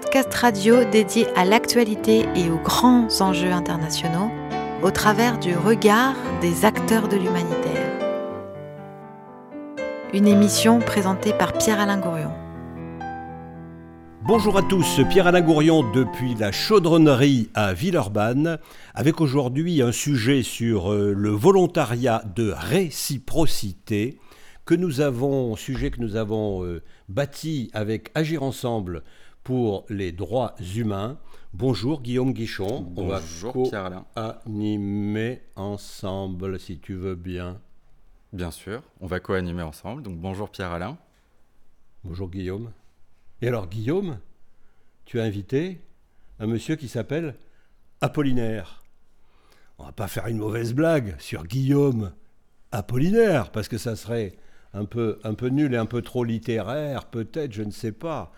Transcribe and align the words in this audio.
Podcast 0.00 0.32
radio 0.32 0.84
dédié 0.84 1.26
à 1.34 1.44
l'actualité 1.44 2.24
et 2.36 2.50
aux 2.50 2.58
grands 2.58 3.08
enjeux 3.20 3.50
internationaux 3.50 4.30
au 4.82 4.90
travers 4.92 5.38
du 5.38 5.56
regard 5.56 6.14
des 6.40 6.64
acteurs 6.64 7.08
de 7.08 7.16
l'humanitaire. 7.16 7.98
Une 10.14 10.28
émission 10.28 10.78
présentée 10.78 11.32
par 11.32 11.52
Pierre-Alain 11.52 11.98
Gourion. 11.98 12.32
Bonjour 14.22 14.56
à 14.56 14.62
tous, 14.62 15.00
Pierre-Alain 15.10 15.40
Gourion 15.40 15.90
depuis 15.92 16.36
la 16.36 16.52
chaudronnerie 16.52 17.50
à 17.54 17.72
Villeurbanne, 17.72 18.58
avec 18.94 19.20
aujourd'hui 19.20 19.82
un 19.82 19.92
sujet 19.92 20.42
sur 20.44 20.92
euh, 20.92 21.12
le 21.12 21.30
volontariat 21.30 22.22
de 22.36 22.54
réciprocité 22.56 24.20
que 24.64 24.74
nous 24.74 25.00
avons, 25.00 25.56
sujet 25.56 25.90
que 25.90 26.00
nous 26.00 26.14
avons 26.14 26.62
euh, 26.64 26.82
bâti 27.08 27.70
avec 27.72 28.10
Agir 28.14 28.42
Ensemble 28.42 29.02
pour 29.48 29.86
les 29.88 30.12
droits 30.12 30.54
humains. 30.76 31.16
Bonjour 31.54 32.02
Guillaume 32.02 32.34
Guichon. 32.34 32.82
Bonjour 32.82 33.70
Pierre-Alain. 33.70 34.04
Animer 34.14 35.40
ensemble 35.56 36.60
si 36.60 36.78
tu 36.78 36.92
veux 36.92 37.14
bien. 37.14 37.58
Bien 38.34 38.50
sûr, 38.50 38.82
on 39.00 39.06
va 39.06 39.20
co-animer 39.20 39.62
ensemble. 39.62 40.02
Donc 40.02 40.18
bonjour 40.18 40.50
Pierre-Alain. 40.50 40.98
Bonjour 42.04 42.28
Guillaume. 42.28 42.72
Et 43.40 43.48
alors 43.48 43.68
Guillaume, 43.68 44.18
tu 45.06 45.18
as 45.18 45.24
invité 45.24 45.80
un 46.40 46.46
monsieur 46.46 46.76
qui 46.76 46.88
s'appelle 46.88 47.34
Apollinaire. 48.02 48.82
On 49.78 49.84
va 49.86 49.92
pas 49.92 50.08
faire 50.08 50.26
une 50.26 50.36
mauvaise 50.36 50.74
blague 50.74 51.18
sur 51.18 51.46
Guillaume 51.46 52.12
Apollinaire, 52.70 53.50
parce 53.50 53.68
que 53.68 53.78
ça 53.78 53.96
serait 53.96 54.36
un 54.74 54.84
peu, 54.84 55.18
un 55.24 55.32
peu 55.32 55.48
nul 55.48 55.72
et 55.72 55.78
un 55.78 55.86
peu 55.86 56.02
trop 56.02 56.22
littéraire, 56.22 57.06
peut-être, 57.06 57.54
je 57.54 57.62
ne 57.62 57.70
sais 57.70 57.92
pas. 57.92 58.30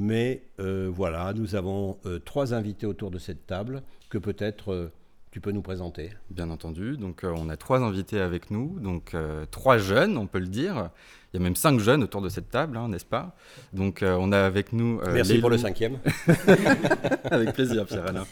Mais 0.00 0.42
euh, 0.60 0.88
voilà, 0.92 1.32
nous 1.34 1.56
avons 1.56 1.98
euh, 2.06 2.20
trois 2.20 2.54
invités 2.54 2.86
autour 2.86 3.10
de 3.10 3.18
cette 3.18 3.46
table 3.46 3.82
que 4.08 4.18
peut-être 4.18 4.72
euh, 4.72 4.92
tu 5.32 5.40
peux 5.40 5.50
nous 5.50 5.60
présenter. 5.60 6.10
Bien 6.30 6.50
entendu. 6.50 6.96
Donc, 6.96 7.22
on 7.24 7.48
a 7.48 7.56
trois 7.56 7.80
invités 7.80 8.20
avec 8.20 8.50
nous, 8.50 8.78
donc 8.80 9.14
trois 9.50 9.76
jeunes, 9.76 10.16
on 10.16 10.26
peut 10.26 10.38
le 10.38 10.46
dire. 10.46 10.88
Il 11.32 11.38
y 11.38 11.40
a 11.40 11.42
même 11.42 11.54
cinq 11.54 11.80
jeunes 11.80 12.02
autour 12.02 12.22
de 12.22 12.30
cette 12.30 12.48
table, 12.48 12.78
hein, 12.78 12.88
n'est-ce 12.88 13.04
pas? 13.04 13.36
Donc, 13.74 14.02
on 14.02 14.32
a 14.32 14.38
avec 14.38 14.72
nous. 14.72 15.02
Merci 15.12 15.38
pour 15.38 15.50
le 15.50 15.58
cinquième. 15.58 15.98
avec 17.30 17.52
plaisir, 17.52 17.84
Pierre-Alain. 17.84 18.24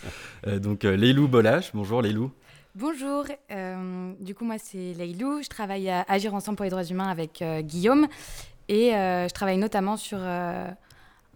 donc, 0.59 0.85
Leilou 0.85 1.29
Bolache. 1.29 1.73
Bonjour, 1.75 2.01
Leilou. 2.01 2.33
Bonjour, 2.79 3.25
euh, 3.53 4.13
du 4.21 4.35
coup 4.35 4.45
moi 4.45 4.57
c'est 4.59 4.93
Leilou, 4.93 5.41
je 5.43 5.49
travaille 5.49 5.89
à 5.89 6.05
Agir 6.09 6.35
Ensemble 6.35 6.57
pour 6.57 6.65
les 6.65 6.71
droits 6.71 6.85
humains 6.85 7.09
avec 7.09 7.41
euh, 7.41 7.63
Guillaume 7.63 8.07
et 8.69 8.95
euh, 8.95 9.27
je 9.29 9.33
travaille 9.33 9.57
notamment 9.57 9.97
sur 9.97 10.19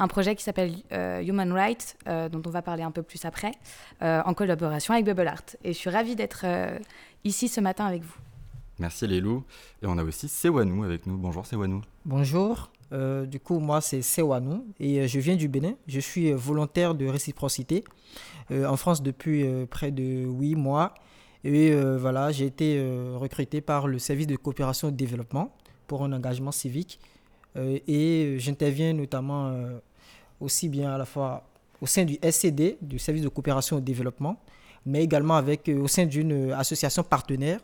un 0.01 0.09
projet 0.09 0.35
qui 0.35 0.43
s'appelle 0.43 0.75
Human 0.91 1.53
Rights, 1.53 1.97
dont 2.07 2.43
on 2.45 2.51
va 2.51 2.63
parler 2.63 2.83
un 2.83 2.91
peu 2.91 3.03
plus 3.03 3.25
après, 3.25 3.53
en 4.01 4.35
collaboration 4.35 4.95
avec 4.95 5.07
Bubble 5.07 5.29
Art. 5.29 5.45
Et 5.63 5.73
je 5.73 5.79
suis 5.79 5.91
ravie 5.91 6.17
d'être 6.17 6.45
ici 7.25 7.49
ce 7.49 7.61
matin 7.61 7.87
avec 7.87 8.03
vous. 8.03 8.17
Merci 8.79 9.07
Leilou. 9.07 9.45
Et 9.83 9.87
on 9.87 9.99
a 9.99 10.05
aussi 10.05 10.29
Sewanou 10.29 10.85
avec 10.85 11.07
nous. 11.07 11.17
Bonjour 11.17 11.45
Sewanou. 11.47 11.83
Bonjour. 12.05 12.71
du 12.91 13.41
coup, 13.41 13.59
moi, 13.59 13.81
c'est 13.81 14.03
Sewanou 14.03 14.67
et 14.81 15.07
je 15.07 15.21
viens 15.21 15.37
du 15.37 15.49
Bénin. 15.49 15.75
Je 15.87 16.01
suis 16.01 16.33
volontaire 16.33 16.95
de 16.95 17.07
réciprocité 17.07 17.85
en 18.51 18.77
France 18.77 19.03
depuis 19.03 19.45
près 19.69 19.91
de 19.91 20.25
huit 20.25 20.57
mois. 20.57 20.95
Et 21.45 21.73
euh, 21.73 21.97
voilà, 21.99 22.33
j'ai 22.33 22.47
été 22.47 22.77
euh, 22.79 23.17
recruté 23.17 23.61
par 23.61 23.89
le 23.89 23.99
service 23.99 24.27
de 24.27 24.37
coopération 24.37 24.89
et 24.89 24.93
de 24.93 24.97
développement 24.97 25.55
pour 25.87 26.05
un 26.05 26.13
engagement 26.13 26.53
civique. 26.53 27.01
Euh, 27.57 27.79
et 27.89 28.37
j'interviens 28.39 28.93
notamment 28.93 29.53
aussi 30.41 30.69
bien 30.69 30.93
à 30.93 30.99
la 30.99 31.05
fois 31.05 31.45
au 31.81 31.87
sein 31.87 32.05
du 32.05 32.19
SCD, 32.23 32.77
du 32.81 32.99
service 32.99 33.23
de 33.23 33.29
coopération 33.29 33.79
et 33.79 33.81
de 33.81 33.87
développement, 33.87 34.39
mais 34.85 35.03
également 35.03 35.37
avec, 35.37 35.69
au 35.69 35.89
sein 35.89 36.07
d'une 36.07 36.53
association 36.53 37.03
partenaire, 37.03 37.61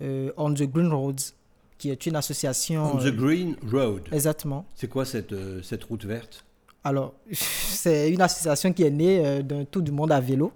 On 0.00 0.52
the 0.52 0.62
Green 0.62 0.92
Roads, 0.92 1.34
qui 1.78 1.90
est 1.90 2.06
une 2.06 2.16
association... 2.16 2.94
On 2.94 2.98
the 2.98 3.14
Green 3.14 3.56
Road. 3.70 4.02
Exactement. 4.12 4.64
C'est 4.74 4.88
quoi 4.88 5.04
cette, 5.04 5.34
cette 5.62 5.84
route 5.84 6.04
verte? 6.04 6.44
Alors, 6.82 7.14
c'est 7.32 8.10
une 8.10 8.22
association 8.22 8.72
qui 8.72 8.82
est 8.82 8.90
née 8.90 9.42
d'un 9.42 9.64
tour 9.64 9.82
du 9.82 9.92
monde 9.92 10.10
à 10.12 10.20
vélo. 10.20 10.52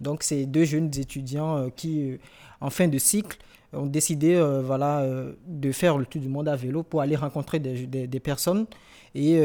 Donc, 0.00 0.22
c'est 0.22 0.46
deux 0.46 0.64
jeunes 0.64 0.90
étudiants 0.98 1.56
euh, 1.56 1.68
qui, 1.74 2.12
euh, 2.12 2.16
en 2.60 2.70
fin 2.70 2.88
de 2.88 2.98
cycle, 2.98 3.38
ont 3.72 3.86
décidé 3.86 4.34
euh, 4.34 4.62
voilà, 4.62 5.04
de 5.46 5.72
faire 5.72 5.98
le 5.98 6.06
tour 6.06 6.20
du 6.20 6.28
monde 6.28 6.48
à 6.48 6.54
vélo 6.54 6.84
pour 6.84 7.00
aller 7.00 7.16
rencontrer 7.16 7.58
des, 7.58 7.86
des, 7.86 8.20
personnes 8.20 8.66
et 9.14 9.40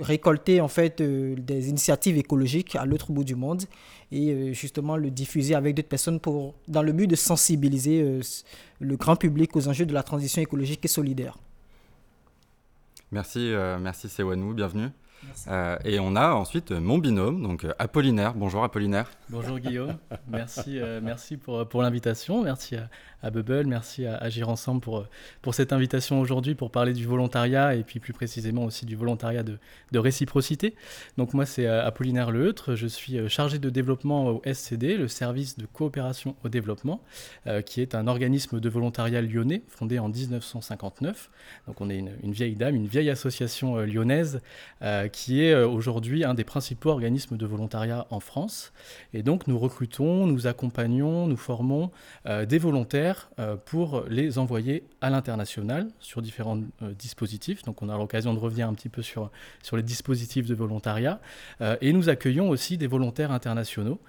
récolter 0.00 0.60
en 0.60 0.68
fait 0.68 1.00
des 1.00 1.68
initiatives 1.68 2.16
écologiques 2.18 2.74
à 2.74 2.84
l'autre 2.84 3.12
bout 3.12 3.24
du 3.24 3.36
monde 3.36 3.62
et 4.10 4.52
justement 4.54 4.96
le 4.96 5.10
diffuser 5.10 5.54
avec 5.54 5.76
d'autres 5.76 5.88
personnes 5.88 6.18
pour, 6.18 6.54
dans 6.66 6.82
le 6.82 6.92
but 6.92 7.06
de 7.06 7.14
sensibiliser 7.14 8.20
le 8.80 8.96
grand 8.96 9.14
public 9.14 9.54
aux 9.54 9.68
enjeux 9.68 9.86
de 9.86 9.94
la 9.94 10.02
transition 10.02 10.42
écologique 10.42 10.84
et 10.84 10.88
solidaire. 10.88 11.38
Merci, 13.12 13.52
merci 13.80 14.08
Sewanou, 14.08 14.52
bienvenue. 14.52 14.88
Euh, 15.48 15.76
et 15.84 15.98
on 15.98 16.16
a 16.16 16.32
ensuite 16.32 16.70
mon 16.70 16.98
binôme, 16.98 17.42
donc 17.42 17.64
euh, 17.64 17.72
Apollinaire. 17.78 18.34
Bonjour 18.34 18.64
Apollinaire. 18.64 19.10
Bonjour 19.28 19.58
Guillaume. 19.58 19.96
merci, 20.28 20.78
euh, 20.78 21.00
merci 21.02 21.36
pour, 21.36 21.66
pour 21.68 21.82
l'invitation. 21.82 22.42
Merci 22.42 22.76
à, 22.76 22.88
à, 23.22 23.30
Bubble, 23.30 23.66
merci 23.66 24.06
à 24.06 24.16
Agir 24.16 24.48
Ensemble 24.48 24.80
pour, 24.80 25.06
pour 25.42 25.54
cette 25.54 25.72
invitation 25.72 26.20
aujourd'hui 26.20 26.54
pour 26.54 26.70
parler 26.70 26.92
du 26.92 27.06
volontariat 27.06 27.74
et 27.74 27.82
puis 27.82 28.00
plus 28.00 28.12
précisément 28.12 28.64
aussi 28.64 28.86
du 28.86 28.96
volontariat 28.96 29.42
de, 29.42 29.58
de 29.92 29.98
réciprocité. 29.98 30.74
Donc 31.16 31.34
moi 31.34 31.46
c'est 31.46 31.66
Apollinaire 31.66 32.30
Leutre, 32.30 32.74
je 32.74 32.86
suis 32.86 33.28
chargé 33.28 33.58
de 33.58 33.70
développement 33.70 34.28
au 34.28 34.42
SCD, 34.52 34.96
le 34.96 35.08
service 35.08 35.58
de 35.58 35.66
coopération 35.66 36.36
au 36.44 36.48
développement, 36.48 37.02
qui 37.66 37.80
est 37.80 37.94
un 37.94 38.06
organisme 38.06 38.60
de 38.60 38.68
volontariat 38.68 39.22
lyonnais 39.22 39.62
fondé 39.68 39.98
en 39.98 40.08
1959. 40.08 41.30
Donc 41.66 41.80
on 41.80 41.90
est 41.90 41.98
une, 41.98 42.12
une 42.22 42.32
vieille 42.32 42.54
dame, 42.54 42.76
une 42.76 42.86
vieille 42.86 43.10
association 43.10 43.76
lyonnaise 43.78 44.40
qui 45.08 45.42
est 45.42 45.52
euh, 45.52 45.68
aujourd'hui 45.68 46.24
un 46.24 46.34
des 46.34 46.44
principaux 46.44 46.90
organismes 46.90 47.36
de 47.36 47.46
volontariat 47.46 48.06
en 48.10 48.20
France. 48.20 48.72
Et 49.12 49.22
donc 49.22 49.46
nous 49.46 49.58
recrutons, 49.58 50.26
nous 50.26 50.46
accompagnons, 50.46 51.26
nous 51.26 51.36
formons 51.36 51.90
euh, 52.26 52.46
des 52.46 52.58
volontaires 52.58 53.30
euh, 53.38 53.56
pour 53.56 54.04
les 54.08 54.38
envoyer 54.38 54.84
à 55.00 55.10
l'international 55.10 55.88
sur 56.00 56.22
différents 56.22 56.58
dispositifs. 56.98 57.62
Donc 57.62 57.82
on 57.82 57.88
a 57.88 57.96
l'occasion 57.96 58.34
de 58.34 58.38
revenir 58.38 58.68
un 58.68 58.74
petit 58.74 58.88
peu 58.88 59.02
sur, 59.02 59.30
les 59.72 59.82
dispositifs 59.82 60.46
de 60.46 60.54
volontariat. 60.54 61.20
et 61.80 61.92
nous 61.92 62.08
accueillons 62.08 62.48
aussi 62.48 62.78
des 62.78 62.86
volontaires 62.86 63.32
internationaux. 63.32 64.00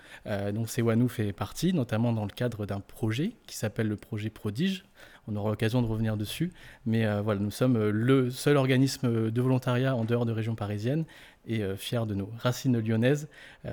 donc 0.54 0.70
Sewanou 0.70 1.08
fait 1.08 1.32
partie, 1.34 1.74
notamment 1.74 2.14
dans 2.14 2.26
le 2.26 2.32
cadre 2.32 2.66
d'un 2.66 2.80
projet 2.80 3.34
qui 3.46 3.58
s'appelle 3.58 3.88
le 3.88 3.98
projet 3.98 4.30
Prodige, 4.30 4.86
on 5.30 5.36
aura 5.36 5.50
l'occasion 5.50 5.82
de 5.82 5.88
revenir 5.88 6.18
dessus. 6.18 6.52
Mais 6.86 7.06
euh, 7.06 7.22
voilà, 7.22 7.40
nous 7.40 7.52
sommes 7.52 7.78
euh, 7.78 7.92
le 7.92 8.32
seul 8.32 8.58
organisme 8.58 9.32
de 9.32 9.42
volontariat 9.42 9.96
en 9.96 10.06
dehors 10.06 10.26
de 10.26 10.32
région 10.32 10.56
parisienne 10.56 11.06
et 11.48 11.64
euh, 11.64 11.76
fiers 11.76 12.06
de 12.08 12.14
nos 12.14 12.30
racines 12.40 12.80
lyonnaises. 12.80 13.28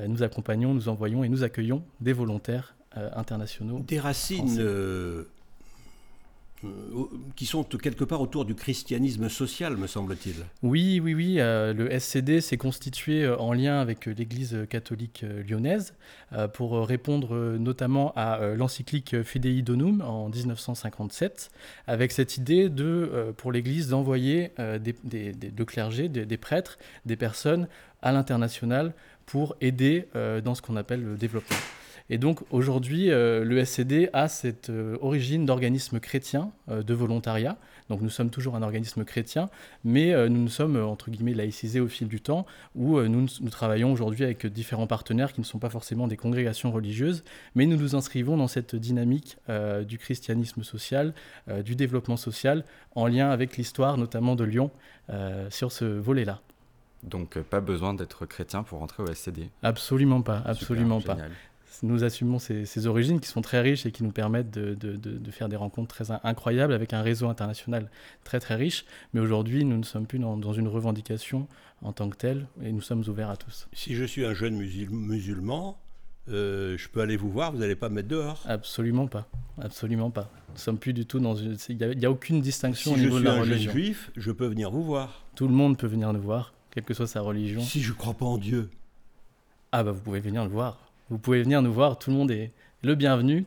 nous 0.09 0.23
accompagnons, 0.23 0.75
nous 0.75 0.89
envoyons 0.89 1.25
et 1.25 1.29
nous 1.29 1.43
accueillons 1.43 1.83
des 2.01 2.13
volontaires 2.13 2.77
internationaux. 3.15 3.81
Des 3.81 4.01
racines 4.01 4.57
euh, 4.59 5.25
qui 7.37 7.47
sont 7.47 7.65
quelque 7.65 8.05
part 8.05 8.21
autour 8.21 8.45
du 8.45 8.55
christianisme 8.55 9.29
social, 9.29 9.77
me 9.77 9.87
semble-t-il. 9.87 10.37
Oui, 10.63 11.01
oui, 11.03 11.15
oui. 11.15 11.37
Euh, 11.39 11.73
le 11.73 11.99
SCD 11.99 12.41
s'est 12.41 12.57
constitué 12.57 13.25
euh, 13.25 13.37
en 13.39 13.53
lien 13.53 13.81
avec 13.81 14.07
l'Église 14.07 14.67
catholique 14.69 15.25
lyonnaise 15.47 15.95
pour 16.55 16.87
répondre 16.87 17.57
notamment 17.59 18.13
à 18.17 18.55
l'encyclique 18.57 19.23
Fidei 19.23 19.63
Donum 19.63 20.01
en 20.01 20.29
1957, 20.29 21.51
avec 21.87 22.13
cette 22.13 22.37
idée 22.37 22.69
de, 22.69 23.33
pour 23.37 23.53
l'Église 23.53 23.89
d'envoyer 23.89 24.51
des, 24.59 24.95
des, 25.33 25.65
clergés, 25.65 26.09
des, 26.09 26.37
prêtres, 26.37 26.79
des 27.05 27.17
personnes 27.17 27.69
à 28.03 28.13
l'international 28.13 28.93
pour 29.25 29.57
aider 29.61 30.09
dans 30.45 30.55
ce 30.55 30.63
qu'on 30.63 30.77
appelle 30.77 31.03
le 31.03 31.17
développement. 31.17 31.57
Et 32.09 32.19
donc 32.19 32.41
aujourd'hui, 32.51 33.11
euh, 33.11 33.45
le 33.45 33.65
SCD 33.65 34.09
a 34.13 34.29
cette 34.29 34.71
euh, 34.71 34.97
origine 35.01 35.45
d'organisme 35.45 35.99
chrétien 35.99 36.53
euh, 36.69 36.83
de 36.83 36.95
volontariat. 36.95 37.57
Donc 37.89 38.01
nous 38.01 38.11
sommes 38.11 38.31
toujours 38.31 38.57
un 38.57 38.63
organisme 38.63 39.05
chrétien, 39.05 39.49
mais 39.85 40.13
nous 40.29 40.43
nous 40.43 40.49
sommes, 40.49 40.77
entre 40.77 41.09
guillemets, 41.09 41.35
laïcisés 41.35 41.79
au 41.79 41.87
fil 41.87 42.09
du 42.09 42.21
temps, 42.21 42.45
où 42.75 43.01
nous, 43.01 43.29
nous, 43.41 43.49
travaillons 43.49 43.93
aujourd'hui 43.93 44.25
avec 44.25 44.45
différents 44.49 44.89
partenaires 44.89 45.33
qui 45.33 45.41
ne 45.41 45.47
sont 45.47 45.61
pas 45.61 45.71
forcément 45.71 46.09
des 46.09 46.17
congrégations 46.17 46.73
religieuses, 46.73 47.23
mais 47.55 47.65
nous 47.65 47.77
nous 47.77 47.95
inscrivons 47.95 48.37
dans 48.37 48.49
cette 48.49 48.75
dynamique 48.75 49.37
du 49.87 49.99
christianisme 49.99 50.65
social, 50.65 51.15
du 51.65 51.77
développement 51.77 52.17
social, 52.17 52.65
en 52.97 53.07
lien 53.07 53.31
avec 53.31 53.57
l'histoire 53.57 53.99
notamment 53.99 54.35
de 54.35 54.43
Lyon 54.43 54.73
sur 55.51 55.71
ce 55.71 55.85
volet-là. 55.85 56.41
Donc 57.05 57.39
pas 57.39 57.61
besoin 57.61 57.95
d'être 57.95 58.27
chrétien 58.27 58.65
pour 58.65 58.81
rentrer 58.81 59.05
au 59.05 59.15
SCD 59.15 59.49
Absolument 59.63 60.23
pas, 60.23 60.43
absolument 60.45 61.01
pas. 61.01 61.19
Nous 61.83 62.05
assumons 62.05 62.39
ces, 62.39 62.87
origines 62.87 63.21
qui 63.21 63.29
sont 63.29 63.43
très 63.43 63.61
riches 63.61 63.87
et 63.87 63.93
qui 63.93 64.03
nous 64.03 64.13
permettent 64.13 64.51
de, 64.51 65.31
faire 65.31 65.49
des 65.49 65.57
rencontres 65.57 65.95
très 65.95 66.11
incroyables 66.25 66.73
avec 66.73 66.93
un 66.93 67.03
réseau 67.03 67.29
international 67.29 67.91
très 68.25 68.41
très 68.41 68.55
riche. 68.55 68.85
Mais 69.13 69.21
aujourd'hui, 69.21 69.65
nous 69.65 69.77
ne 69.77 69.85
sommes 69.85 70.07
plus 70.07 70.19
dans, 70.19 70.53
une 70.53 70.69
revendication 70.69 71.49
en 71.83 71.93
tant 71.93 72.09
que 72.09 72.17
telle 72.17 72.47
et 72.63 72.73
nous 72.73 72.81
sommes 72.81 73.05
ouverts 73.09 73.31
à 73.31 73.37
tous. 73.37 73.69
Si 73.73 73.95
je 73.95 74.05
suis 74.05 74.25
un 74.25 74.35
jeune 74.35 74.57
musulman, 74.57 75.79
euh, 76.29 76.77
je 76.77 76.89
peux 76.89 77.01
aller 77.01 77.17
vous 77.17 77.31
voir, 77.31 77.53
vous 77.53 77.59
n'allez 77.59 77.77
pas 77.77 77.89
me 77.89 77.97
mettre 77.97 78.09
dehors 78.09 78.43
Absolument 78.47 79.07
pas. 79.07 79.29
Absolument 79.61 80.11
pas. 80.11 80.31
Nous 80.51 80.59
sommes 80.59 80.79
plus 80.79 80.93
du 80.93 81.07
tout 81.07 81.21
dans 81.21 81.37
une. 81.37 81.57
Il 81.69 81.77
n'y 81.77 82.07
a, 82.07 82.11
aucune 82.11 82.41
distinction 82.41 82.95
au 82.95 82.97
niveau 82.97 83.19
de 83.21 83.25
la 83.25 83.35
religion. 83.35 83.57
Si 83.57 83.65
je 83.65 83.69
suis 83.69 83.69
un 83.69 83.73
juif, 83.73 84.11
je 84.17 84.33
peux 84.33 84.47
venir 84.47 84.71
vous 84.71 84.83
voir. 84.83 85.25
Tout 85.35 85.47
le 85.47 85.55
monde 85.55 85.79
peut 85.79 85.87
venir 85.87 86.13
nous 86.13 86.21
voir, 86.21 86.53
quelle 86.71 86.85
que 86.85 86.95
soit 86.95 87.07
sa 87.07 87.21
religion. 87.21 87.61
Si 87.61 87.83
je 87.83 87.93
ne 87.93 87.97
crois 87.97 88.15
pas 88.15 88.27
en 88.27 88.39
Dieu. 88.39 88.71
Ah 89.73 89.85
bah 89.85 89.93
vous 89.93 90.01
pouvez 90.01 90.21
venir 90.21 90.43
le 90.45 90.51
voir. 90.51 90.86
Vous 91.09 91.19
pouvez 91.19 91.43
venir 91.43 91.63
nous 91.63 91.73
voir, 91.73 91.99
tout 91.99 92.11
le 92.11 92.17
monde 92.17 92.31
est 92.31 92.53
le 92.83 92.95
bienvenu 92.95 93.47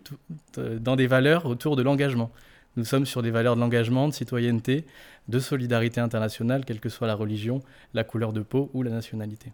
dans 0.55 0.95
des 0.95 1.07
valeurs 1.07 1.45
autour 1.45 1.75
de 1.75 1.81
l'engagement. 1.81 2.31
Nous 2.77 2.85
sommes 2.85 3.05
sur 3.05 3.21
des 3.21 3.31
valeurs 3.31 3.55
de 3.55 3.61
l'engagement, 3.61 4.07
de 4.07 4.13
citoyenneté, 4.13 4.85
de 5.27 5.39
solidarité 5.39 5.99
internationale, 5.99 6.63
quelle 6.65 6.79
que 6.79 6.89
soit 6.89 7.07
la 7.07 7.15
religion, 7.15 7.61
la 7.93 8.03
couleur 8.03 8.31
de 8.31 8.41
peau 8.41 8.69
ou 8.73 8.83
la 8.83 8.91
nationalité. 8.91 9.51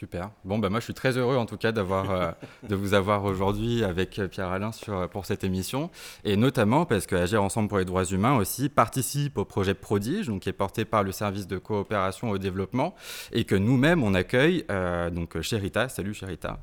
Super. 0.00 0.30
Bon, 0.46 0.58
bah, 0.58 0.70
moi, 0.70 0.80
je 0.80 0.84
suis 0.84 0.94
très 0.94 1.18
heureux, 1.18 1.36
en 1.36 1.44
tout 1.44 1.58
cas, 1.58 1.72
d'avoir, 1.72 2.10
euh, 2.10 2.30
de 2.70 2.74
vous 2.74 2.94
avoir 2.94 3.22
aujourd'hui 3.24 3.84
avec 3.84 4.18
euh, 4.18 4.28
Pierre-Alain 4.28 4.72
sur, 4.72 5.06
pour 5.10 5.26
cette 5.26 5.44
émission. 5.44 5.90
Et 6.24 6.38
notamment 6.38 6.86
parce 6.86 7.06
que 7.06 7.16
Agir 7.16 7.42
Ensemble 7.42 7.68
pour 7.68 7.76
les 7.76 7.84
droits 7.84 8.06
humains 8.06 8.34
aussi 8.38 8.70
participe 8.70 9.36
au 9.36 9.44
projet 9.44 9.74
Prodige, 9.74 10.28
donc, 10.28 10.40
qui 10.40 10.48
est 10.48 10.54
porté 10.54 10.86
par 10.86 11.02
le 11.02 11.12
service 11.12 11.46
de 11.46 11.58
coopération 11.58 12.30
au 12.30 12.38
développement, 12.38 12.94
et 13.30 13.44
que 13.44 13.54
nous-mêmes, 13.54 14.02
on 14.02 14.14
accueille, 14.14 14.64
euh, 14.70 15.10
donc 15.10 15.38
Cherita, 15.42 15.90
salut 15.90 16.14
Cherita, 16.14 16.60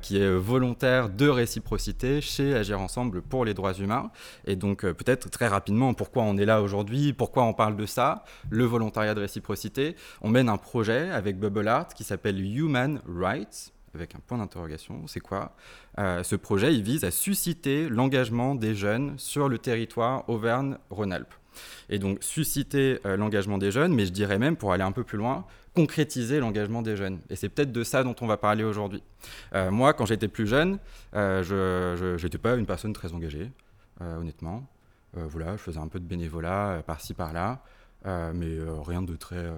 qui 0.00 0.20
est 0.20 0.30
volontaire 0.36 1.08
de 1.08 1.28
réciprocité 1.28 2.20
chez 2.20 2.54
Agir 2.54 2.80
Ensemble 2.80 3.22
pour 3.22 3.44
les 3.44 3.54
droits 3.54 3.74
humains. 3.74 4.12
Et 4.44 4.54
donc, 4.54 4.82
peut-être 4.82 5.30
très 5.30 5.48
rapidement, 5.48 5.94
pourquoi 5.94 6.22
on 6.22 6.36
est 6.36 6.46
là 6.46 6.62
aujourd'hui, 6.62 7.12
pourquoi 7.12 7.42
on 7.42 7.54
parle 7.54 7.76
de 7.76 7.86
ça, 7.86 8.24
le 8.50 8.64
volontariat 8.64 9.14
de 9.14 9.20
réciprocité. 9.20 9.96
On 10.20 10.28
mène 10.28 10.48
un 10.48 10.58
projet 10.58 11.10
avec 11.10 11.40
Bubble 11.40 11.66
Art 11.66 11.88
qui 11.88 12.04
s'appelle 12.04 12.38
You 12.38 12.67
Human 12.68 13.00
Rights, 13.08 13.72
avec 13.94 14.14
un 14.14 14.18
point 14.18 14.36
d'interrogation, 14.36 15.06
c'est 15.06 15.20
quoi 15.20 15.56
euh, 15.98 16.22
Ce 16.22 16.36
projet, 16.36 16.74
il 16.74 16.82
vise 16.82 17.02
à 17.02 17.10
susciter 17.10 17.88
l'engagement 17.88 18.54
des 18.54 18.74
jeunes 18.74 19.14
sur 19.18 19.48
le 19.48 19.58
territoire 19.58 20.28
Auvergne-Rhône-Alpes. 20.28 21.32
Et 21.88 21.98
donc 21.98 22.18
susciter 22.20 23.00
euh, 23.06 23.16
l'engagement 23.16 23.56
des 23.56 23.70
jeunes, 23.70 23.94
mais 23.94 24.04
je 24.04 24.12
dirais 24.12 24.38
même, 24.38 24.56
pour 24.56 24.74
aller 24.74 24.84
un 24.84 24.92
peu 24.92 25.02
plus 25.02 25.16
loin, 25.16 25.46
concrétiser 25.74 26.40
l'engagement 26.40 26.82
des 26.82 26.94
jeunes. 26.94 27.20
Et 27.30 27.36
c'est 27.36 27.48
peut-être 27.48 27.72
de 27.72 27.82
ça 27.84 28.04
dont 28.04 28.14
on 28.20 28.26
va 28.26 28.36
parler 28.36 28.64
aujourd'hui. 28.64 29.02
Euh, 29.54 29.70
moi, 29.70 29.94
quand 29.94 30.04
j'étais 30.04 30.28
plus 30.28 30.46
jeune, 30.46 30.78
je 31.14 32.22
n'étais 32.22 32.38
pas 32.38 32.54
une 32.56 32.66
personne 32.66 32.92
très 32.92 33.14
engagée, 33.14 33.50
honnêtement. 34.00 34.66
voilà, 35.14 35.52
je 35.52 35.62
faisais 35.62 35.80
un 35.80 35.88
peu 35.88 36.00
de 36.00 36.04
bénévolat 36.04 36.82
par-ci, 36.86 37.14
par-là, 37.14 37.62
mais 38.04 38.58
rien 38.84 39.00
de 39.00 39.16
très 39.16 39.50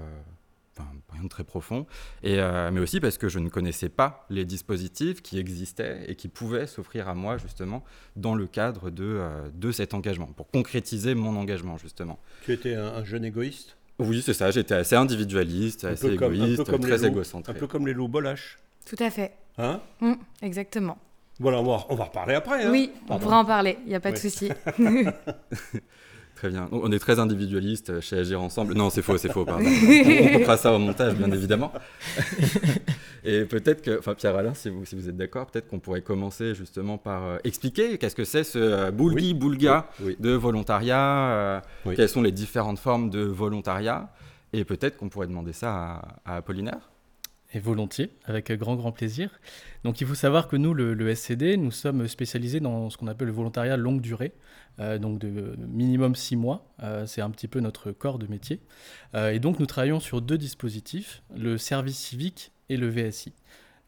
rien 1.12 1.22
de 1.24 1.28
très 1.28 1.44
profond, 1.44 1.86
et, 2.22 2.38
euh, 2.38 2.70
mais 2.70 2.80
aussi 2.80 3.00
parce 3.00 3.18
que 3.18 3.28
je 3.28 3.38
ne 3.38 3.48
connaissais 3.48 3.88
pas 3.88 4.26
les 4.30 4.44
dispositifs 4.44 5.22
qui 5.22 5.38
existaient 5.38 6.04
et 6.08 6.14
qui 6.14 6.28
pouvaient 6.28 6.66
s'offrir 6.66 7.08
à 7.08 7.14
moi 7.14 7.38
justement 7.38 7.84
dans 8.16 8.34
le 8.34 8.46
cadre 8.46 8.90
de, 8.90 9.04
euh, 9.04 9.48
de 9.52 9.72
cet 9.72 9.94
engagement, 9.94 10.26
pour 10.26 10.50
concrétiser 10.50 11.14
mon 11.14 11.36
engagement 11.36 11.76
justement. 11.78 12.18
Tu 12.44 12.52
étais 12.52 12.74
un, 12.74 13.04
jeune 13.04 13.24
égoïste? 13.24 13.76
Oui, 13.98 14.22
c'est 14.22 14.34
ça, 14.34 14.50
j'étais 14.50 14.74
assez 14.74 14.96
individualiste, 14.96 15.84
assez 15.84 16.08
égoïste, 16.08 16.64
très 16.80 17.04
égocentré. 17.04 17.52
Un 17.52 17.56
peu 17.56 17.66
comme 17.66 17.86
les 17.86 17.92
loups 17.92 18.08
bolaches. 18.08 18.58
Tout 18.86 18.96
à 18.98 19.10
fait. 19.10 19.32
Hein? 19.58 19.80
Mmh, 20.00 20.14
Exactement. 20.42 20.98
Voilà, 21.38 21.60
on 21.60 21.64
va, 21.64 21.86
on 21.88 21.94
va 21.94 22.04
reparler 22.04 22.34
après. 22.34 22.64
Hein 22.64 22.70
oui, 22.70 22.92
on 23.08 23.18
pourra 23.18 23.38
en 23.38 23.44
parler, 23.44 23.78
il 23.84 23.88
n'y 23.88 23.94
a 23.94 24.00
pas 24.00 24.12
de 24.12 24.18
souci. 24.18 24.50
Très 26.40 26.48
bien. 26.48 26.70
On 26.72 26.90
est 26.90 26.98
très 26.98 27.18
individualiste 27.18 28.00
chez 28.00 28.16
Agir 28.16 28.40
Ensemble. 28.40 28.72
Non, 28.72 28.88
c'est 28.88 29.02
faux, 29.02 29.18
c'est 29.18 29.30
faux, 29.30 29.44
pardon. 29.44 29.62
on 29.68 30.38
coupera 30.38 30.56
ça 30.56 30.72
au 30.72 30.78
montage, 30.78 31.14
bien 31.14 31.30
évidemment. 31.30 31.70
Et 33.24 33.44
peut-être 33.44 33.82
que, 33.82 33.98
enfin 33.98 34.14
Pierre-Alain, 34.14 34.54
si 34.54 34.70
vous, 34.70 34.86
si 34.86 34.94
vous 34.94 35.10
êtes 35.10 35.18
d'accord, 35.18 35.48
peut-être 35.48 35.68
qu'on 35.68 35.80
pourrait 35.80 36.00
commencer 36.00 36.54
justement 36.54 36.96
par 36.96 37.24
euh, 37.24 37.36
expliquer 37.44 37.98
qu'est-ce 37.98 38.16
que 38.16 38.24
c'est 38.24 38.42
ce 38.42 38.58
euh, 38.58 38.90
boulgui-boulga 38.90 39.90
de 40.18 40.30
volontariat, 40.30 41.30
euh, 41.30 41.60
quelles 41.94 42.08
sont 42.08 42.22
les 42.22 42.32
différentes 42.32 42.78
formes 42.78 43.10
de 43.10 43.20
volontariat, 43.20 44.08
et 44.54 44.64
peut-être 44.64 44.96
qu'on 44.96 45.10
pourrait 45.10 45.26
demander 45.26 45.52
ça 45.52 46.00
à 46.24 46.36
Apollinaire. 46.36 46.88
Et 47.52 47.58
volontiers, 47.58 48.10
avec 48.26 48.52
grand 48.52 48.76
grand 48.76 48.92
plaisir. 48.92 49.40
Donc 49.82 50.00
il 50.00 50.06
faut 50.06 50.14
savoir 50.14 50.46
que 50.46 50.54
nous, 50.54 50.72
le, 50.72 51.14
SCD, 51.14 51.56
nous 51.56 51.72
sommes 51.72 52.06
spécialisés 52.06 52.60
dans 52.60 52.90
ce 52.90 52.96
qu'on 52.96 53.08
appelle 53.08 53.26
le 53.26 53.32
volontariat 53.32 53.76
longue 53.76 54.00
durée, 54.00 54.32
euh, 54.78 54.98
donc 54.98 55.18
de 55.18 55.56
minimum 55.58 56.14
six 56.14 56.36
mois. 56.36 56.72
Euh, 56.82 57.06
c'est 57.06 57.22
un 57.22 57.30
petit 57.30 57.48
peu 57.48 57.58
notre 57.58 57.90
corps 57.90 58.20
de 58.20 58.28
métier. 58.28 58.60
Euh, 59.14 59.30
et 59.30 59.40
donc 59.40 59.58
nous 59.58 59.66
travaillons 59.66 59.98
sur 59.98 60.22
deux 60.22 60.38
dispositifs, 60.38 61.22
le 61.36 61.58
service 61.58 61.98
civique 61.98 62.52
et 62.68 62.76
le 62.76 62.88
VSI. 62.88 63.32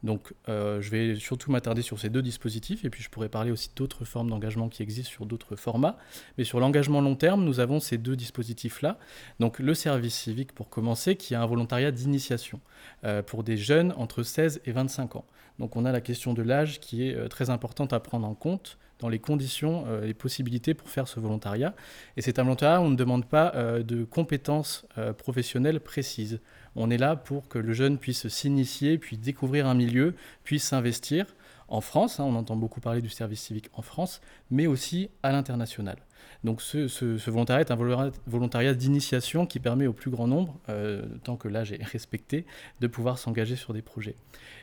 Donc 0.02 0.34
euh, 0.48 0.80
je 0.80 0.90
vais 0.90 1.14
surtout 1.14 1.50
m'attarder 1.52 1.82
sur 1.82 1.98
ces 1.98 2.10
deux 2.10 2.22
dispositifs 2.22 2.84
et 2.84 2.90
puis 2.90 3.02
je 3.02 3.10
pourrais 3.10 3.28
parler 3.28 3.50
aussi 3.50 3.70
d'autres 3.76 4.04
formes 4.04 4.30
d'engagement 4.30 4.68
qui 4.68 4.82
existent 4.82 5.10
sur 5.10 5.26
d'autres 5.26 5.56
formats. 5.56 5.96
Mais 6.38 6.44
sur 6.44 6.58
l'engagement 6.60 7.00
long 7.00 7.14
terme, 7.14 7.44
nous 7.44 7.60
avons 7.60 7.78
ces 7.78 7.98
deux 7.98 8.16
dispositifs-là. 8.16 8.98
Donc 9.38 9.58
le 9.58 9.74
service 9.74 10.14
civique 10.14 10.52
pour 10.52 10.68
commencer, 10.68 11.16
qui 11.16 11.34
est 11.34 11.36
un 11.36 11.46
volontariat 11.46 11.92
d'initiation 11.92 12.60
euh, 13.04 13.22
pour 13.22 13.44
des 13.44 13.56
jeunes 13.56 13.92
entre 13.96 14.22
16 14.22 14.62
et 14.64 14.72
25 14.72 15.16
ans. 15.16 15.24
Donc 15.58 15.76
on 15.76 15.84
a 15.84 15.92
la 15.92 16.00
question 16.00 16.34
de 16.34 16.42
l'âge 16.42 16.80
qui 16.80 17.08
est 17.08 17.14
euh, 17.14 17.28
très 17.28 17.50
importante 17.50 17.92
à 17.92 18.00
prendre 18.00 18.26
en 18.26 18.34
compte 18.34 18.78
dans 18.98 19.08
les 19.08 19.18
conditions 19.18 19.84
et 20.00 20.06
les 20.06 20.14
possibilités 20.14 20.74
pour 20.74 20.88
faire 20.88 21.08
ce 21.08 21.18
volontariat. 21.18 21.74
Et 22.16 22.22
c'est 22.22 22.38
un 22.38 22.44
volontariat 22.44 22.80
où 22.80 22.84
on 22.84 22.90
ne 22.90 22.94
demande 22.94 23.26
pas 23.26 23.52
de 23.82 24.04
compétences 24.04 24.86
professionnelles 25.18 25.80
précises. 25.80 26.38
On 26.76 26.90
est 26.90 26.98
là 26.98 27.16
pour 27.16 27.48
que 27.48 27.58
le 27.58 27.72
jeune 27.72 27.98
puisse 27.98 28.28
s'initier, 28.28 28.98
puis 28.98 29.18
découvrir 29.18 29.66
un 29.66 29.74
milieu, 29.74 30.14
puisse 30.44 30.64
s'investir 30.64 31.26
en 31.68 31.80
France. 31.80 32.20
Hein, 32.20 32.24
on 32.24 32.34
entend 32.34 32.56
beaucoup 32.56 32.80
parler 32.80 33.02
du 33.02 33.08
service 33.08 33.40
civique 33.40 33.68
en 33.74 33.82
France, 33.82 34.20
mais 34.50 34.66
aussi 34.66 35.10
à 35.22 35.32
l'international. 35.32 35.96
Donc 36.44 36.60
ce, 36.60 37.30
volontariat 37.30 37.60
est 37.60 37.70
un 37.70 38.10
volontariat 38.26 38.74
d'initiation 38.74 39.46
qui 39.46 39.60
permet 39.60 39.86
au 39.86 39.92
plus 39.92 40.10
grand 40.10 40.26
nombre, 40.26 40.58
euh, 40.68 41.04
tant 41.24 41.36
que 41.36 41.48
l'âge 41.48 41.72
est 41.72 41.82
respecté, 41.84 42.46
de 42.80 42.86
pouvoir 42.86 43.18
s'engager 43.18 43.56
sur 43.56 43.72
des 43.72 43.82
projets. 43.82 44.16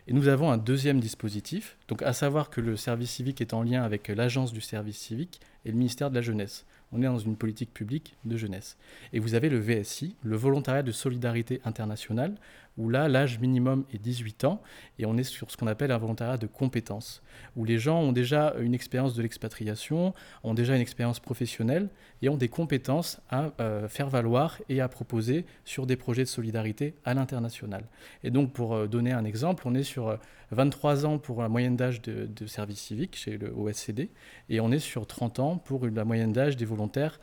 Et 0.08 0.14
nous 0.14 0.28
avons 0.28 0.52
un 0.52 0.58
deuxième 0.58 1.00
dispositif, 1.00 1.78
donc 1.88 2.02
à 2.02 2.14
savoir 2.14 2.50
que 2.50 2.60
le 2.60 2.76
service 2.76 3.12
civique 3.12 3.40
est 3.42 3.54
en 3.54 3.64
lien 3.64 3.84
avec 3.84 4.08
l'agence 4.10 4.52
du 4.52 4.62
service 4.62 4.98
civique 4.98 5.40
et 5.66 5.72
le 5.72 5.78
ministère 5.78 6.10
de 6.10 6.16
la 6.16 6.22
jeunesse 6.22 6.66
on 6.92 7.02
est 7.02 7.06
dans 7.06 7.20
une 7.20 7.36
politique 7.36 7.74
publique 7.74 8.16
de 8.26 8.38
jeunesse. 8.38 8.78
Et 9.14 9.20
vous 9.20 9.36
avez 9.36 9.50
le 9.50 9.60
VSI, 9.60 10.16
le 10.24 10.36
volontariat 10.36 10.84
de 10.84 10.92
solidarité 10.92 11.62
internationale, 11.66 12.36
où 12.80 12.90
là, 12.90 13.08
l'âge 13.08 13.40
minimum 13.40 13.86
est 13.94 14.00
18 14.00 14.46
ans, 14.46 14.62
et 14.98 15.06
on 15.06 15.18
est 15.18 15.24
sur 15.24 15.52
ce 15.52 15.58
qu'on 15.58 15.68
appelle 15.68 15.92
un 15.92 15.98
volontariat 15.98 16.38
de 16.38 16.48
compétences, 16.48 17.22
où 17.56 17.66
les 17.66 17.78
gens 17.78 18.00
ont 18.00 18.14
déjà 18.14 18.56
une 18.60 18.74
expérience 18.74 19.14
de 19.14 19.22
l'expatriation, 19.22 20.14
ont 20.44 20.54
déjà 20.54 20.76
une 20.76 20.82
expérience 20.82 21.20
professionnelle, 21.20 21.90
et 22.22 22.30
ont 22.30 22.38
des 22.38 22.50
compétences 22.50 23.20
à 23.30 23.52
euh, 23.60 23.88
faire 23.88 24.10
valoir 24.10 24.58
et 24.70 24.82
à 24.82 24.88
proposer 24.88 25.46
sur 25.66 25.86
des 25.86 25.96
projets 25.96 26.24
de 26.24 26.28
solidarité 26.30 26.96
à 27.06 27.14
l'international. 27.14 27.86
Et 28.24 28.32
donc, 28.32 28.54
pour 28.54 28.74
euh, 28.74 28.88
donner 28.88 29.12
un 29.12 29.26
exemple, 29.26 29.64
on 29.66 29.76
est 29.76 29.84
sur 29.84 30.18
23 30.52 31.06
euh, 31.06 31.08
ans 31.08 31.18
pour 31.18 31.42
la 31.42 31.50
moyenne 31.50 31.76
d'âge 31.76 32.02
de, 32.02 32.26
de, 32.26 32.46
service 32.46 32.80
civique 32.80 33.16
chez 33.16 33.38
le 33.38 33.54
OSCD, 33.56 34.10
et 34.50 34.60
on 34.60 34.72
est 34.72 34.80
sur 34.80 35.06
30 35.06 35.40
ans 35.40 35.58
pour 35.58 35.86
la 35.86 36.06
moyenne 36.06 36.34
d'âge 36.34 36.58
des 36.58 36.66
volontaires 36.66 37.20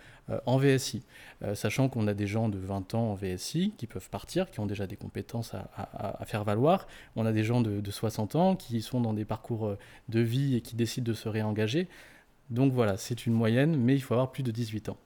en 0.47 0.59
VSI, 0.59 1.02
euh, 1.42 1.54
sachant 1.54 1.88
qu'on 1.88 2.09
a 2.09 2.14
des 2.14 2.26
gens 2.26 2.49
de 2.49 2.59
20 2.59 2.95
ans 2.95 3.12
en 3.12 3.14
VSI 3.14 3.73
qui 3.76 3.87
peuvent 3.87 4.11
partir, 4.11 4.50
qui 4.50 4.61
ont 4.61 4.66
déjà 4.66 4.87
des 4.87 4.97
compétences 4.97 5.54
à, 5.54 6.25
faire 6.26 6.45
valoir. 6.45 6.87
On 7.14 7.26
a 7.26 7.33
des 7.33 7.45
gens 7.45 7.61
de, 7.61 7.90
60 7.90 8.35
ans 8.35 8.56
qui 8.56 8.83
sont 8.83 9.00
dans 9.00 9.12
des 9.12 9.25
parcours 9.25 9.66
euh, 9.66 9.78
de 10.09 10.21
vie 10.21 10.56
et 10.56 10.61
qui 10.61 10.75
décident 10.75 11.06
de 11.06 11.14
se 11.14 11.28
réengager. 11.28 11.88
Donc 12.50 12.73
voilà, 12.73 12.97
c'est 12.97 13.26
une 13.26 13.33
moyenne, 13.35 13.76
mais 13.76 13.95
il 13.95 14.00
faut 14.00 14.14
avoir 14.14 14.33
plus 14.33 14.42
de 14.42 14.50
18 14.50 14.88
ans. 14.88 14.99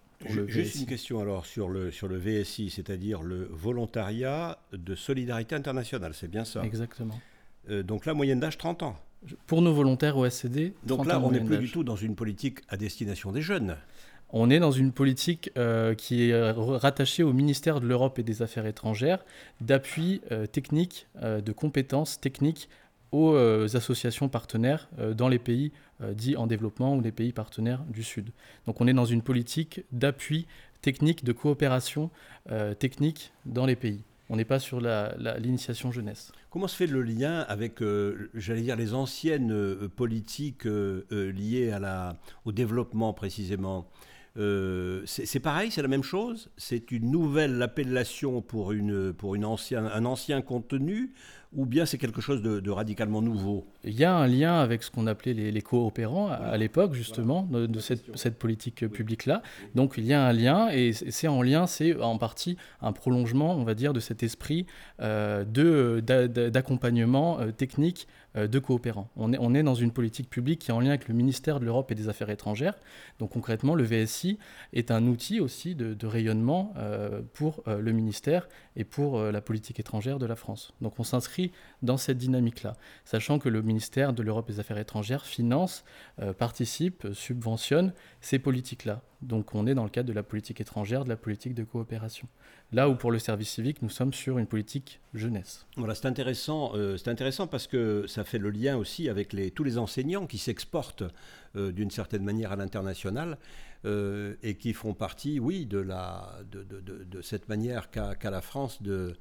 Juste 0.46 0.74
une 0.74 0.86
question 0.86 1.20
alors 1.20 1.46
sur 1.46 1.68
le, 1.68 1.90
sur 1.90 2.06
le 2.06 2.18
VSI, 2.18 2.68
c'est-à-dire 2.68 3.22
le 3.22 3.48
volontariat 3.50 4.58
de 4.72 4.94
solidarité 4.94 5.54
internationale, 5.54 6.12
c'est 6.14 6.28
bien 6.28 6.44
ça? 6.44 6.62
Exactement. 6.62 7.18
donc 7.84 8.04
la 8.04 8.12
moyenne 8.12 8.38
d'âge 8.38 8.58
30 8.58 8.82
ans 8.82 8.98
Pour 9.46 9.62
nos 9.62 9.72
volontaires 9.72 10.18
au 10.18 10.28
SCD. 10.28 10.74
Donc 10.84 11.06
là, 11.06 11.20
on 11.20 11.30
n'est 11.30 11.40
plus 11.40 11.56
du 11.56 11.70
tout 11.70 11.84
dans 11.84 11.96
une 11.96 12.16
politique 12.16 12.58
à 12.68 12.76
destination 12.76 13.32
des 13.32 13.40
jeunes. 13.40 13.76
On 14.32 14.48
est 14.48 14.60
dans 14.60 14.70
une 14.70 14.92
politique 14.92 15.50
euh, 15.56 15.94
qui 15.94 16.30
est 16.30 16.50
rattachée 16.52 17.22
au 17.22 17.32
ministère 17.32 17.80
de 17.80 17.86
l'Europe 17.86 18.18
et 18.18 18.22
des 18.22 18.42
Affaires 18.42 18.66
étrangères 18.66 19.24
d'appui 19.60 20.20
euh, 20.30 20.46
technique, 20.46 21.08
euh, 21.22 21.40
de 21.40 21.52
compétences 21.52 22.20
techniques 22.20 22.68
aux 23.12 23.34
associations 23.74 24.28
partenaires 24.28 24.88
dans 25.16 25.26
les 25.26 25.40
pays 25.40 25.72
dits 26.12 26.36
en 26.36 26.46
développement 26.46 26.94
ou 26.94 27.00
les 27.00 27.10
pays 27.10 27.32
partenaires 27.32 27.82
du 27.88 28.04
Sud. 28.04 28.30
Donc 28.66 28.80
on 28.80 28.86
est 28.86 28.92
dans 28.92 29.04
une 29.04 29.20
politique 29.20 29.82
d'appui 29.90 30.46
technique, 30.80 31.24
de 31.24 31.32
coopération 31.32 32.10
technique 32.78 33.32
dans 33.46 33.66
les 33.66 33.74
pays. 33.74 34.04
On 34.32 34.36
n'est 34.36 34.44
pas 34.44 34.60
sur 34.60 34.80
l'initiation 34.80 35.90
jeunesse. 35.90 36.30
Comment 36.50 36.68
se 36.68 36.76
fait 36.76 36.86
le 36.86 37.02
lien 37.02 37.40
avec, 37.48 37.82
euh, 37.82 38.30
j'allais 38.34 38.62
dire, 38.62 38.76
les 38.76 38.94
anciennes 38.94 39.50
euh, 39.50 39.88
politiques 39.88 40.66
liées 40.66 41.76
au 42.44 42.52
développement 42.52 43.12
précisément? 43.12 43.88
C'est 44.36 45.40
pareil, 45.40 45.70
c'est 45.70 45.82
la 45.82 45.88
même 45.88 46.02
chose? 46.02 46.50
C'est 46.56 46.90
une 46.90 47.10
nouvelle 47.10 47.60
appellation 47.62 48.42
pour, 48.42 48.72
un 48.72 50.04
ancien 50.04 50.42
contenu 50.42 51.12
ou 51.52 51.66
bien 51.66 51.84
c'est 51.84 51.98
quelque 51.98 52.20
chose 52.20 52.42
de, 52.42 52.70
radicalement 52.70 53.22
nouveau 53.22 53.66
Il 53.82 53.94
y 53.94 54.04
a 54.04 54.14
un 54.14 54.28
lien 54.28 54.60
avec 54.60 54.84
ce 54.84 54.90
qu'on 54.90 55.08
appelait 55.08 55.34
les, 55.34 55.62
coopérants 55.62 56.28
à, 56.28 56.56
l'époque, 56.56 56.94
justement, 56.94 57.42
de, 57.50 57.80
cette, 57.80 58.38
politique 58.38 58.86
publique-là. 58.86 59.42
Donc 59.74 59.94
il 59.96 60.04
y 60.04 60.12
a 60.12 60.24
un 60.24 60.32
lien, 60.32 60.68
et 60.70 60.92
c'est 60.92 61.28
en 61.28 61.42
lien, 61.42 61.66
c'est 61.66 62.00
en 62.00 62.18
partie 62.18 62.56
un 62.80 62.92
prolongement, 62.92 63.56
on 63.56 63.64
va 63.64 63.74
dire, 63.74 63.92
de 63.92 64.00
cet 64.00 64.22
esprit 64.22 64.66
euh, 65.00 65.44
d'accompagnement 66.50 67.40
euh, 67.40 67.50
technique 67.50 68.06
euh, 68.36 68.46
de 68.46 68.58
coopérants. 68.60 69.10
On 69.16 69.32
est, 69.32 69.38
on 69.40 69.52
est 69.54 69.64
dans 69.64 69.74
une 69.74 69.90
politique 69.90 70.30
publique 70.30 70.60
qui 70.60 70.70
est 70.70 70.74
en 70.74 70.80
lien 70.80 70.90
avec 70.90 71.08
le 71.08 71.14
ministère 71.14 71.58
de 71.58 71.64
l'Europe 71.64 71.90
et 71.90 71.96
des 71.96 72.08
Affaires 72.08 72.30
étrangères. 72.30 72.74
Donc 73.18 73.30
concrètement, 73.30 73.74
le 73.74 73.82
VSI 73.82 74.38
est 74.72 74.92
un 74.92 75.06
outil 75.06 75.40
aussi 75.40 75.74
de, 75.74 76.06
rayonnement 76.06 76.74
pour 77.34 77.62
le 77.66 77.92
ministère 77.92 78.48
et 78.76 78.84
pour 78.84 79.20
la 79.20 79.40
politique 79.40 79.78
étrangère 79.78 80.18
de 80.18 80.26
la 80.26 80.34
France. 80.34 80.72
Donc 80.80 80.98
on 80.98 81.04
s'inscrit 81.04 81.39
dans 81.82 81.96
cette 81.96 82.18
dynamique-là, 82.18 82.76
sachant 83.04 83.38
que 83.38 83.48
le 83.48 83.62
ministère 83.62 84.12
de 84.12 84.22
l'Europe 84.22 84.48
et 84.50 84.54
des 84.54 84.60
Affaires 84.60 84.78
étrangères 84.78 85.24
finance, 85.24 85.84
euh, 86.20 86.32
participe, 86.32 87.06
subventionne 87.12 87.92
ces 88.20 88.38
politiques-là. 88.38 89.02
Donc 89.22 89.54
on 89.54 89.66
est 89.66 89.74
dans 89.74 89.84
le 89.84 89.90
cadre 89.90 90.08
de 90.08 90.14
la 90.14 90.22
politique 90.22 90.60
étrangère, 90.60 91.04
de 91.04 91.08
la 91.08 91.16
politique 91.16 91.54
de 91.54 91.64
coopération. 91.64 92.28
Là 92.72 92.88
où 92.88 92.94
pour 92.94 93.10
le 93.10 93.18
service 93.18 93.50
civique, 93.50 93.82
nous 93.82 93.88
sommes 93.88 94.12
sur 94.12 94.38
une 94.38 94.46
politique 94.46 95.00
jeunesse. 95.14 95.66
Voilà, 95.76 95.94
c'est 95.94 96.06
intéressant, 96.06 96.72
euh, 96.74 96.96
intéressant 97.06 97.46
parce 97.46 97.66
que 97.66 98.06
ça 98.06 98.24
fait 98.24 98.38
le 98.38 98.50
lien 98.50 98.76
aussi 98.76 99.08
avec 99.08 99.34
tous 99.54 99.64
les 99.64 99.78
enseignants 99.78 100.26
qui 100.26 100.38
s'exportent 100.38 101.04
euh, 101.56 101.72
d'une 101.72 101.90
certaine 101.90 102.22
manière 102.22 102.52
à 102.52 102.56
l'international 102.56 103.38
et 103.82 104.56
qui 104.56 104.74
font 104.74 104.92
partie, 104.92 105.40
oui, 105.40 105.64
de, 105.64 105.82
cette 107.22 107.48
manière 107.48 107.90
qu'a 107.90 108.30
la 108.30 108.42
France 108.42 108.82
de 108.82 109.16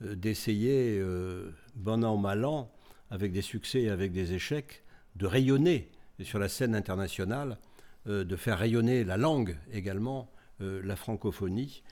d'essayer, 0.00 0.98
euh, 0.98 1.50
bon 1.74 2.04
an, 2.04 2.16
mal 2.16 2.44
an, 2.44 2.72
avec 3.10 3.32
des 3.32 3.42
succès 3.42 3.82
et 3.82 3.90
avec 3.90 4.12
des 4.12 4.32
échecs, 4.32 4.82
de 5.16 5.26
rayonner 5.26 5.90
sur 6.22 6.38
la 6.38 6.48
scène 6.48 6.74
internationale, 6.74 7.58
euh, 8.06 8.24
de 8.24 8.36
faire 8.36 8.58
rayonner 8.58 9.04
la 9.04 9.16
langue 9.16 9.56
également, 9.72 10.30
la 10.60 10.94
francophonie, 10.94 11.82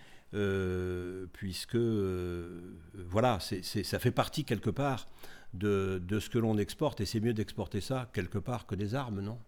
puisque 1.33 1.79
voilà, 2.95 3.39
ça 3.41 3.99
fait 3.99 4.11
partie 4.11 4.45
quelque 4.45 4.69
part 4.69 5.09
de, 5.55 6.19
ce 6.21 6.29
que 6.29 6.39
l'on 6.39 6.59
exporte, 6.59 7.01
et 7.01 7.07
c'est 7.07 7.21
mieux 7.21 7.33
d'exporter 7.33 7.81
ça 7.81 8.11
quelque 8.13 8.39
part 8.39 8.67
que 8.67 8.75
des 8.75 8.95
armes, 8.95 9.21
non? 9.21 9.39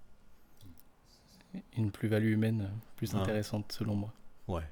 Une 1.76 1.90
plus-value 1.90 2.32
humaine 2.32 2.70
plus 2.96 3.14
hein 3.14 3.20
intéressante 3.20 3.72
selon 3.72 3.94
moi. 3.94 4.14
Ouais. 4.46 4.62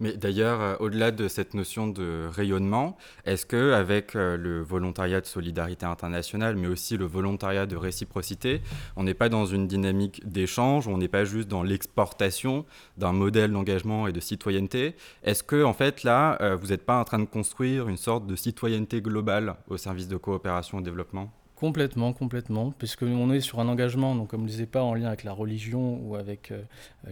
Mais 0.00 0.16
d'ailleurs, 0.16 0.60
euh, 0.60 0.76
au-delà 0.80 1.10
de 1.10 1.28
cette 1.28 1.54
notion 1.54 1.86
de 1.86 2.28
rayonnement, 2.30 2.96
est-ce 3.24 3.46
que 3.46 3.72
avec 3.72 4.16
euh, 4.16 4.36
le 4.36 4.62
volontariat 4.62 5.20
de 5.20 5.26
solidarité 5.26 5.86
internationale, 5.86 6.56
mais 6.56 6.68
aussi 6.68 6.96
le 6.96 7.06
volontariat 7.06 7.66
de 7.66 7.76
réciprocité, 7.76 8.60
on 8.96 9.04
n'est 9.04 9.14
pas 9.14 9.28
dans 9.28 9.46
une 9.46 9.66
dynamique 9.66 10.26
d'échange, 10.28 10.88
on 10.88 10.98
n'est 10.98 11.08
pas 11.08 11.24
juste 11.24 11.48
dans 11.48 11.62
l'exportation 11.62 12.64
d'un 12.96 13.12
modèle 13.12 13.52
d'engagement 13.52 14.06
et 14.06 14.12
de 14.12 14.20
citoyenneté? 14.20 14.96
Est-ce 15.22 15.42
que 15.42 15.64
en 15.64 15.72
fait 15.72 16.02
là, 16.02 16.38
euh, 16.40 16.56
vous 16.56 16.68
n'êtes 16.68 16.84
pas 16.84 16.98
en 16.98 17.04
train 17.04 17.18
de 17.18 17.24
construire 17.24 17.88
une 17.88 17.96
sorte 17.96 18.26
de 18.26 18.36
citoyenneté 18.36 19.00
globale 19.00 19.56
au 19.68 19.76
service 19.76 20.08
de 20.08 20.16
coopération 20.16 20.80
et 20.80 20.82
développement? 20.82 21.32
Complètement, 21.56 22.12
complètement, 22.12 22.72
puisqu'on 22.72 23.30
est 23.30 23.40
sur 23.40 23.60
un 23.60 23.68
engagement, 23.68 24.16
donc 24.16 24.28
comme 24.28 24.42
je 24.42 24.48
disais 24.48 24.66
pas 24.66 24.82
en 24.82 24.92
lien 24.92 25.06
avec 25.06 25.22
la 25.22 25.32
religion 25.32 26.00
ou 26.02 26.16
avec 26.16 26.50
euh, 26.50 26.60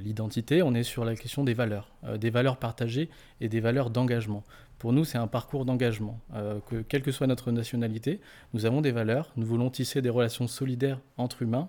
l'identité, 0.02 0.62
on 0.62 0.74
est 0.74 0.82
sur 0.82 1.04
la 1.04 1.14
question 1.14 1.44
des 1.44 1.54
valeurs, 1.54 1.92
euh, 2.02 2.18
des 2.18 2.30
valeurs 2.30 2.56
partagées 2.56 3.08
et 3.40 3.48
des 3.48 3.60
valeurs 3.60 3.90
d'engagement. 3.90 4.42
Pour 4.80 4.92
nous, 4.92 5.04
c'est 5.04 5.16
un 5.16 5.28
parcours 5.28 5.64
d'engagement, 5.64 6.18
euh, 6.34 6.58
que 6.68 6.82
quelle 6.82 7.02
que 7.02 7.12
soit 7.12 7.28
notre 7.28 7.52
nationalité, 7.52 8.20
nous 8.52 8.66
avons 8.66 8.80
des 8.80 8.90
valeurs, 8.90 9.30
nous 9.36 9.46
voulons 9.46 9.70
tisser 9.70 10.02
des 10.02 10.10
relations 10.10 10.48
solidaires 10.48 10.98
entre 11.16 11.42
humains, 11.42 11.68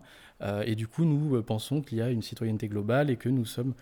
et 0.65 0.75
du 0.75 0.87
coup, 0.87 1.05
nous 1.05 1.41
pensons 1.41 1.81
qu'il 1.81 1.99
y 1.99 2.01
a 2.01 2.09
une 2.09 2.21
citoyenneté 2.21 2.67
globale 2.67 3.09
et 3.09 3.15
que 3.15 3.29
nous 3.29 3.45
sommes 3.45 3.73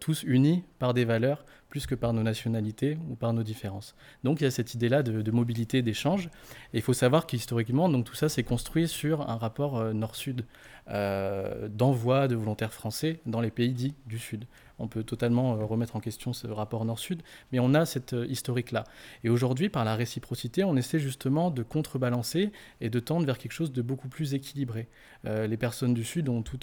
tous 0.00 0.22
unis 0.24 0.64
par 0.78 0.92
des 0.92 1.06
valeurs 1.06 1.46
plus 1.70 1.86
que 1.86 1.94
par 1.94 2.12
nos 2.12 2.22
nationalités 2.22 2.98
ou 3.08 3.14
par 3.14 3.32
nos 3.32 3.42
différences. 3.42 3.94
Donc 4.24 4.40
il 4.40 4.44
y 4.44 4.46
a 4.46 4.50
cette 4.50 4.74
idée-là 4.74 5.02
de, 5.02 5.30
mobilité, 5.30 5.80
d'échange. 5.80 6.26
Et 6.74 6.78
il 6.78 6.82
faut 6.82 6.92
savoir 6.92 7.26
qu'historiquement, 7.26 7.88
donc 7.88 8.04
tout 8.04 8.16
ça 8.16 8.28
s'est 8.28 8.42
construit 8.42 8.88
sur 8.88 9.30
un 9.30 9.36
rapport 9.36 9.78
euh, 9.78 9.92
nord-sud, 9.92 10.44
euh, 10.88 11.68
d'envoi 11.68 12.26
de 12.26 12.34
volontaires 12.34 12.72
français 12.72 13.20
dans 13.24 13.40
les 13.40 13.52
pays 13.52 13.72
dits 13.72 13.94
du 14.06 14.18
Sud. 14.18 14.46
On 14.80 14.88
peut 14.88 15.04
totalement 15.04 15.54
euh, 15.54 15.64
remettre 15.64 15.94
en 15.94 16.00
question 16.00 16.32
ce 16.32 16.48
rapport 16.48 16.84
nord-sud, 16.84 17.22
mais 17.52 17.60
on 17.60 17.74
a 17.74 17.86
cette 17.86 18.16
historique-là. 18.28 18.84
Et 19.22 19.28
aujourd'hui, 19.28 19.68
par 19.68 19.84
la 19.84 19.94
réciprocité, 19.94 20.64
on 20.64 20.76
essaie 20.76 20.98
justement 20.98 21.50
de 21.50 21.62
contrebalancer 21.62 22.50
et 22.80 22.90
de 22.90 22.98
tendre 22.98 23.26
vers 23.26 23.38
quelque 23.38 23.52
chose 23.52 23.72
de 23.72 23.82
beaucoup 23.82 24.08
plus 24.08 24.34
équilibré. 24.34 24.88
les 25.24 25.56
personnes 25.56 25.94
du 25.94 26.02
Sud 26.02 26.28
ont 26.28 26.42
tout, 26.42 26.58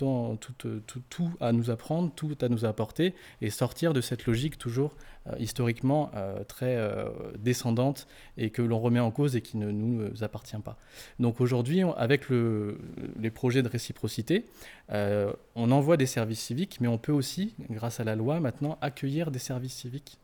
à 1.40 1.52
nous 1.54 1.70
apprendre, 1.70 2.12
tout 2.14 2.38
à 2.42 2.50
nous 2.50 2.66
apporter, 2.66 3.14
et 3.42 3.50
sortir 3.50 3.94
de 3.94 4.02
cette 4.02 4.26
logique 4.26 4.58
toujours 4.58 4.97
historiquement 5.40 6.12
euh, 6.16 6.44
très 6.44 6.76
euh, 6.76 7.10
descendante 7.38 8.08
et 8.38 8.50
que 8.50 8.62
l'on 8.62 8.80
remet 8.80 9.00
en 9.00 9.12
cause 9.12 9.36
et 9.36 9.42
qui 9.42 9.58
ne 9.58 9.72
nous 9.72 10.24
appartient 10.24 10.58
pas. 10.58 10.78
Donc 11.20 11.42
aujourd'hui, 11.42 11.82
avec 11.98 12.30
le, 12.30 12.80
les 13.20 13.30
projets 13.30 13.64
de 13.64 13.70
réciprocité, 13.70 14.46
on 14.90 15.72
envoie 15.72 15.98
des 15.98 16.06
services 16.06 16.40
civiques, 16.40 16.78
mais 16.80 16.88
on 16.88 16.98
peut 16.98 17.12
aussi, 17.12 17.54
grâce 17.70 18.00
à 18.00 18.04
la 18.04 18.16
loi 18.16 18.40
maintenant, 18.40 18.78
accueillir 18.82 19.32
des 19.32 19.40
services 19.40 19.74
civiques 19.74 20.18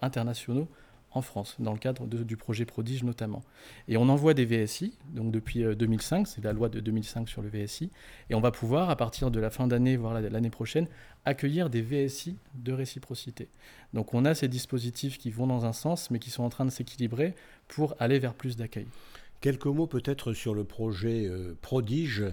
internationaux 0.00 0.68
en 1.14 1.22
France, 1.22 1.56
dans 1.58 1.72
le 1.72 1.78
cadre 1.78 2.06
du 2.06 2.36
projet 2.36 2.64
Prodige 2.64 3.04
notamment. 3.04 3.42
Et 3.88 3.96
on 3.96 4.08
envoie 4.08 4.34
des 4.34 4.44
VSI, 4.44 4.96
donc 5.14 5.30
depuis 5.30 5.62
2005, 5.62 6.26
c'est 6.26 6.42
la 6.42 6.52
loi 6.52 6.68
de 6.68 6.80
2005 6.80 7.28
sur 7.28 7.42
le 7.42 7.48
VSI, 7.48 7.90
et 8.30 8.34
on 8.34 8.40
va 8.40 8.50
pouvoir, 8.50 8.90
à 8.90 8.96
partir 8.96 9.30
de 9.30 9.40
la 9.40 9.50
fin 9.50 9.66
d'année, 9.66 9.96
voire 9.96 10.20
l'année 10.20 10.50
prochaine, 10.50 10.86
accueillir 11.24 11.70
des 11.70 11.82
VSI 11.82 12.36
de 12.54 12.72
réciprocité. 12.72 13.48
Donc 13.92 14.14
on 14.14 14.24
a 14.24 14.34
ces 14.34 14.48
dispositifs 14.48 15.18
qui 15.18 15.30
vont 15.30 15.46
dans 15.46 15.64
un 15.64 15.72
sens, 15.72 16.10
mais 16.10 16.18
qui 16.18 16.30
sont 16.30 16.42
en 16.42 16.48
train 16.48 16.64
de 16.64 16.70
s'équilibrer 16.70 17.34
pour 17.68 17.94
aller 17.98 18.18
vers 18.18 18.34
plus 18.34 18.56
d'accueil. 18.56 18.86
Quelques 19.40 19.66
mots 19.66 19.86
peut-être 19.88 20.32
sur 20.32 20.54
le 20.54 20.64
projet 20.64 21.26
euh, 21.26 21.56
Prodige 21.60 22.24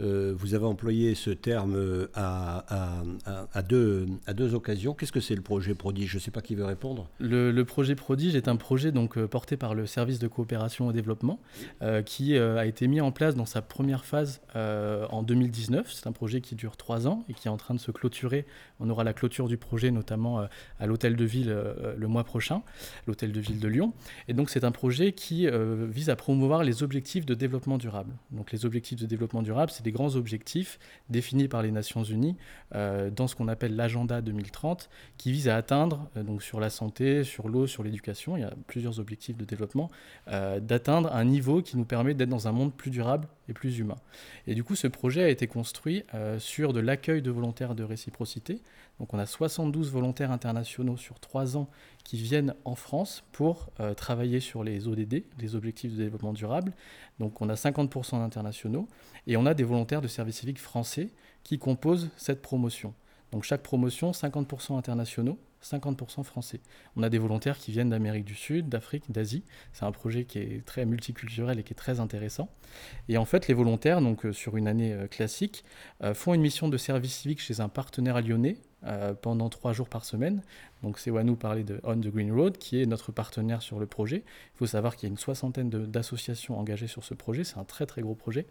euh, 0.00 0.32
vous 0.36 0.54
avez 0.54 0.64
employé 0.64 1.14
ce 1.14 1.30
terme 1.30 1.74
euh, 1.76 2.08
à, 2.14 3.62
deux, 3.62 4.06
occasions. 4.54 4.94
Qu'est-ce 4.94 5.12
que 5.12 5.20
c'est 5.20 5.34
le 5.34 5.42
projet 5.42 5.74
Prodige? 5.74 6.10
Je 6.10 6.16
ne 6.16 6.20
sais 6.20 6.30
pas 6.30 6.40
qui 6.40 6.54
veut 6.54 6.64
répondre. 6.64 7.08
Le, 7.18 7.62
projet 7.62 7.94
Prodige 7.94 8.34
est 8.34 8.48
un 8.48 8.56
projet 8.56 8.90
donc, 8.92 9.16
euh, 9.18 9.28
porté 9.28 9.56
par 9.56 9.74
le 9.74 9.86
service 9.86 10.18
de 10.18 10.28
coopération 10.28 10.90
et 10.90 10.94
développement 10.94 11.40
qui 12.06 12.36
a 12.38 12.66
été 12.66 12.86
mis 12.88 13.00
en 13.00 13.12
place 13.12 13.34
dans 13.34 13.46
sa 13.46 13.62
première 13.62 14.04
phase 14.04 14.40
en 14.54 15.22
2019. 15.22 15.92
C'est 15.92 16.06
un 16.06 16.12
projet 16.12 16.40
qui 16.40 16.54
dure 16.54 16.76
trois 16.76 17.06
ans 17.06 17.24
et 17.28 17.34
qui 17.34 17.48
est 17.48 17.50
en 17.50 17.56
train 17.56 17.74
de 17.74 17.80
se 17.80 17.90
clôturer. 17.90 18.46
On 18.80 18.88
aura 18.88 19.04
la 19.04 19.12
clôture 19.12 19.48
du 19.48 19.56
projet 19.56 19.90
notamment 19.90 20.46
à 20.78 20.86
l'hôtel 20.86 21.16
de 21.16 21.24
ville 21.24 21.54
le 21.96 22.06
mois 22.08 22.24
prochain, 22.24 22.62
l'hôtel 23.06 23.32
de 23.32 23.40
ville 23.40 23.58
de 23.58 23.68
Lyon. 23.68 23.92
Et 24.28 24.34
donc 24.34 24.50
c'est 24.50 24.64
un 24.64 24.70
projet 24.70 25.12
qui 25.12 25.48
vise 25.88 26.10
à 26.10 26.16
promouvoir 26.16 26.62
les 26.62 26.82
objectifs 26.82 27.26
de 27.26 27.34
développement 27.34 27.78
durable. 27.78 28.14
Donc 28.30 28.52
les 28.52 28.64
objectifs 28.64 29.00
de 29.00 29.06
développement 29.06 29.42
durable, 29.42 29.70
c'est 29.70 29.81
des 29.82 29.92
grands 29.92 30.16
objectifs 30.16 30.78
définis 31.08 31.48
par 31.48 31.62
les 31.62 31.70
Nations 31.70 32.04
Unies 32.04 32.36
euh, 32.74 33.10
dans 33.10 33.26
ce 33.26 33.36
qu'on 33.36 33.48
appelle 33.48 33.76
l'agenda 33.76 34.20
2030, 34.20 34.88
qui 35.18 35.32
vise 35.32 35.48
à 35.48 35.56
atteindre, 35.56 36.08
euh, 36.16 36.38
sur 36.40 36.60
la 36.60 36.70
santé, 36.70 37.24
sur 37.24 37.48
l'eau, 37.48 37.66
sur 37.66 37.82
l'éducation, 37.82 38.36
il 38.36 38.40
y 38.40 38.44
a 38.44 38.54
plusieurs 38.66 38.98
objectifs 38.98 39.36
de 39.36 39.44
développement, 39.44 39.90
euh, 40.28 40.60
d'atteindre 40.60 41.12
un 41.12 41.24
niveau 41.24 41.62
qui 41.62 41.76
nous 41.76 41.84
permet 41.84 42.14
d'être 42.14 42.28
dans 42.28 42.48
un 42.48 42.52
monde 42.52 42.72
plus 42.72 42.90
durable 42.90 43.28
et 43.48 43.52
plus 43.52 43.78
humain. 43.78 43.96
Et 44.46 44.54
du 44.54 44.64
coup, 44.64 44.74
ce 44.76 44.86
projet 44.86 45.22
a 45.24 45.28
été 45.28 45.46
construit 45.46 46.04
sur 46.38 46.72
de 46.72 46.80
l'accueil 46.80 47.22
de 47.22 47.30
volontaires 47.30 47.74
de 47.74 47.82
réciprocité. 47.82 48.62
Donc 48.98 49.14
on 49.14 49.18
a 49.18 49.26
72 49.26 49.90
volontaires 49.90 50.30
internationaux 50.30 50.96
sur 50.96 51.18
trois 51.18 51.56
ans 51.56 51.68
qui 52.04 52.16
viennent 52.16 52.54
en 52.64 52.74
France 52.74 53.24
pour 53.32 53.70
travailler 53.96 54.38
sur 54.38 54.62
les 54.62 54.86
ODD, 54.86 55.24
les 55.38 55.54
objectifs 55.56 55.92
de 55.92 55.96
développement 55.96 56.32
durable. 56.32 56.72
Donc 57.18 57.40
on 57.40 57.48
a 57.48 57.54
50% 57.54 58.18
d'internationaux 58.20 58.86
et 59.26 59.36
on 59.36 59.46
a 59.46 59.54
des 59.54 59.64
volontaires 59.64 60.02
de 60.02 60.08
service 60.08 60.36
civique 60.36 60.60
français 60.60 61.10
qui 61.42 61.58
composent 61.58 62.10
cette 62.16 62.42
promotion. 62.42 62.94
Donc 63.32 63.44
chaque 63.44 63.62
promotion, 63.62 64.10
50% 64.12 64.76
internationaux, 64.76 65.38
50% 65.62 66.22
français. 66.22 66.60
On 66.96 67.02
a 67.02 67.08
des 67.08 67.18
volontaires 67.18 67.56
qui 67.56 67.72
viennent 67.72 67.90
d'Amérique 67.90 68.24
du 68.24 68.34
Sud, 68.34 68.68
d'Afrique, 68.68 69.10
d'Asie. 69.10 69.44
C'est 69.72 69.84
un 69.84 69.92
projet 69.92 70.24
qui 70.24 70.38
est 70.38 70.64
très 70.64 70.84
multiculturel 70.84 71.58
et 71.58 71.62
qui 71.62 71.72
est 71.72 71.76
très 71.76 72.00
intéressant. 72.00 72.50
Et 73.08 73.16
en 73.16 73.24
fait, 73.24 73.48
les 73.48 73.54
volontaires, 73.54 74.00
donc 74.00 74.26
euh, 74.26 74.32
sur 74.32 74.56
une 74.56 74.68
année 74.68 74.92
euh, 74.92 75.06
classique, 75.06 75.64
euh, 76.02 76.14
font 76.14 76.34
une 76.34 76.42
mission 76.42 76.68
de 76.68 76.76
service 76.76 77.14
civique 77.14 77.40
chez 77.40 77.60
un 77.60 77.68
partenaire 77.68 78.20
lyonnais 78.20 78.58
pendant 79.20 79.48
trois 79.48 79.72
jours 79.72 79.88
par 79.88 80.04
semaine. 80.04 80.42
Donc 80.82 80.98
Sewanou 80.98 81.36
parlait 81.36 81.62
de 81.62 81.80
On 81.84 81.96
the 81.96 82.08
Green 82.08 82.32
Road, 82.32 82.58
qui 82.58 82.82
est 82.82 82.86
notre 82.86 83.12
partenaire 83.12 83.62
sur 83.62 83.78
le 83.78 83.86
projet. 83.86 84.24
Il 84.54 84.58
faut 84.58 84.66
savoir 84.66 84.96
qu'il 84.96 85.08
y 85.08 85.10
a 85.10 85.12
une 85.12 85.18
soixantaine 85.18 85.70
d'associations 85.70 86.58
engagées 86.58 86.88
sur 86.88 87.04
ce 87.04 87.14
projet. 87.14 87.44
C'est 87.44 87.58
un 87.58 87.64
très 87.64 87.86
très 87.86 88.02
gros 88.02 88.14
projet. 88.14 88.46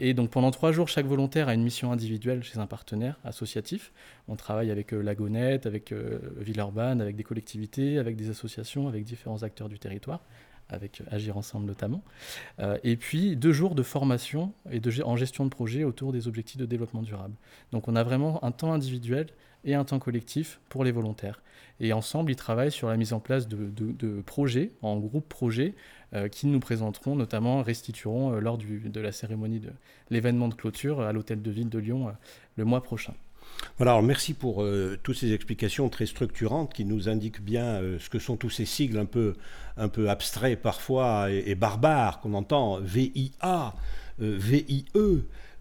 et 0.00 0.14
donc 0.14 0.30
pendant 0.30 0.50
trois 0.50 0.72
jours, 0.72 0.88
chaque 0.88 1.06
volontaire 1.06 1.48
a 1.48 1.54
une 1.54 1.62
mission 1.62 1.92
individuelle 1.92 2.42
chez 2.42 2.58
un 2.58 2.66
partenaire 2.66 3.18
associatif. 3.24 3.92
On 4.28 4.36
travaille 4.36 4.70
avec 4.70 4.92
Lagonette, 4.92 5.66
avec 5.66 5.92
Villeurbanne, 5.92 7.00
avec 7.00 7.16
des 7.16 7.24
collectivités, 7.24 7.98
avec 7.98 8.16
des 8.16 8.30
associations, 8.30 8.88
avec 8.88 9.04
différents 9.04 9.42
acteurs 9.42 9.68
du 9.68 9.78
territoire 9.78 10.22
avec 10.68 11.02
Agir 11.10 11.36
Ensemble 11.36 11.66
notamment. 11.66 12.02
Euh, 12.58 12.78
et 12.84 12.96
puis 12.96 13.36
deux 13.36 13.52
jours 13.52 13.74
de 13.74 13.82
formation 13.82 14.52
et 14.70 14.80
de, 14.80 15.02
en 15.02 15.16
gestion 15.16 15.44
de 15.44 15.50
projet 15.50 15.84
autour 15.84 16.12
des 16.12 16.28
objectifs 16.28 16.58
de 16.58 16.66
développement 16.66 17.02
durable. 17.02 17.34
Donc 17.72 17.88
on 17.88 17.96
a 17.96 18.02
vraiment 18.02 18.42
un 18.44 18.52
temps 18.52 18.72
individuel 18.72 19.26
et 19.64 19.74
un 19.74 19.84
temps 19.84 19.98
collectif 19.98 20.60
pour 20.68 20.84
les 20.84 20.92
volontaires. 20.92 21.40
Et 21.80 21.92
ensemble, 21.92 22.30
ils 22.30 22.36
travaillent 22.36 22.72
sur 22.72 22.88
la 22.88 22.96
mise 22.96 23.12
en 23.12 23.20
place 23.20 23.48
de, 23.48 24.20
projets, 24.22 24.72
en 24.82 24.98
groupe 24.98 25.28
projet, 25.28 25.74
euh, 26.14 26.28
qui 26.28 26.46
nous 26.46 26.60
présenteront, 26.60 27.16
notamment 27.16 27.62
restitueront 27.62 28.34
euh, 28.34 28.40
lors 28.40 28.58
du, 28.58 28.80
de 28.80 29.00
la 29.00 29.12
cérémonie 29.12 29.60
de 29.60 29.70
l'événement 30.10 30.48
de 30.48 30.54
clôture 30.54 31.00
à 31.00 31.12
l'hôtel 31.12 31.42
de 31.42 31.50
ville 31.50 31.70
de 31.70 31.78
Lyon 31.78 32.12
le 32.56 32.64
mois 32.64 32.82
prochain. 32.82 33.14
Alors 33.80 34.02
merci 34.02 34.34
pour 34.34 34.62
euh, 34.62 34.98
toutes 35.02 35.16
ces 35.16 35.32
explications 35.32 35.88
très 35.88 36.06
structurantes 36.06 36.72
qui 36.72 36.84
nous 36.84 37.08
indiquent 37.08 37.42
bien 37.42 37.64
euh, 37.64 37.98
ce 37.98 38.10
que 38.10 38.18
sont 38.18 38.36
tous 38.36 38.50
ces 38.50 38.64
sigles 38.64 38.98
un 38.98 39.06
peu, 39.06 39.34
abstraits 40.08 40.60
parfois 40.60 41.30
et, 41.30 41.54
barbares 41.54 42.20
qu'on 42.20 42.34
entend, 42.34 42.78
VIA, 42.80 43.74
euh, 44.20 44.36
VIE, 44.38 44.84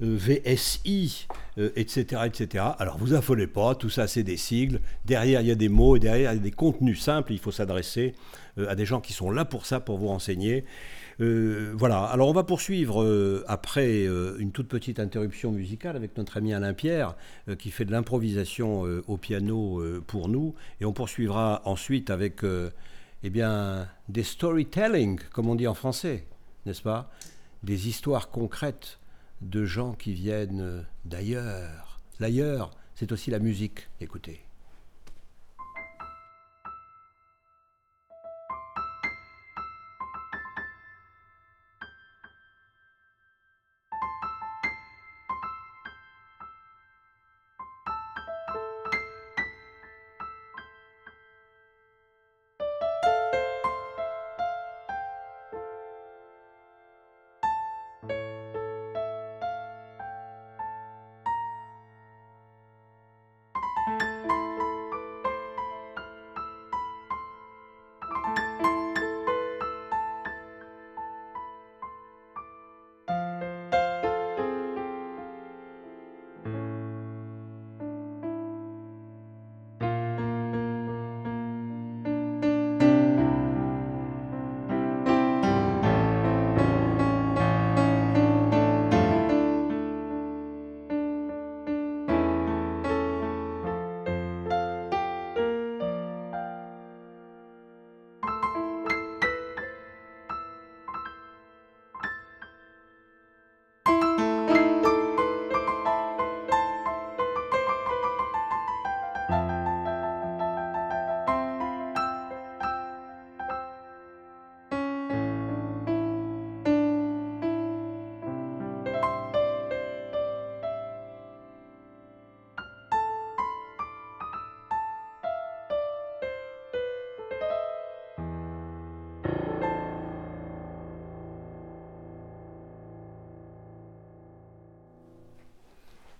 VSI, 0.01 1.27
etc., 1.57 2.21
etc. 2.25 2.65
Alors 2.79 2.98
vous 2.98 3.13
affolez 3.13 3.48
pas, 3.48 3.75
tout 3.75 3.89
ça 3.89 4.07
c'est 4.07 4.24
des 4.24 4.38
sigles, 4.38 4.81
derrière 5.05 5.41
il 5.41 5.48
y 5.48 5.51
a 5.51 5.55
des 5.55 5.69
mots, 5.69 5.95
et 5.95 6.00
derrière 6.00 6.33
il 6.33 6.38
y 6.38 6.39
a 6.39 6.43
des 6.43 6.51
contenus 6.51 7.00
simples, 7.00 7.33
il 7.33 7.39
faut 7.39 7.51
s'adresser 7.51 8.15
à 8.67 8.75
des 8.75 8.86
gens 8.86 9.00
qui 9.00 9.13
sont 9.13 9.29
là 9.29 9.45
pour 9.45 9.65
ça, 9.65 9.79
pour 9.79 10.00
vous 10.00 10.07
renseigner. 10.07 10.65
Euh, 11.22 11.74
voilà, 11.75 12.04
alors 12.06 12.30
on 12.30 12.34
va 12.34 12.44
poursuivre 12.44 13.04
euh, 13.04 13.44
après 13.48 14.08
euh, 14.08 14.38
une 14.40 14.51
toute 14.51 14.68
petite 14.68 15.00
interruption 15.00 15.51
musicale 15.51 15.96
avec 15.96 16.18
notre 16.18 16.38
ami 16.38 16.51
Alain 16.51 16.74
Pierre 16.74 17.16
qui 17.60 17.70
fait 17.70 17.86
de 17.86 17.92
l'improvisation 17.92 18.82
au 19.08 19.18
piano 19.18 19.82
pour 20.08 20.30
nous 20.30 20.56
et 20.80 20.86
on 20.86 20.94
poursuivra 20.94 21.62
ensuite 21.66 22.10
avec 22.10 22.42
eh 23.24 23.30
bien, 23.30 23.88
des 24.10 24.24
storytelling, 24.24 25.20
comme 25.32 25.50
on 25.50 25.56
dit 25.56 25.68
en 25.68 25.74
français, 25.74 26.25
n'est-ce 26.66 26.82
pas? 26.82 27.12
Des 27.63 27.88
histoires 27.88 28.30
concrètes 28.30 29.00
de 29.42 29.66
gens 29.66 29.94
qui 29.94 30.13
viennent 30.13 30.86
d'ailleurs. 31.06 32.00
L'ailleurs, 32.20 32.72
c'est 32.96 33.12
aussi 33.12 33.32
la 33.32 33.40
musique, 33.40 33.90
écoutez. 34.00 34.42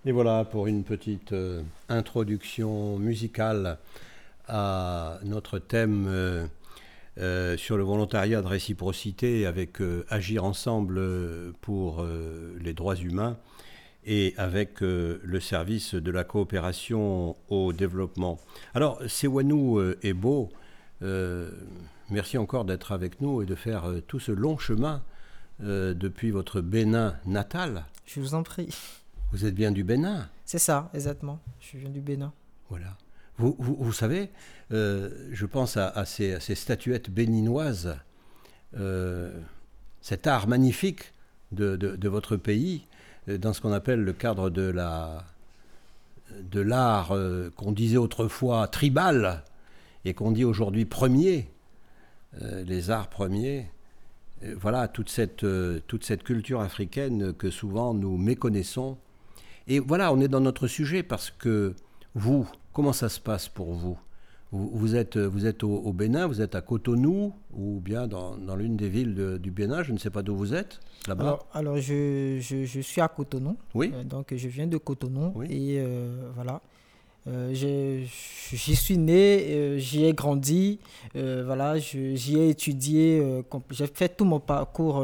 Et 0.04 0.10
voilà 0.10 0.44
pour 0.44 0.66
une 0.66 0.82
petite 0.82 1.32
euh, 1.32 1.62
introduction 1.88 2.98
musicale 2.98 3.78
à 4.48 5.20
notre 5.22 5.60
thème 5.60 6.06
euh, 6.08 6.44
euh, 7.18 7.56
sur 7.56 7.76
le 7.76 7.84
volontariat 7.84 8.42
de 8.42 8.48
réciprocité 8.48 9.46
avec 9.46 9.78
Agir 10.08 10.44
ensemble 10.44 11.00
pour 11.60 12.04
les 12.58 12.72
droits 12.72 12.96
humains 12.96 13.38
et 14.04 14.34
avec 14.38 14.80
le 14.80 15.38
service 15.38 15.94
de 15.94 16.10
la 16.10 16.24
coopération 16.24 17.36
au 17.48 17.72
développement. 17.72 18.40
Alors, 18.74 19.00
Sewanou 19.06 19.80
est 20.02 20.14
beau. 20.14 20.50
merci 22.10 22.38
encore 22.38 22.64
d'être 22.64 22.90
avec 22.90 23.20
nous 23.20 23.42
et 23.42 23.46
de 23.46 23.54
faire 23.54 23.84
tout 24.08 24.18
ce 24.18 24.32
long 24.32 24.58
chemin 24.58 25.02
depuis 25.60 26.32
votre 26.32 26.60
Bénin 26.60 27.14
natal. 27.24 27.84
Je 28.06 28.18
vous 28.18 28.34
en 28.34 28.42
prie. 28.42 28.70
Vous 29.32 29.46
êtes 29.46 29.54
bien 29.54 29.72
du 29.72 29.82
Bénin 29.82 30.28
C'est 30.44 30.58
ça, 30.58 30.90
exactement. 30.92 31.40
Je 31.58 31.78
viens 31.78 31.88
du 31.88 32.02
Bénin. 32.02 32.34
Voilà. 32.68 32.98
Vous, 33.38 33.56
vous, 33.58 33.92
savez, 33.92 34.28
euh, 34.72 35.28
je 35.32 35.46
pense 35.46 35.78
à, 35.78 36.04
ces, 36.04 36.38
statuettes 36.54 37.08
béninoises, 37.08 37.96
euh, 38.76 39.32
cet 40.02 40.26
art 40.26 40.48
magnifique 40.48 41.14
de, 41.50 41.76
de, 41.76 42.08
votre 42.10 42.36
pays, 42.36 42.86
euh, 43.28 43.38
dans 43.38 43.54
ce 43.54 43.62
qu'on 43.62 43.72
appelle 43.72 44.04
le 44.04 44.12
cadre 44.12 44.50
de 44.50 44.62
la 44.62 45.24
de 46.50 46.60
l'art 46.60 47.14
qu'on 47.56 47.72
disait 47.72 47.98
autrefois 47.98 48.66
tribal 48.66 49.44
et 50.06 50.14
qu'on 50.14 50.30
dit 50.32 50.46
aujourd'hui 50.46 50.86
premier, 50.86 51.50
les 52.40 52.88
arts 52.90 53.08
premiers. 53.10 53.68
voilà 54.56 54.88
toute 54.88 55.10
cette, 55.10 55.44
toute 55.86 56.04
cette 56.04 56.22
culture 56.22 56.62
africaine 56.62 57.34
que 57.34 57.50
souvent 57.50 57.92
nous 57.92 58.16
méconnaissons 58.16 58.96
et 59.68 59.78
voilà, 59.78 60.12
on 60.12 60.20
est 60.20 60.28
dans 60.28 60.40
notre 60.40 60.66
sujet 60.66 61.02
parce 61.02 61.30
que 61.30 61.74
vous, 62.14 62.48
comment 62.72 62.92
ça 62.92 63.08
se 63.08 63.20
passe 63.20 63.48
pour 63.48 63.72
vous? 63.72 63.98
Vous, 64.52 64.96
êtes, 64.96 65.16
vous 65.16 65.46
êtes 65.46 65.64
au, 65.64 65.92
Bénin, 65.94 66.26
vous 66.26 66.42
êtes 66.42 66.54
à 66.54 66.60
Cotonou 66.60 67.32
ou 67.54 67.80
bien 67.80 68.06
dans, 68.06 68.36
dans 68.36 68.54
l'une 68.54 68.76
des 68.76 68.90
villes 68.90 69.38
du 69.40 69.50
Bénin, 69.50 69.82
je 69.82 69.92
ne 69.92 69.98
sais 69.98 70.10
pas 70.10 70.20
d'où 70.20 70.36
vous 70.36 70.52
êtes 70.52 70.78
là-bas? 71.08 71.38
Alors, 71.54 71.78
je, 71.78 72.36
je, 72.38 72.80
suis 72.80 73.00
à 73.00 73.08
Cotonou. 73.08 73.56
Oui. 73.74 73.90
Euh, 73.94 74.04
donc 74.04 74.34
je 74.36 74.48
viens 74.48 74.66
de 74.66 74.76
Cotonou 74.76 75.42
et 75.44 75.76
euh, 75.78 76.30
voilà. 76.34 76.60
Euh, 77.28 77.54
j'y 77.54 78.76
suis 78.76 78.98
né, 78.98 79.78
j'y 79.78 80.04
ai 80.04 80.12
grandi, 80.12 80.80
voilà, 81.14 81.78
j'y 81.78 82.36
ai 82.36 82.50
étudié, 82.50 83.42
j'ai 83.70 83.86
fait 83.86 84.10
tout 84.10 84.26
mon 84.26 84.40
parcours 84.40 85.02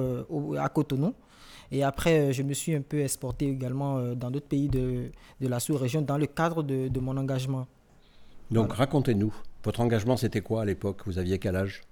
à 0.59 0.69
Cotonou. 0.69 1.15
Et 1.71 1.83
après, 1.83 2.19
euh, 2.19 2.33
je 2.33 2.43
me 2.43 2.55
suis 2.55 2.75
un 2.75 2.81
peu 2.81 3.01
exporté 3.01 3.49
également 3.49 3.99
euh, 3.99 4.15
dans 4.15 4.31
d'autres 4.31 4.49
pays 4.49 4.69
de, 4.69 5.11
de 5.41 5.49
la 5.49 5.61
sous-région 5.61 6.03
dans 6.03 6.17
le 6.19 6.27
cadre 6.27 6.63
de, 6.63 6.89
de 6.89 7.01
mon 7.01 7.17
engagement. 7.17 7.67
Donc 8.51 8.73
racontez-nous, 8.73 9.35
votre 9.63 9.81
engagement 9.81 10.17
c'était 10.17 10.41
quoi 10.41 10.63
à 10.63 10.65
l'époque? 10.65 11.03
Vous 11.05 11.19
aviez 11.19 11.39
quel 11.39 11.57
âge? 11.57 11.83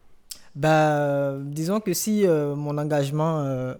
Bah, 0.54 1.36
Disons 1.42 1.80
que 1.80 1.92
si 1.92 2.26
euh, 2.26 2.54
mon 2.54 2.78
engagement 2.78 3.74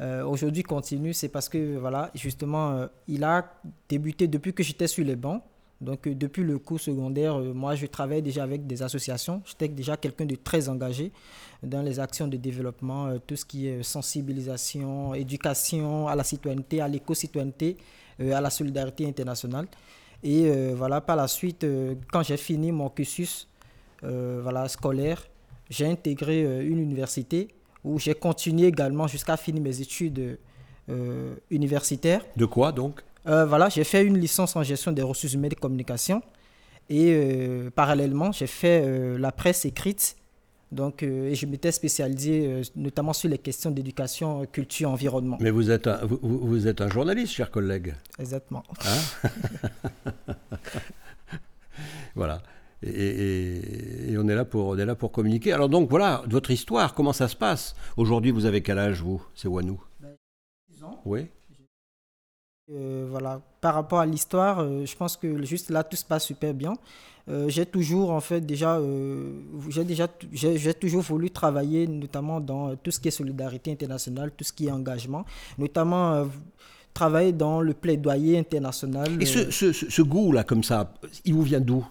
aujourd'hui 0.00 0.62
continue, 0.62 1.12
c'est 1.12 1.28
parce 1.28 1.48
que 1.48 1.78
voilà, 1.78 2.10
justement, 2.14 2.86
il 3.08 3.24
a 3.24 3.50
débuté 3.88 4.28
depuis 4.28 4.52
que 4.52 4.62
j'étais 4.62 4.86
sur 4.86 5.04
les 5.04 5.16
bancs. 5.16 5.42
Donc, 5.80 6.08
depuis 6.08 6.42
le 6.42 6.58
cours 6.58 6.80
secondaire, 6.80 7.38
moi, 7.38 7.74
je 7.74 7.86
travaille 7.86 8.22
déjà 8.22 8.42
avec 8.42 8.66
des 8.66 8.82
associations. 8.82 9.42
J'étais 9.44 9.68
déjà 9.68 9.96
quelqu'un 9.96 10.24
de 10.24 10.34
très 10.34 10.68
engagé 10.70 11.12
dans 11.62 11.82
les 11.82 12.00
actions 12.00 12.28
de 12.28 12.36
développement, 12.38 13.18
tout 13.26 13.36
ce 13.36 13.44
qui 13.44 13.68
est 13.68 13.82
sensibilisation, 13.82 15.12
éducation 15.14 16.08
à 16.08 16.14
la 16.14 16.24
citoyenneté, 16.24 16.80
à 16.80 16.88
l'éco-citoyenneté, 16.88 17.76
à 18.18 18.40
la 18.40 18.48
solidarité 18.48 19.06
internationale. 19.06 19.66
Et 20.22 20.50
voilà, 20.72 21.02
par 21.02 21.16
la 21.16 21.28
suite, 21.28 21.66
quand 22.10 22.22
j'ai 22.22 22.38
fini 22.38 22.72
mon 22.72 22.88
cursus 22.88 23.46
voilà, 24.02 24.68
scolaire, 24.68 25.22
j'ai 25.68 25.86
intégré 25.86 26.66
une 26.66 26.78
université 26.78 27.48
où 27.84 27.98
j'ai 27.98 28.14
continué 28.14 28.68
également 28.68 29.06
jusqu'à 29.06 29.36
finir 29.36 29.62
mes 29.62 29.78
études 29.78 30.38
universitaires. 31.50 32.22
De 32.34 32.46
quoi 32.46 32.72
donc? 32.72 33.02
euh, 33.02 33.05
voilà, 33.26 33.68
j'ai 33.68 33.84
fait 33.84 34.04
une 34.04 34.18
licence 34.18 34.56
en 34.56 34.62
gestion 34.62 34.92
des 34.92 35.02
ressources 35.02 35.34
humaines 35.34 35.52
et 35.52 35.56
communication. 35.56 36.22
Et 36.88 37.12
euh, 37.12 37.70
parallèlement, 37.70 38.30
j'ai 38.30 38.46
fait 38.46 38.82
euh, 38.84 39.18
la 39.18 39.32
presse 39.32 39.64
écrite. 39.64 40.16
Donc, 40.72 41.04
et 41.04 41.34
je 41.34 41.46
m'étais 41.46 41.70
spécialisé 41.70 42.62
notamment 42.74 43.12
sur 43.12 43.28
les 43.28 43.38
questions 43.38 43.70
d'éducation, 43.70 44.44
culture, 44.46 44.90
environnement. 44.90 45.38
Mais 45.40 45.52
vous 45.52 45.70
êtes 45.70 45.86
un, 45.86 46.04
vous, 46.04 46.18
vous 46.22 46.66
êtes 46.66 46.80
un 46.80 46.88
journaliste, 46.88 47.34
cher 47.34 47.52
collègue. 47.52 47.94
Exactement. 48.18 48.64
Hein 48.84 49.30
voilà. 52.16 52.42
Et, 52.82 54.10
et, 54.12 54.18
on, 54.18 54.28
est 54.28 54.34
là 54.34 54.44
pour, 54.44 54.66
on 54.66 54.78
est 54.78 54.84
là 54.84 54.94
pour 54.94 55.12
communiquer. 55.12 55.52
Alors 55.52 55.68
donc 55.68 55.88
voilà, 55.88 56.22
votre 56.26 56.50
histoire, 56.50 56.94
comment 56.94 57.12
ça 57.12 57.28
se 57.28 57.36
passe? 57.36 57.74
Aujourd'hui, 57.96 58.30
vous 58.30 58.44
avez 58.44 58.62
quel 58.62 58.78
âge, 58.78 59.00
vous? 59.00 59.22
C'est 59.34 59.48
Wanou 59.48 59.80
ben, 60.00 60.16
ans. 60.82 61.00
Oui. 61.04 61.28
Euh, 62.72 63.06
voilà, 63.08 63.40
par 63.60 63.74
rapport 63.74 64.00
à 64.00 64.06
l'histoire, 64.06 64.58
euh, 64.58 64.84
je 64.84 64.96
pense 64.96 65.16
que 65.16 65.44
juste 65.44 65.70
là 65.70 65.84
tout 65.84 65.96
se 65.96 66.04
passe 66.04 66.24
super 66.24 66.52
bien. 66.52 66.74
Euh, 67.28 67.48
j'ai 67.48 67.64
toujours 67.64 68.10
en 68.10 68.20
fait 68.20 68.40
déjà, 68.40 68.80
j'ai 69.68 69.84
déjà, 69.84 70.08
j'ai 70.32 70.74
toujours 70.74 71.02
voulu 71.02 71.30
travailler 71.30 71.86
notamment 71.86 72.40
dans 72.40 72.74
tout 72.74 72.90
ce 72.90 72.98
qui 72.98 73.06
est 73.06 73.12
solidarité 73.12 73.70
internationale, 73.70 74.32
tout 74.36 74.42
ce 74.42 74.52
qui 74.52 74.66
est 74.66 74.72
engagement, 74.72 75.24
notamment 75.58 76.28
travailler 76.92 77.32
dans 77.32 77.60
le 77.60 77.72
plaidoyer 77.72 78.36
international. 78.36 79.22
Et 79.22 79.26
ce, 79.26 79.52
ce, 79.52 79.72
ce 79.72 80.02
goût 80.02 80.32
là 80.32 80.42
comme 80.42 80.64
ça, 80.64 80.92
il 81.24 81.34
vous 81.34 81.42
vient 81.42 81.60
d'où? 81.60 81.86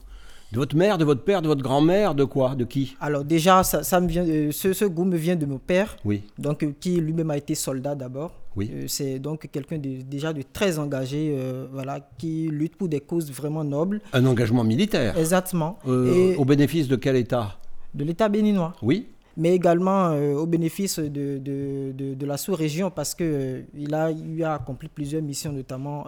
De 0.51 0.57
votre 0.57 0.75
mère, 0.75 0.97
de 0.97 1.05
votre 1.05 1.23
père, 1.23 1.41
de 1.41 1.47
votre 1.47 1.63
grand-mère, 1.63 2.15
de 2.15 2.25
quoi? 2.25 2.53
De 2.53 2.65
qui? 2.65 2.97
Alors 2.99 3.23
déjà, 3.23 3.63
ça, 3.63 3.81
ça 3.81 4.01
me 4.01 4.07
vient, 4.09 4.25
ce, 4.51 4.73
ce, 4.73 4.85
goût 4.85 5.05
me 5.05 5.17
vient 5.17 5.35
de 5.37 5.45
mon 5.45 5.57
père, 5.57 5.95
oui. 6.03 6.23
donc, 6.37 6.65
qui 6.79 6.97
lui-même 6.97 7.31
a 7.31 7.37
été 7.37 7.55
soldat 7.55 7.95
d'abord. 7.95 8.33
Oui. 8.55 8.71
Euh, 8.73 8.85
c'est 8.87 9.19
donc 9.19 9.49
quelqu'un 9.51 9.77
de, 9.77 10.01
déjà 10.01 10.31
de 10.33 10.41
très 10.41 10.79
engagé, 10.79 11.35
euh, 11.37 11.67
voilà, 11.71 11.99
qui 12.17 12.47
lutte 12.49 12.75
pour 12.77 12.87
des 12.87 13.01
causes 13.01 13.31
vraiment 13.31 13.63
nobles. 13.63 14.01
Un 14.13 14.25
engagement 14.25 14.63
militaire. 14.63 15.17
Exactement. 15.17 15.77
Euh, 15.87 16.31
Et 16.33 16.35
au 16.37 16.45
bénéfice 16.45 16.87
de 16.87 16.95
quel 16.95 17.15
État? 17.17 17.57
De 17.93 18.03
l'État 18.03 18.29
béninois. 18.29 18.73
Oui. 18.81 19.09
Mais 19.37 19.53
également 19.53 20.15
au 20.15 20.45
bénéfice 20.45 20.97
de, 20.97 21.37
de, 21.39 21.91
de, 21.91 22.13
de 22.13 22.25
la 22.25 22.37
sous-région 22.37 22.89
parce 22.89 23.13
qu'il 23.13 23.65
il 23.77 23.93
a, 23.93 24.09
il 24.09 24.41
a 24.41 24.53
accompli 24.53 24.87
plusieurs 24.87 25.21
missions, 25.21 25.51
notamment 25.51 26.05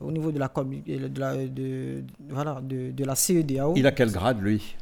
au 0.00 0.10
niveau 0.10 0.32
de 0.32 0.38
la, 0.38 0.48
de 0.48 1.20
la, 1.20 1.46
de, 1.46 2.04
voilà, 2.30 2.62
de, 2.62 2.90
de 2.92 3.04
la 3.04 3.14
CEDAO. 3.14 3.74
Il 3.76 3.86
a 3.86 3.92
quel 3.92 4.10
grade, 4.10 4.40
lui, 4.40 4.74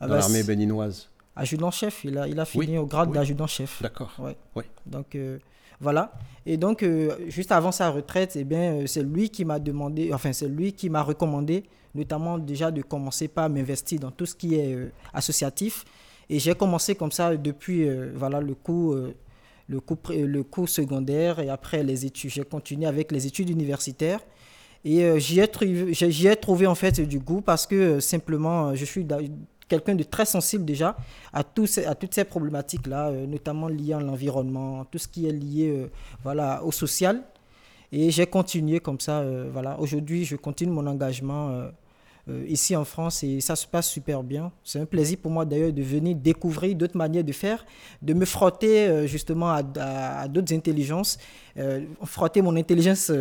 Ah 0.00 0.06
dans 0.06 0.12
bah, 0.14 0.18
l'armée 0.20 0.42
béninoise 0.42 1.08
Adjudant-chef, 1.34 2.04
il 2.04 2.18
a, 2.18 2.28
il 2.28 2.38
a 2.38 2.44
fini 2.44 2.72
Oui, 2.72 2.78
au 2.78 2.84
grade 2.86 3.08
oui. 3.08 3.14
d'adjudant-chef. 3.14 3.80
D'accord. 3.82 4.12
Ouais. 4.18 4.36
Oui. 4.54 4.64
Donc 4.84 5.14
euh, 5.14 5.38
voilà. 5.84 6.12
Et 6.46 6.56
donc 6.56 6.82
euh, 6.82 7.14
juste 7.28 7.52
avant 7.52 7.70
sa 7.70 7.90
retraite, 7.90 8.32
eh 8.36 8.44
bien 8.44 8.72
euh, 8.72 8.86
c'est 8.86 9.02
lui 9.02 9.30
qui 9.30 9.44
m'a 9.44 9.58
demandé, 9.58 10.12
enfin 10.12 10.32
c'est 10.32 10.48
lui 10.48 10.72
qui 10.72 10.90
m'a 10.90 11.02
recommandé, 11.02 11.62
notamment 11.94 12.38
déjà 12.38 12.70
de 12.70 12.82
commencer 12.82 13.28
par 13.28 13.48
m'investir 13.48 14.00
dans 14.00 14.10
tout 14.10 14.26
ce 14.26 14.34
qui 14.34 14.56
est 14.56 14.74
euh, 14.74 14.90
associatif. 15.12 15.84
Et 16.28 16.38
j'ai 16.38 16.54
commencé 16.54 16.94
comme 16.94 17.12
ça 17.12 17.36
depuis 17.36 17.86
voilà 18.14 18.40
le 18.40 18.54
cours, 18.54 18.96
le 19.68 19.80
cours, 19.80 19.98
le 20.08 20.42
cours 20.42 20.70
secondaire 20.70 21.38
et 21.38 21.50
après 21.50 21.82
les 21.82 22.06
études. 22.06 22.30
J'ai 22.30 22.44
continué 22.44 22.86
avec 22.86 23.12
les 23.12 23.26
études 23.26 23.50
universitaires. 23.50 24.20
Et 24.86 25.20
j'y 25.20 25.40
ai, 25.40 26.30
ai 26.32 26.36
trouvé 26.36 26.66
en 26.66 26.74
fait 26.74 26.98
du 27.02 27.18
goût 27.18 27.42
parce 27.42 27.66
que 27.66 28.00
simplement 28.00 28.74
je 28.74 28.86
suis 28.86 29.04
quelqu'un 29.68 29.94
de 29.94 30.02
très 30.02 30.24
sensible 30.24 30.64
déjà 30.64 30.96
à, 31.32 31.42
tous 31.42 31.78
à 31.78 31.94
toutes 31.94 32.14
ces 32.14 32.24
problématiques-là, 32.24 33.08
euh, 33.08 33.26
notamment 33.26 33.68
liées 33.68 33.94
à 33.94 34.00
l'environnement, 34.00 34.84
tout 34.84 34.98
ce 34.98 35.08
qui 35.08 35.26
est 35.26 35.32
lié 35.32 35.68
euh, 35.68 35.90
voilà, 36.22 36.62
au 36.64 36.72
social. 36.72 37.22
Et 37.92 38.10
j'ai 38.10 38.26
continué 38.26 38.80
comme 38.80 39.00
ça. 39.00 39.20
euh, 39.20 39.50
voilà. 39.52 39.78
Aujourd'hui, 39.78 40.24
je 40.24 40.36
continue 40.36 40.72
mon 40.72 40.86
engagement 40.86 41.68
ici 42.48 42.74
en 42.74 42.86
France 42.86 43.22
et 43.22 43.40
ça 43.40 43.54
se 43.54 43.66
passe 43.66 43.88
super 43.90 44.22
bien. 44.22 44.50
C'est 44.64 44.80
un 44.80 44.86
plaisir 44.86 45.18
pour 45.20 45.30
moi 45.30 45.44
d'ailleurs 45.44 45.72
de 45.74 45.82
venir 45.82 46.16
découvrir 46.16 46.74
d'autres 46.74 46.96
manières 46.96 47.22
de 47.22 47.32
faire, 47.32 47.66
de 48.00 48.14
me 48.14 48.24
frotter 48.24 49.06
justement 49.06 49.50
à, 49.50 50.26
d'autres 50.26 50.54
intelligences, 50.54 51.18
frotter 52.02 52.40
mon 52.40 52.56
intelligence 52.56 53.12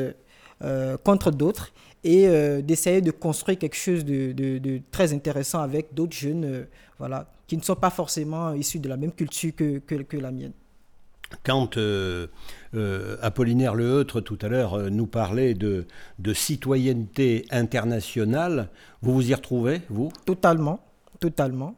contre 1.03 1.31
d'autres 1.31 1.73
et 2.03 2.27
euh, 2.27 2.61
d'essayer 2.61 3.01
de 3.01 3.11
construire 3.11 3.57
quelque 3.57 3.75
chose 3.75 4.03
de, 4.05 4.31
de- 4.33 4.57
de 4.57 4.81
très 4.91 5.13
intéressant 5.13 5.59
avec 5.61 5.93
d'autres 5.93 6.15
jeunes 6.15 6.45
euh, 6.45 6.63
voilà, 6.99 7.31
qui 7.47 7.57
ne 7.57 7.61
sont 7.61 7.75
pas 7.75 7.89
forcément 7.89 8.53
issus 8.53 8.79
de 8.79 8.89
la 8.89 8.97
même 8.97 9.11
culture 9.11 9.55
que, 9.55 9.79
que, 9.79 9.95
que 9.95 10.17
la 10.17 10.31
mienne. 10.31 10.53
Quand 11.43 11.77
euh, 11.77 12.27
euh, 12.75 13.17
Apollinaire 13.21 13.73
Leheutre, 13.73 14.21
tout 14.21 14.37
à 14.41 14.47
l'heure, 14.49 14.75
euh, 14.75 14.89
nous 14.89 15.07
parlait 15.07 15.55
de, 15.55 15.85
de 16.19 16.33
citoyenneté 16.33 17.45
internationale, 17.49 18.69
vous 19.01 19.13
vous 19.13 19.29
y 19.31 19.33
retrouvez, 19.33 19.81
vous? 19.89 20.11
Totalement, 20.25 20.79
totalement. 21.19 21.75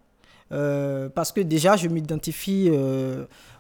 Parce 0.49 1.31
que 1.33 1.41
déjà, 1.41 1.75
je 1.75 1.87
m'identifie 1.89 2.69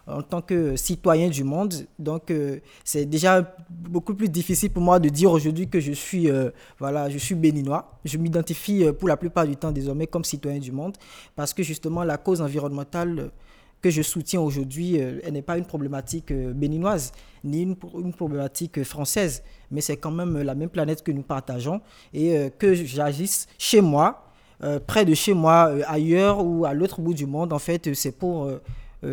en 0.07 0.21
tant 0.21 0.41
que 0.41 0.75
citoyen 0.75 1.29
du 1.29 1.43
monde. 1.43 1.73
Donc, 1.97 2.29
euh, 2.29 2.59
c'est 2.83 3.05
déjà 3.05 3.55
beaucoup 3.69 4.13
plus 4.13 4.29
difficile 4.29 4.69
pour 4.69 4.83
moi 4.83 4.99
de 4.99 5.09
dire 5.09 5.31
aujourd'hui 5.31 5.67
que 5.67 5.79
je 5.79 5.93
suis, 5.93 6.29
euh, 6.29 6.51
voilà, 6.79 7.09
je 7.09 7.17
suis 7.17 7.35
béninois. 7.35 7.99
Je 8.05 8.17
m'identifie 8.17 8.83
euh, 8.83 8.93
pour 8.93 9.07
la 9.07 9.17
plupart 9.17 9.47
du 9.47 9.55
temps 9.55 9.71
désormais 9.71 10.07
comme 10.07 10.23
citoyen 10.23 10.59
du 10.59 10.71
monde. 10.71 10.95
Parce 11.35 11.53
que 11.53 11.63
justement, 11.63 12.03
la 12.03 12.17
cause 12.17 12.41
environnementale 12.41 13.31
que 13.81 13.89
je 13.89 14.01
soutiens 14.01 14.41
aujourd'hui, 14.41 14.95
elle 14.95 15.33
n'est 15.33 15.43
pas 15.43 15.59
une 15.59 15.65
problématique 15.65 16.33
béninoise, 16.33 17.11
ni 17.43 17.61
une, 17.61 17.75
problématique 17.75 18.83
française. 18.83 19.43
Mais 19.69 19.79
c'est 19.81 19.97
quand 19.97 20.09
même 20.09 20.41
la 20.41 20.55
même 20.55 20.69
planète 20.69 21.03
que 21.03 21.11
nous 21.11 21.21
partageons. 21.21 21.81
Et 22.11 22.49
que 22.57 22.73
j'agisse 22.73 23.47
chez 23.59 23.81
moi, 23.81 24.31
près 24.87 25.05
de 25.05 25.13
chez 25.13 25.35
moi, 25.35 25.71
ailleurs 25.85 26.43
ou 26.43 26.65
à 26.65 26.73
l'autre 26.73 26.99
bout 26.99 27.13
du 27.13 27.27
monde, 27.27 27.53
en 27.53 27.59
fait, 27.59 27.93
c'est 27.93 28.13
pour 28.13 28.49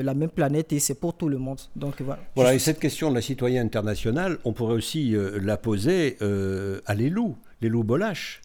la 0.01 0.15
même 0.15 0.31
planète 0.31 0.73
et 0.73 0.79
c'est 0.79 0.95
pour 0.95 1.17
tout 1.17 1.29
le 1.29 1.39
monde. 1.39 1.59
Donc 1.77 2.01
voilà. 2.01 2.23
Voilà, 2.37 2.55
et 2.55 2.59
cette 2.61 2.79
question 2.79 3.11
de 3.11 3.17
la 3.17 3.21
citoyenne 3.21 3.67
internationale, 3.67 4.39
on 4.45 4.53
pourrait 4.53 4.75
aussi 4.77 5.17
euh, 5.17 5.39
la 5.43 5.57
poser 5.57 6.17
euh, 6.23 6.81
à 6.87 6.95
Lélou, 6.95 7.37
Lélou 7.61 7.83
Bolache. 7.83 8.41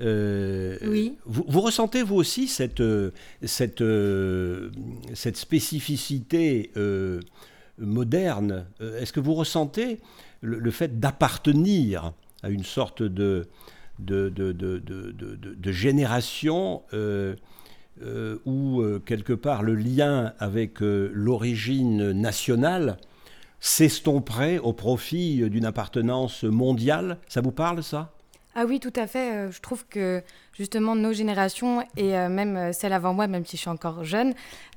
Euh, 0.00 0.76
Oui. 0.86 1.16
Vous, 1.24 1.44
vous 1.48 1.60
ressentez 1.60 2.02
vous 2.02 2.16
aussi 2.16 2.48
cette, 2.48 2.80
euh, 2.80 3.10
cette, 3.44 3.80
euh, 3.80 4.70
cette 5.14 5.36
spécificité 5.36 6.70
euh, 6.76 7.20
moderne? 7.78 8.66
Euh, 8.80 9.00
Est-ce 9.00 9.12
que 9.12 9.20
vous 9.20 9.34
ressentez 9.34 10.00
le, 10.40 10.58
le 10.58 10.70
fait 10.70 10.98
d'appartenir 11.00 12.12
à 12.42 12.50
une 12.50 12.64
sorte 12.64 13.02
de, 13.02 13.46
de, 13.98 14.28
de, 14.28 14.52
de, 14.52 14.78
de- 14.78 15.10
de- 15.12 15.34
de- 15.36 15.54
de 15.54 15.72
génération 15.72 16.82
euh, 16.92 17.34
euh, 18.02 18.38
où 18.44 18.80
euh, 18.80 19.00
quelque 19.04 19.32
part 19.32 19.62
le 19.62 19.74
lien 19.76 20.32
avec 20.40 20.82
euh, 20.82 21.10
l'origine 21.12 22.10
nationale 22.10 22.96
s'estomperait 23.60 24.58
au 24.58 24.72
profit 24.72 25.48
d'une 25.48 25.64
appartenance 25.64 26.44
mondiale 26.44 27.18
Ça 27.28 27.40
vous 27.40 27.52
parle 27.52 27.82
ça? 27.82 28.10
Ah 28.56 28.64
oui, 28.68 28.78
tout 28.78 28.92
à 28.94 29.06
fait. 29.06 29.50
Je 29.50 29.60
trouve 29.60 29.84
que 29.86 30.22
justement 30.52 30.94
nos 30.94 31.12
générations 31.12 31.82
et 31.96 32.12
même 32.28 32.72
celle 32.72 32.92
avant 32.92 33.12
moi, 33.12 33.26
même 33.26 33.44
si 33.44 33.56
je 33.56 33.62
suis 33.62 33.70
encore 33.70 34.04
jeune, 34.04 34.32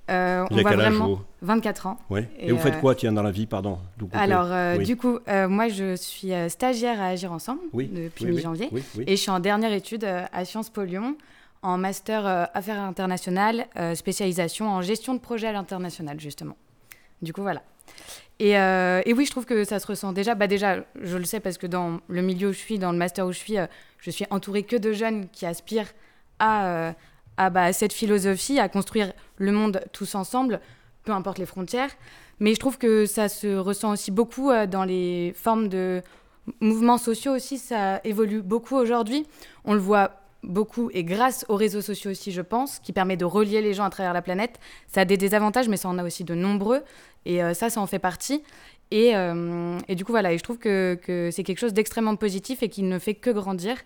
euh, 0.09 0.45
on 0.49 0.61
voit 0.61 0.71
âge, 0.71 0.77
vraiment 0.77 1.07
vous? 1.07 1.19
24 1.41 1.87
ans. 1.87 1.97
Ouais. 2.09 2.29
Et, 2.39 2.47
Et, 2.47 2.51
vous 2.51 2.59
faites 2.59 2.79
quoi, 2.79 2.95
tiens, 2.95 3.11
dans 3.11 3.23
la 3.23 3.31
vie, 3.31 3.45
pardon 3.45 3.77
Alors 4.13 4.47
euh, 4.51 4.77
Oui. 4.77 4.85
du 4.85 4.95
coup, 4.95 5.19
moi 5.27 5.67
je 5.67 5.95
suis 5.95 6.31
stagiaire 6.49 7.01
à 7.01 7.07
Agir 7.07 7.31
Ensemble 7.31 7.61
Oui, 7.73 7.87
depuis 7.93 8.25
oui, 8.25 8.31
mi-janvier 8.31 8.69
et 9.05 9.15
je 9.15 9.21
suis 9.21 9.31
en 9.31 9.39
dernière 9.39 9.73
étude 9.73 10.05
à 10.05 10.45
Sciences 10.45 10.69
Po 10.69 10.83
Lyon 10.83 11.15
en 11.61 11.77
master 11.77 12.25
euh, 12.25 12.45
affaires 12.53 12.79
internationales, 12.79 13.67
euh, 13.77 13.95
spécialisation 13.95 14.69
en 14.69 14.81
gestion 14.81 15.13
de 15.13 15.19
projet 15.19 15.47
à 15.47 15.51
l'international 15.51 16.19
justement. 16.19 16.55
Du 17.21 17.33
coup 17.33 17.41
voilà. 17.41 17.63
Et, 18.39 18.57
euh, 18.57 19.01
et 19.05 19.13
oui, 19.13 19.25
je 19.25 19.31
trouve 19.31 19.45
que 19.45 19.63
ça 19.63 19.79
se 19.79 19.87
ressent 19.87 20.13
déjà. 20.13 20.35
Bah 20.35 20.47
déjà, 20.47 20.83
je 21.01 21.17
le 21.17 21.25
sais 21.25 21.39
parce 21.39 21.57
que 21.57 21.65
dans 21.65 21.99
le 22.07 22.21
milieu 22.21 22.49
où 22.49 22.53
je 22.53 22.57
suis, 22.57 22.77
dans 22.77 22.91
le 22.91 22.97
master 22.97 23.25
où 23.25 23.31
je 23.31 23.39
suis, 23.39 23.55
je 23.99 24.11
suis 24.11 24.25
entourée 24.29 24.63
que 24.63 24.75
de 24.75 24.93
jeunes 24.93 25.27
qui 25.29 25.45
aspirent 25.45 25.91
à, 26.37 26.67
euh, 26.67 26.91
à 27.37 27.49
bah, 27.49 27.73
cette 27.73 27.93
philosophie, 27.93 28.59
à 28.59 28.69
construire 28.69 29.13
le 29.37 29.51
monde 29.51 29.81
tous 29.91 30.13
ensemble, 30.13 30.59
peu 31.03 31.11
importe 31.11 31.39
les 31.39 31.47
frontières. 31.47 31.89
Mais 32.39 32.53
je 32.53 32.59
trouve 32.59 32.77
que 32.77 33.07
ça 33.07 33.29
se 33.29 33.57
ressent 33.57 33.91
aussi 33.91 34.11
beaucoup 34.11 34.51
dans 34.69 34.83
les 34.83 35.33
formes 35.35 35.69
de 35.69 36.03
mouvements 36.59 36.99
sociaux 36.99 37.33
aussi, 37.33 37.57
ça 37.57 37.99
évolue 38.03 38.43
beaucoup 38.43 38.75
aujourd'hui. 38.75 39.25
On 39.65 39.73
le 39.73 39.79
voit 39.79 40.26
beaucoup 40.43 40.89
et 40.93 41.03
grâce 41.03 41.45
aux 41.49 41.55
réseaux 41.55 41.81
sociaux 41.81 42.11
aussi, 42.11 42.31
je 42.31 42.41
pense, 42.41 42.79
qui 42.79 42.93
permet 42.93 43.17
de 43.17 43.25
relier 43.25 43.61
les 43.61 43.73
gens 43.73 43.83
à 43.83 43.89
travers 43.89 44.13
la 44.13 44.21
planète. 44.21 44.59
Ça 44.87 45.01
a 45.01 45.05
des 45.05 45.17
désavantages, 45.17 45.67
mais 45.67 45.77
ça 45.77 45.89
en 45.89 45.97
a 45.97 46.03
aussi 46.03 46.23
de 46.23 46.35
nombreux. 46.35 46.83
Et 47.25 47.43
euh, 47.43 47.53
ça, 47.53 47.69
ça 47.69 47.81
en 47.81 47.87
fait 47.87 47.99
partie. 47.99 48.43
Et, 48.91 49.15
euh, 49.15 49.77
et, 49.87 49.95
du 49.95 50.05
coup, 50.05 50.13
voilà, 50.13 50.31
et 50.31 50.37
je 50.37 50.43
trouve 50.43 50.57
que, 50.57 50.97
que 51.03 51.29
c'est 51.31 51.43
quelque 51.43 51.59
chose 51.59 51.73
d'extrêmement 51.73 52.15
positif 52.15 52.63
et 52.63 52.69
qui 52.69 52.83
ne 52.83 52.99
fait 52.99 53.15
que 53.15 53.29
grandir. 53.29 53.77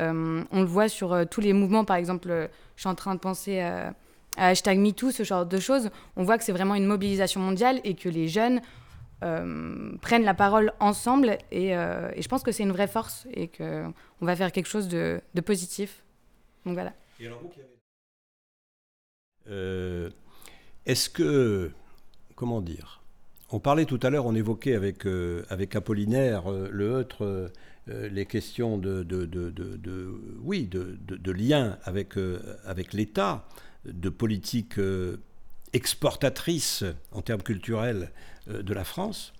Euh, 0.00 0.42
on 0.50 0.60
le 0.60 0.66
voit 0.66 0.88
sur 0.88 1.16
tous 1.30 1.40
les 1.40 1.52
mouvements, 1.52 1.84
par 1.84 1.96
exemple, 1.96 2.48
je 2.74 2.80
suis 2.80 2.88
en 2.88 2.94
train 2.94 3.14
de 3.14 3.20
penser 3.20 3.60
à 3.60 3.94
hashtag 4.36 4.78
MeToo, 4.78 5.10
ce 5.10 5.22
genre 5.22 5.46
de 5.46 5.60
choses. 5.60 5.90
On 6.16 6.24
voit 6.24 6.38
que 6.38 6.44
c'est 6.44 6.52
vraiment 6.52 6.74
une 6.74 6.86
mobilisation 6.86 7.40
mondiale 7.40 7.80
et 7.84 7.94
que 7.94 8.08
les 8.08 8.26
jeunes 8.26 8.60
prennent 9.20 10.24
la 10.24 10.34
parole 10.34 10.72
ensemble. 10.80 11.38
Et, 11.50 11.68
et 11.68 12.22
je 12.22 12.28
pense 12.28 12.42
que 12.42 12.52
c'est 12.52 12.62
une 12.62 12.72
vraie 12.72 12.88
force 12.88 13.26
et 13.32 13.48
qu'on 13.48 13.92
va 14.20 14.36
faire 14.36 14.52
quelque 14.52 14.68
chose 14.68 14.88
de, 14.88 15.20
positif. 15.44 16.02
Donc 16.64 16.74
voilà. 16.74 16.92
Est-ce 20.86 21.10
que 21.10 21.70
comment 22.40 22.62
dire? 22.62 23.00
On 23.52 23.58
parlait 23.58 23.84
tout 23.84 24.00
à 24.02 24.10
l'heure, 24.10 24.24
on 24.26 24.34
évoquait 24.34 24.74
avec, 24.74 25.06
euh, 25.06 25.44
avec 25.50 25.74
Apollinaire, 25.76 26.50
euh, 26.50 26.68
le 26.70 27.06
euh, 27.20 27.48
les 27.86 28.24
questions 28.24 28.78
de, 28.78 29.02
de, 29.02 29.26
de, 29.26 29.50
de 29.50 30.14
oui, 30.42 30.66
de, 30.66 31.32
lien 31.32 31.76
avec, 31.82 32.14
avec 32.64 32.92
l'État, 32.92 33.44
de 33.84 34.08
politique 34.08 34.78
exportatrice 35.72 36.84
en 37.12 37.22
termes 37.22 37.42
culturels 37.42 38.10
de 38.48 38.74
la 38.74 38.84
France. 38.84 39.32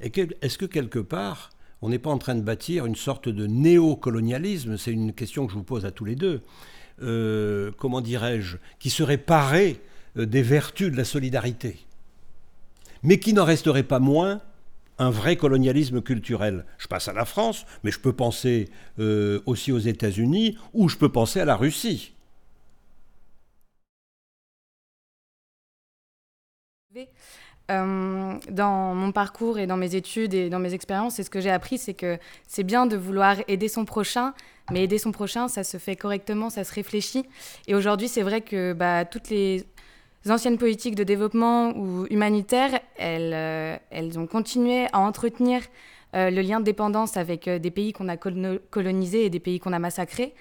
Est-ce 0.00 0.58
que 0.58 0.66
quelque 0.66 0.98
part, 0.98 1.50
on 1.82 1.88
n'est 1.88 1.98
pas 1.98 2.10
en 2.10 2.18
train 2.18 2.34
de 2.34 2.40
bâtir 2.40 2.86
une 2.86 2.96
sorte 2.96 3.28
de 3.28 3.46
néocolonialisme? 3.46 4.76
C'est 4.76 4.92
une 4.92 5.12
question 5.12 5.46
que 5.46 5.52
je 5.52 5.58
vous 5.58 5.64
pose 5.64 5.84
à 5.86 5.90
tous 5.90 6.04
les 6.04 6.16
deux. 6.16 6.40
comment 7.78 8.00
dirais-je? 8.00 8.56
Qui 8.78 8.90
serait 8.90 9.18
paré 9.18 9.80
des 10.16 10.42
vertus 10.42 10.90
de 10.90 10.96
la 10.96 11.04
solidarité 11.04 11.78
mais 13.02 13.18
qui 13.18 13.32
n'en 13.32 13.44
resterait 13.44 13.82
pas 13.82 13.98
moins 13.98 14.40
un 14.98 15.10
vrai 15.10 15.36
colonialisme 15.36 16.00
culturel. 16.00 16.64
Je 16.78 16.88
passe 16.88 17.08
à 17.08 17.12
la 17.12 17.24
France, 17.24 17.64
mais 17.84 17.90
je 17.90 18.00
peux 18.00 18.12
penser 18.12 18.68
euh, 18.98 19.40
aussi 19.46 19.70
aux 19.70 19.78
États-Unis 19.78 20.58
ou 20.74 20.88
je 20.88 20.96
peux 20.96 21.10
penser 21.10 21.40
à 21.40 21.44
la 21.44 21.56
Russie. 21.56 22.14
Euh, 27.70 28.38
dans 28.50 28.94
mon 28.94 29.12
parcours 29.12 29.58
et 29.58 29.66
dans 29.66 29.76
mes 29.76 29.94
études 29.94 30.32
et 30.32 30.48
dans 30.48 30.58
mes 30.58 30.72
expériences, 30.72 31.18
et 31.18 31.22
ce 31.22 31.28
que 31.28 31.38
j'ai 31.38 31.50
appris, 31.50 31.76
c'est 31.76 31.92
que 31.92 32.18
c'est 32.46 32.62
bien 32.62 32.86
de 32.86 32.96
vouloir 32.96 33.36
aider 33.46 33.68
son 33.68 33.84
prochain, 33.84 34.32
mais 34.70 34.84
aider 34.84 34.96
son 34.96 35.12
prochain, 35.12 35.48
ça 35.48 35.64
se 35.64 35.76
fait 35.76 35.96
correctement, 35.96 36.48
ça 36.48 36.64
se 36.64 36.72
réfléchit. 36.72 37.26
Et 37.66 37.74
aujourd'hui, 37.74 38.08
c'est 38.08 38.22
vrai 38.22 38.40
que 38.40 38.72
bah, 38.72 39.04
toutes 39.04 39.28
les 39.28 39.66
anciennes 40.30 40.56
politiques 40.56 40.94
de 40.94 41.04
développement 41.04 41.76
ou 41.76 42.06
humanitaires, 42.08 42.80
elles, 42.96 43.34
euh, 43.34 43.76
elles 43.90 44.18
ont 44.18 44.26
continué 44.26 44.86
à 44.94 45.00
entretenir 45.00 45.60
euh, 46.14 46.30
le 46.30 46.40
lien 46.40 46.60
de 46.60 46.64
dépendance 46.64 47.18
avec 47.18 47.50
des 47.50 47.70
pays 47.70 47.92
qu'on 47.92 48.08
a 48.08 48.16
colonisés 48.16 49.26
et 49.26 49.30
des 49.30 49.40
pays 49.40 49.60
qu'on 49.60 49.74
a 49.74 49.78
massacrés. 49.78 50.34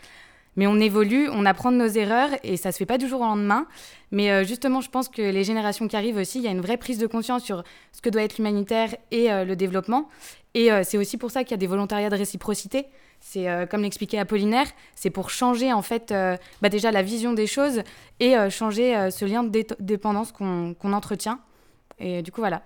Mais 0.57 0.67
on 0.67 0.79
évolue, 0.79 1.29
on 1.31 1.45
apprend 1.45 1.71
de 1.71 1.77
nos 1.77 1.87
erreurs 1.87 2.31
et 2.43 2.57
ça 2.57 2.73
se 2.73 2.77
fait 2.77 2.85
pas 2.85 2.97
du 2.97 3.07
jour 3.07 3.21
au 3.21 3.25
lendemain. 3.25 3.65
Mais 4.11 4.43
justement, 4.43 4.81
je 4.81 4.89
pense 4.89 5.07
que 5.07 5.21
les 5.21 5.43
générations 5.43 5.87
qui 5.87 5.95
arrivent 5.95 6.17
aussi, 6.17 6.39
il 6.39 6.43
y 6.43 6.47
a 6.47 6.51
une 6.51 6.61
vraie 6.61 6.77
prise 6.77 6.97
de 6.97 7.07
conscience 7.07 7.43
sur 7.43 7.63
ce 7.91 8.01
que 8.01 8.09
doit 8.09 8.23
être 8.23 8.37
l'humanitaire 8.37 8.95
et 9.11 9.27
le 9.29 9.55
développement. 9.55 10.09
Et 10.55 10.69
c'est 10.83 10.97
aussi 10.97 11.17
pour 11.17 11.29
ça 11.29 11.43
qu'il 11.43 11.51
y 11.51 11.53
a 11.53 11.57
des 11.57 11.67
volontariats 11.67 12.09
de 12.09 12.15
réciprocité. 12.15 12.87
C'est 13.19 13.49
euh, 13.49 13.65
comme 13.65 13.81
l'expliquait 13.81 14.19
Apollinaire, 14.19 14.67
c'est 14.95 15.09
pour 15.09 15.29
changer 15.29 15.73
en 15.73 15.81
fait 15.81 16.11
euh, 16.11 16.37
bah, 16.61 16.69
déjà 16.69 16.91
la 16.91 17.01
vision 17.01 17.33
des 17.33 17.47
choses 17.47 17.81
et 18.19 18.37
euh, 18.37 18.49
changer 18.49 19.09
ce 19.11 19.25
lien 19.25 19.43
de 19.43 19.65
dépendance 19.79 20.31
qu'on 20.31 20.93
entretient. 20.93 21.39
Et 21.99 22.21
du 22.21 22.31
coup 22.31 22.41
voilà. 22.41 22.61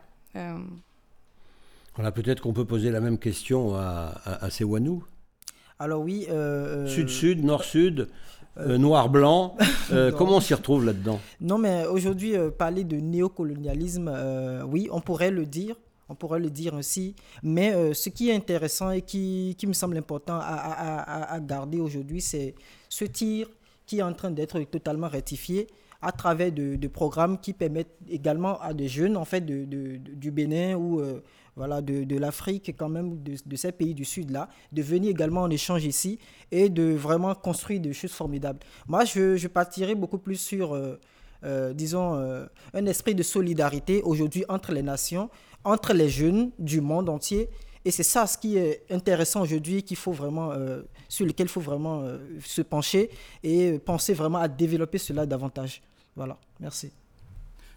Voilà, 1.96 2.12
peut-être 2.12 2.42
qu'on 2.42 2.54
peut 2.54 2.66
poser 2.66 2.90
la 2.90 3.02
même 3.02 3.18
question 3.18 3.76
à, 3.76 4.14
à, 4.26 4.50
Sewanou. 4.50 5.04
Alors 5.82 6.02
oui. 6.02 6.28
Sud-sud, 6.88 7.44
nord-sud. 7.44 8.08
noir-blanc, 8.58 9.58
comment 10.18 10.38
on 10.38 10.42
s'y 10.42 10.54
retrouve 10.54 10.86
là-dedans? 10.86 11.20
Non, 11.40 11.58
mais 11.58 11.86
aujourd'hui, 11.86 12.34
parler 12.58 12.84
de 12.84 12.98
néocolonialisme, 12.98 14.12
oui, 14.68 14.88
on 14.92 15.02
pourrait 15.02 15.32
le 15.32 15.46
dire, 15.46 15.76
on 16.12 16.16
pourrait 16.16 16.40
le 16.40 16.50
dire 16.50 16.76
ainsi. 16.76 17.16
Mais 17.42 17.74
euh, 17.74 17.94
ce 17.94 18.10
qui 18.10 18.30
est 18.30 18.36
intéressant 18.36 18.92
et 18.92 19.02
qui, 19.02 19.56
qui 19.58 19.66
me 19.66 19.74
semble 19.74 19.98
important 19.98 20.36
à, 20.36 20.42
à, 20.42 21.34
à, 21.34 21.40
garder 21.40 21.80
aujourd'hui, 21.80 22.22
c'est 22.22 22.54
ce 22.90 23.06
tir 23.06 23.48
qui 23.86 24.00
est 24.00 24.04
en 24.04 24.14
train 24.14 24.30
d'être 24.30 24.60
totalement 24.64 25.08
rectifié 25.08 25.68
à 26.02 26.12
travers 26.12 26.52
de, 26.52 26.76
de, 26.76 26.88
programmes 26.88 27.38
qui 27.40 27.54
permettent 27.54 27.96
également 28.10 28.60
à 28.60 28.74
des 28.74 28.88
jeunes 28.88 29.16
en 29.16 29.26
fait 29.26 29.42
de, 29.42 29.66
de, 29.66 29.98
du 29.98 30.32
Bénin 30.32 30.76
ou 30.76 31.00
euh, 31.00 31.22
voilà 31.56 31.82
de, 31.82 32.18
l'Afrique 32.18 32.74
quand 32.78 32.90
même 32.90 33.22
de, 33.22 33.56
ces 33.56 33.72
pays 33.72 33.94
du 33.94 34.06
sud 34.06 34.32
là 34.32 34.48
de 34.72 34.82
venir 34.82 35.12
également 35.12 35.42
en 35.42 35.50
échange 35.50 35.86
ici 35.86 36.18
et 36.52 36.70
de 36.70 36.94
vraiment 36.94 37.36
construire 37.36 37.82
des 37.82 37.94
choses 37.94 38.14
formidables 38.14 38.60
moi 38.88 39.04
je, 39.06 39.36
je 39.36 39.48
partirais 39.48 39.96
beaucoup 39.96 40.18
plus 40.18 40.38
sur 40.38 40.74
euh, 41.44 41.74
disons 41.74 42.14
un 42.74 42.86
esprit 42.86 43.16
de 43.16 43.24
solidarité 43.24 44.02
aujourd'hui 44.04 44.46
entre 44.48 44.72
les 44.72 44.84
nations 44.84 45.30
entre 45.64 45.94
les 45.94 46.10
jeunes 46.10 46.52
du 46.60 46.82
monde 46.82 47.10
entier. 47.10 47.50
Et 47.84 47.92
c'est 47.92 48.04
ça 48.04 48.28
ce 48.28 48.38
qui 48.38 48.58
est 48.58 48.84
intéressant 48.92 49.42
aujourd'hui, 49.42 49.84
qu'il 49.84 49.98
faut 49.98 50.12
vraiment, 50.12 50.52
euh, 50.52 50.84
sur 51.10 51.26
lequel 51.26 51.48
il 51.48 51.50
faut 51.50 51.62
vraiment 51.62 52.02
euh, 52.02 52.20
se 52.44 52.62
pencher 52.62 53.10
et 53.42 53.80
penser 53.80 54.14
vraiment 54.14 54.38
à 54.38 54.48
développer 54.48 55.00
cela 55.00 55.26
davantage. 55.26 55.82
Voilà, 56.16 56.38
merci. 56.60 56.92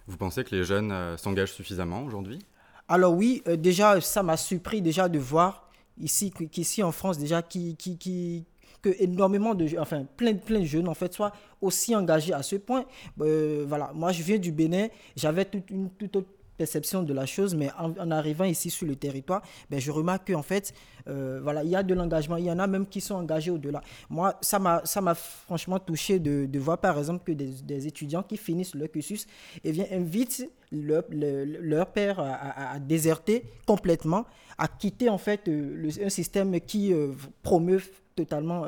Vous 0.06 0.18
pensez 0.18 0.44
que 0.44 0.54
les 0.54 0.64
jeunes 0.64 0.92
euh, 0.92 1.16
s'engagent 1.16 1.52
suffisamment 1.52 2.04
aujourd'hui? 2.04 2.38
Alors 2.88 3.14
oui, 3.14 3.42
déjà, 3.58 4.00
ça 4.00 4.22
m'a 4.22 4.36
surpris 4.36 4.82
déjà 4.82 5.08
de 5.08 5.18
voir 5.18 5.70
ici, 5.98 6.30
qu'ici 6.30 6.82
en 6.82 6.92
France, 6.92 7.18
déjà, 7.18 7.42
qui, 7.42 7.76
qui, 7.76 8.44
que 8.84 8.90
énormément 9.02 9.54
de 9.54 9.66
enfin 9.78 10.04
plein 10.16 10.34
plein 10.34 10.60
de 10.60 10.66
jeunes 10.66 10.88
en 10.88 10.94
fait 10.94 11.12
soient 11.14 11.32
aussi 11.62 11.96
engagés 11.96 12.34
à 12.34 12.42
ce 12.42 12.56
point. 12.56 12.84
Voilà. 13.16 13.90
Moi 13.94 14.12
je 14.12 14.22
viens 14.22 14.36
du 14.38 14.52
Bénin. 14.52 14.88
J'avais 15.16 15.46
toute 15.46 15.70
une 15.70 15.88
toute 15.90 16.26
perception 16.56 17.02
de 17.02 17.12
la 17.12 17.26
chose, 17.26 17.54
mais 17.54 17.70
en, 17.78 18.10
arrivant 18.10 18.44
ici 18.44 18.70
sur 18.70 18.86
le 18.86 18.96
territoire, 18.96 19.42
ben, 19.70 19.80
je 19.80 19.90
remarque 19.90 20.32
qu'en 20.32 20.42
fait, 20.42 20.72
euh, 21.08 21.40
voilà, 21.42 21.64
il 21.64 21.70
y 21.70 21.76
a 21.76 21.82
de 21.82 21.94
l'engagement, 21.94 22.36
il 22.36 22.44
y 22.44 22.50
en 22.50 22.58
a 22.58 22.66
même 22.66 22.86
qui 22.86 23.00
sont 23.00 23.14
engagés 23.14 23.50
au-delà. 23.50 23.82
Moi, 24.08 24.38
ça 24.40 24.58
m'a 24.58 25.14
franchement 25.14 25.78
touché 25.78 26.18
de, 26.18 26.46
de, 26.46 26.58
voir 26.58 26.78
par 26.78 26.98
exemple 26.98 27.24
que 27.24 27.32
des, 27.32 27.86
étudiants 27.86 28.22
qui 28.22 28.36
finissent 28.36 28.74
leur 28.74 28.90
cursus 28.90 29.26
eh 29.62 29.72
bien, 29.72 29.84
invitent 29.90 30.48
leur, 30.72 31.02
leur, 31.10 31.86
père 31.92 32.18
à, 32.20 32.78
déserter 32.78 33.44
complètement, 33.66 34.24
à 34.58 34.68
quitter 34.68 35.08
en 35.08 35.18
fait 35.18 35.48
euh, 35.48 35.90
un 36.02 36.08
système 36.08 36.58
qui 36.60 36.92
euh, 36.92 37.12
promeut 37.42 37.82
totalement 38.16 38.64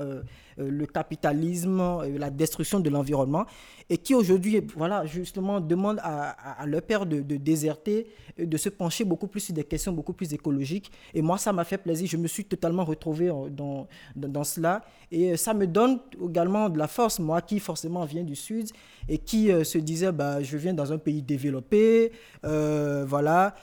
le 0.59 0.87
capitalisme, 0.87 1.81
euh, 1.81 2.19
la 2.19 2.31
destruction 2.31 2.81
de 2.81 2.91
l'environnement, 2.91 3.47
et 3.89 3.99
qui 3.99 4.15
aujourd'hui, 4.15 4.61
voilà, 4.77 5.07
justement, 5.07 5.61
demande 5.61 6.01
à, 6.03 6.65
leur 6.67 6.83
père 6.83 7.07
de, 7.07 7.21
déserter, 7.21 8.07
de 8.39 8.57
se 8.57 8.69
pencher 8.69 9.05
beaucoup 9.05 9.29
plus 9.29 9.41
sur 9.41 9.55
des 9.55 9.65
questions 9.65 9.93
beaucoup 9.93 10.13
plus 10.13 10.33
écologiques. 10.33 10.91
Et 11.15 11.23
moi, 11.23 11.39
ça 11.39 11.53
m'a 11.53 11.65
fait 11.65 11.79
plaisir. 11.79 12.09
Je 12.09 12.17
me 12.17 12.27
suis 12.27 12.45
totalement 12.45 12.85
retrouvé 12.85 13.29
dans, 13.51 13.87
dans, 14.17 14.45
cela. 14.45 14.83
Et 15.13 15.37
ça 15.37 15.55
me 15.55 15.67
donne 15.67 16.01
également 16.21 16.69
de 16.69 16.79
la 16.79 16.89
force, 16.89 17.21
moi 17.21 17.41
qui 17.43 17.61
forcément 17.61 18.05
viens 18.05 18.25
du 18.25 18.35
Sud 18.35 18.69
et 19.09 19.19
qui 19.19 19.51
se 19.65 19.79
disait, 19.79 20.11
bah, 20.11 20.43
je 20.43 20.57
viens 20.57 20.75
dans 20.75 20.93
un 20.93 20.99
pays 20.99 21.23
développé, 21.23 22.11
voilà 22.43 23.55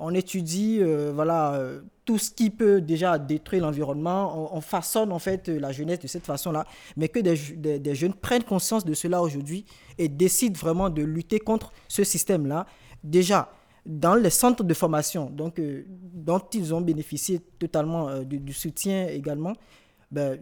on 0.00 0.14
étudie 0.14 0.78
euh, 0.80 1.12
voilà, 1.14 1.54
euh, 1.54 1.80
tout 2.08 2.16
ce 2.16 2.30
qui 2.30 2.48
peut 2.48 2.80
déjà 2.80 3.18
détruire 3.18 3.64
l'environnement. 3.64 4.54
On, 4.56 4.62
façonne 4.62 5.12
en 5.12 5.18
fait 5.18 5.46
la 5.48 5.72
jeunesse 5.72 5.98
de 5.98 6.06
cette 6.06 6.24
façon-là, 6.24 6.64
mais 6.96 7.10
que 7.10 7.18
des, 7.18 7.94
jeunes 7.94 8.14
prennent 8.14 8.44
conscience 8.44 8.82
de 8.82 8.94
cela 8.94 9.20
aujourd'hui 9.20 9.66
et 9.98 10.08
décident 10.08 10.58
vraiment 10.58 10.88
de 10.88 11.02
lutter 11.02 11.38
contre 11.38 11.70
ce 11.86 12.04
système-là. 12.04 12.64
Déjà, 13.04 13.52
dans 13.84 14.14
les 14.14 14.30
centres 14.30 14.64
de 14.64 14.72
formation, 14.72 15.28
donc, 15.28 15.58
euh, 15.58 15.84
dont 15.86 16.40
ils 16.54 16.74
ont 16.74 16.80
bénéficié 16.80 17.40
totalement 17.58 18.20
du, 18.22 18.54
soutien 18.54 19.08
également, 19.08 19.52
ben, 20.10 20.38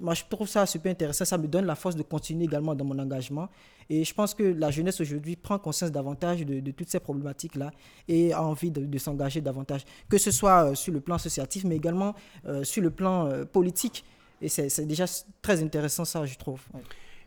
moi 0.00 0.14
je 0.14 0.22
trouve 0.30 0.46
ça 0.46 0.64
super 0.64 0.92
intéressant. 0.92 1.24
Ça 1.24 1.38
me 1.38 1.48
donne 1.48 1.66
la 1.66 1.74
force 1.74 1.96
de 1.96 2.04
continuer 2.04 2.44
également 2.44 2.76
dans 2.76 2.84
mon 2.84 3.00
engagement. 3.00 3.48
Et 3.92 4.04
je 4.04 4.14
pense 4.14 4.34
que 4.34 4.44
la 4.44 4.70
jeunesse 4.70 5.00
aujourd'hui 5.00 5.34
prend 5.34 5.58
conscience 5.58 5.90
davantage 5.90 6.46
de, 6.46 6.70
toutes 6.70 6.88
ces 6.88 7.00
problématiques-là 7.00 7.72
et 8.06 8.32
a 8.32 8.40
envie 8.40 8.70
de, 8.70 8.98
s'engager 8.98 9.40
davantage, 9.40 9.82
que 10.08 10.16
ce 10.16 10.30
soit 10.30 10.70
euh, 10.70 10.74
sur 10.76 10.92
le 10.92 11.00
plan 11.00 11.16
associatif, 11.16 11.64
mais 11.64 11.74
également 11.74 12.14
euh, 12.46 12.62
sur 12.62 12.82
le 12.82 12.90
plan 12.90 13.26
euh, 13.26 13.44
politique. 13.44 14.04
Et 14.40 14.48
c'est 14.48 14.86
déjà 14.86 15.04
très 15.42 15.62
intéressant 15.62 16.04
ça, 16.04 16.24
je 16.24 16.38
trouve. 16.38 16.60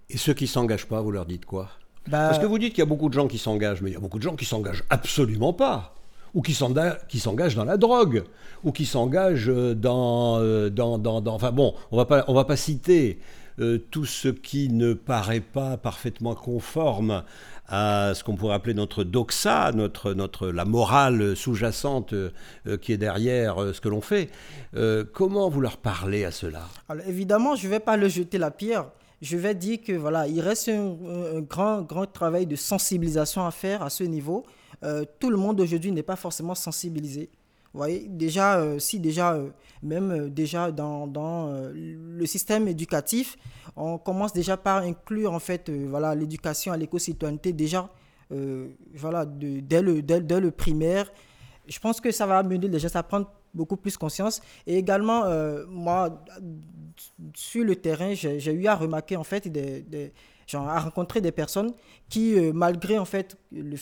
Et 0.10 0.18
ceux 0.18 0.34
qui 0.34 0.46
ne 0.46 0.50
s'engagent 0.50 0.88
pas, 0.88 1.02
vous 1.02 1.12
leur 1.12 1.26
dites 1.26 1.46
quoi? 1.46 1.70
Bah 2.08 2.30
Parce 2.30 2.40
que 2.40 2.46
vous 2.46 2.58
dites 2.58 2.70
qu'il 2.70 2.80
y 2.80 2.82
a 2.82 2.88
beaucoup 2.88 3.10
de 3.10 3.14
gens 3.14 3.28
qui 3.28 3.38
s'engagent, 3.38 3.82
mais 3.82 3.92
il 3.92 3.94
y 3.94 3.98
a 3.98 4.00
beaucoup 4.00 4.18
de 4.18 4.24
gens 4.24 4.36
qui 4.36 4.46
s'engagent 4.46 4.84
absolument 4.90 5.54
pas. 5.54 5.96
Ou 6.34 6.42
qui 6.42 6.56
s'engagent 6.56 7.56
dans 7.56 7.66
la 7.66 7.78
drogue, 7.78 8.24
ou 8.64 8.72
qui 8.72 8.88
s'engagent 8.88 9.52
dans, 9.76 10.40
dans, 10.72 10.98
dans, 10.98 11.28
Enfin 11.28 11.52
bon, 11.52 11.76
on 11.92 11.98
va 11.98 12.06
pas, 12.06 12.26
on 12.28 12.34
va 12.34 12.46
pas 12.46 12.56
citer 12.56 13.20
tout 13.92 14.06
ce 14.06 14.30
qui 14.30 14.70
ne 14.70 14.94
paraît 14.94 15.40
pas 15.40 15.78
parfaitement 15.78 16.36
conforme 16.36 17.24
à 17.68 18.14
ce 18.14 18.24
qu'on 18.24 18.36
pourrait 18.36 18.56
appeler 18.56 18.74
notre 18.74 19.04
doxa, 19.04 19.72
notre, 19.74 20.14
notre, 20.14 20.50
la 20.50 20.66
morale 20.66 21.36
sous-jacente 21.36 22.14
euh, 22.14 22.32
qui 22.82 22.92
est 22.92 22.98
derrière 22.98 23.62
euh, 23.62 23.74
ce 23.74 23.82
que 23.82 23.90
l'on 23.90 24.02
fait. 24.02 24.30
Euh, 24.76 25.04
comment 25.12 25.50
vous 25.50 25.62
leur 25.62 25.78
parlez 25.78 26.26
à 26.26 26.32
cela? 26.32 26.68
Évidemment, 27.08 27.56
je 27.56 27.68
ne 27.68 27.72
vais 27.72 27.80
pas 27.80 27.96
leur 27.96 28.10
jeter 28.10 28.38
la 28.38 28.52
pierre. 28.52 28.86
Je 29.22 29.38
vais 29.38 29.56
dire 29.56 29.80
que 29.82 29.94
voilà, 29.94 30.28
il 30.28 30.42
reste 30.42 30.68
un, 30.70 31.40
grand, 31.40 31.82
grand 31.82 32.06
travail 32.06 32.46
de 32.46 32.58
sensibilisation 32.58 33.46
à 33.46 33.52
faire 33.52 33.82
à 33.82 33.90
ce 33.90 34.04
niveau. 34.04 34.44
tout 35.18 35.30
le 35.30 35.38
monde 35.38 35.62
aujourd'hui 35.62 35.94
n'est 35.94 36.04
pas 36.04 36.18
forcément 36.18 36.56
sensibilisé. 36.56 37.30
Vous 37.74 37.80
voyez, 37.80 38.08
déjà, 38.08 38.80
si 38.80 39.00
déjà, 39.00 39.36
même 39.82 40.30
déjà 40.30 40.72
dans, 40.72 41.08
dans 41.08 41.52
le 41.74 42.26
système 42.28 42.68
éducatif, 42.68 43.36
on 43.76 43.98
commence 43.98 44.34
déjà 44.34 44.58
par 44.58 44.84
inclure 44.84 45.34
en 45.34 45.40
fait 45.40 45.70
euh, 45.70 45.88
voilà 45.90 46.14
l'éducation 46.16 46.72
à 46.72 46.78
l'éco-citoyenneté 46.78 47.54
déjà 47.54 47.90
euh, 48.32 48.70
voilà 48.94 49.26
dès, 49.26 49.82
le, 49.82 50.02
dès, 50.02 50.40
le 50.40 50.52
primaire. 50.52 51.12
Je 51.68 51.80
pense 51.80 52.02
que 52.02 52.12
ça 52.12 52.26
va 52.26 52.40
amener 52.40 52.68
les 52.68 52.80
gens 52.80 52.90
à 52.94 53.04
prendre 53.04 53.32
beaucoup 53.54 53.78
plus 53.78 53.96
conscience. 53.96 54.42
Et 54.68 54.78
également 54.78 55.26
euh, 55.26 55.66
moi 55.68 56.24
sur 57.34 57.64
le 57.64 57.76
terrain 57.76 58.14
j'ai 58.14 58.54
eu 58.54 58.68
à 58.68 58.76
remarquer 58.76 59.16
en 59.16 59.24
fait 59.24 59.48
des, 59.48 60.14
genre, 60.48 60.68
à 60.68 60.80
rencontrer 60.80 61.22
des 61.22 61.32
personnes 61.32 61.72
qui 62.10 62.36
malgré 62.54 62.98
en 62.98 63.06
fait 63.06 63.38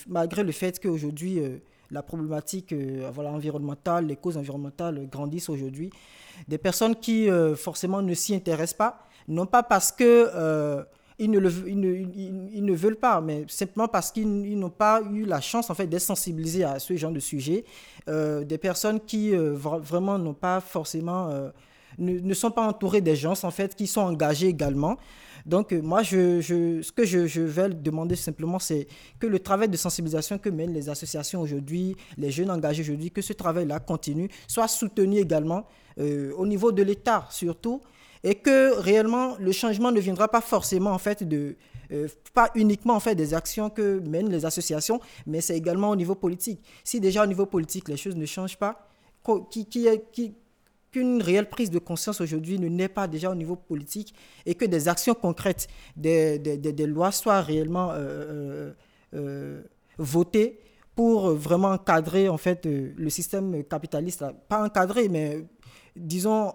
malgré 0.07 0.43
le 0.43 0.51
fait 0.51 0.79
qu'aujourd'hui 0.79 1.39
la 1.91 2.01
problématique 2.01 2.73
voilà, 3.13 3.31
environnementale, 3.31 4.07
les 4.07 4.15
causes 4.15 4.37
environnementales 4.37 5.07
grandissent 5.11 5.49
aujourd'hui. 5.49 5.91
Des 6.47 6.57
personnes 6.57 6.95
qui 6.95 7.27
forcément 7.55 8.01
ne 8.01 8.13
s'y 8.13 8.33
intéressent 8.33 8.77
pas, 8.77 9.07
non 9.27 9.45
pas 9.45 9.63
parce 9.63 9.91
que 9.91 10.29
euh, 10.35 10.83
ils, 11.19 11.29
ne 11.29 11.39
le, 11.39 11.51
ils, 11.69 12.65
ne, 12.65 12.73
veulent 12.73 12.97
pas, 12.97 13.21
mais 13.21 13.45
simplement 13.47 13.87
parce 13.87 14.11
qu'ils 14.11 14.57
n'ont 14.57 14.69
pas 14.69 15.01
eu 15.11 15.25
la 15.25 15.39
chance 15.39 15.69
en 15.69 15.75
fait 15.75 15.87
d'être 15.87 16.01
sensibilisés 16.01 16.63
à 16.63 16.79
ce 16.79 16.95
genre 16.95 17.11
de 17.11 17.19
sujet. 17.19 17.63
Euh, 18.09 18.43
des 18.43 18.57
personnes 18.57 18.99
qui 18.99 19.35
euh, 19.35 19.53
vraiment 19.53 20.17
n'ont 20.17 20.33
pas 20.33 20.59
forcément, 20.59 21.29
ne, 21.97 22.33
sont 22.33 22.51
pas 22.51 22.67
entourées 22.67 23.01
des 23.01 23.15
gens 23.15 23.33
en 23.43 23.51
fait 23.51 23.75
qui 23.75 23.87
sont 23.87 24.01
engagés 24.01 24.47
également. 24.47 24.97
Donc 25.45 25.71
moi, 25.71 26.03
je, 26.03 26.41
ce 26.41 26.91
que 26.91 27.03
je, 27.05 27.41
vais 27.41 27.69
demander 27.69 28.15
simplement, 28.15 28.59
c'est 28.59 28.87
que 29.19 29.27
le 29.27 29.39
travail 29.39 29.69
de 29.69 29.77
sensibilisation 29.77 30.37
que 30.37 30.49
mènent 30.49 30.73
les 30.73 30.89
associations 30.89 31.41
aujourd'hui, 31.41 31.95
les 32.17 32.29
jeunes 32.31 32.51
engagés 32.51 32.83
aujourd'hui, 32.83 33.09
que 33.09 33.21
ce 33.21 33.33
travail-là 33.33 33.79
continue, 33.79 34.29
soit 34.47 34.67
soutenu 34.67 35.17
également 35.17 35.65
au 35.97 36.45
niveau 36.47 36.71
de 36.71 36.83
l'État 36.83 37.27
surtout, 37.29 37.81
et 38.23 38.35
que 38.35 38.77
réellement 38.79 39.35
le 39.39 39.51
changement 39.51 39.91
ne 39.91 39.99
viendra 39.99 40.27
pas 40.27 40.41
forcément 40.41 40.91
en 40.91 40.97
fait 40.97 41.27
de 41.27 41.55
euh, 41.91 42.07
pas 42.33 42.49
uniquement 42.55 42.93
en 42.95 42.99
fait 42.99 43.15
des 43.15 43.33
actions 43.33 43.69
que 43.69 43.99
mènent 43.99 44.29
les 44.29 44.45
associations, 44.45 44.99
mais 45.25 45.41
c'est 45.41 45.57
également 45.57 45.89
au 45.89 45.95
niveau 45.95 46.15
politique. 46.15 46.61
Si 46.83 46.99
déjà 46.99 47.23
au 47.23 47.27
niveau 47.27 47.45
politique 47.45 47.89
les 47.89 47.97
choses 47.97 48.15
ne 48.15 48.25
changent 48.25 48.57
pas, 48.57 48.87
qui, 49.49 49.65
qui, 49.65 49.87
qui 50.11 50.33
qu'une 50.91 51.21
réelle 51.21 51.49
prise 51.49 51.69
de 51.71 51.79
conscience 51.79 52.21
aujourd'hui 52.21 52.59
ne 52.59 52.67
naît 52.67 52.89
pas 52.89 53.07
déjà 53.07 53.31
au 53.31 53.35
niveau 53.35 53.55
politique 53.55 54.13
et 54.45 54.55
que 54.55 54.65
des 54.65 54.87
actions 54.87 55.13
concrètes, 55.13 55.67
des, 55.95 56.85
lois 56.87 57.11
soient 57.11 57.41
réellement 57.41 57.89
euh, 57.91 58.73
euh, 59.13 59.61
votées 59.97 60.59
pour 60.95 61.31
vraiment 61.31 61.69
encadrer 61.69 62.27
en 62.29 62.37
fait 62.37 62.65
le 62.65 63.09
système 63.09 63.63
capitaliste, 63.63 64.25
pas 64.49 64.63
encadrer, 64.63 65.07
mais 65.07 65.45
disons 65.95 66.53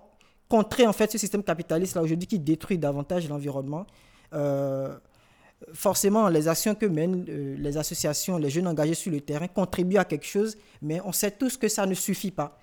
contrer 0.49 0.87
en 0.87 0.93
fait 0.93 1.11
ce 1.11 1.19
système 1.19 1.43
capitaliste 1.43 1.97
là 1.97 2.03
aujourd'hui 2.03 2.27
qui 2.27 2.39
détruit 2.39 2.79
davantage 2.79 3.29
l'environnement. 3.29 3.87
Euh, 4.33 4.97
forcément, 5.73 6.29
les 6.29 6.49
actions 6.49 6.75
que 6.75 6.87
mènent 6.87 7.25
euh, 7.29 7.57
les 7.59 7.77
associations, 7.77 8.37
les 8.37 8.51
jeunes 8.51 8.69
engagés 8.69 8.95
sur 8.95 9.11
le 9.13 9.21
terrain 9.21 9.49
contribuent 9.49 9.99
à 9.99 10.05
quelque 10.05 10.27
chose, 10.27 10.57
mais 10.83 11.01
on 11.05 11.13
sait 11.13 11.31
tous 11.31 11.57
que 11.57 11.69
ça 11.69 11.87
ne 11.87 11.95
suffit 11.95 12.31
pas. 12.31 12.59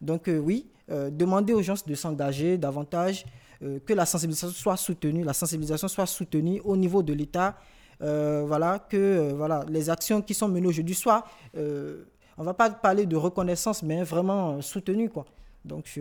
Donc 0.00 0.28
euh, 0.28 0.38
oui, 0.38 0.66
demander 1.10 1.52
aux 1.52 1.62
gens 1.62 1.74
de 1.86 1.94
s'engager 1.94 2.58
davantage, 2.58 3.24
que 3.60 3.92
la 3.92 4.04
sensibilisation 4.06 4.50
soit 4.50 4.76
soutenue, 4.76 5.24
la 5.24 5.32
sensibilisation 5.32 5.88
soit 5.88 6.06
soutenue 6.06 6.60
au 6.64 6.76
niveau 6.76 7.02
de 7.02 7.12
l'État, 7.12 7.56
voilà, 8.00 8.78
que 8.78 9.32
voilà, 9.32 9.64
les 9.68 9.88
actions 9.88 10.20
qui 10.20 10.34
sont 10.34 10.48
menées 10.48 10.66
aujourd'hui 10.66 10.94
soient, 10.94 11.24
on 11.54 12.40
ne 12.40 12.44
va 12.44 12.54
pas 12.54 12.70
parler 12.70 13.06
de 13.06 13.16
reconnaissance, 13.16 13.82
mais 13.82 14.02
vraiment 14.02 14.60
soutenues. 14.60 15.10
Quoi. 15.10 15.24
Donc 15.64 15.98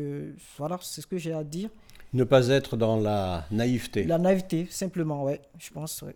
voilà, 0.58 0.80
c'est 0.82 1.02
ce 1.02 1.08
que 1.08 1.18
j'ai 1.18 1.34
à 1.34 1.44
dire. 1.44 1.70
Ne 2.14 2.24
pas 2.24 2.48
être 2.50 2.76
dans 2.76 2.98
la 2.98 3.46
naïveté. 3.52 4.04
La 4.04 4.18
naïveté, 4.18 4.68
simplement, 4.70 5.24
ouais, 5.24 5.40
je 5.58 5.70
pense, 5.72 6.02
ouais. 6.02 6.16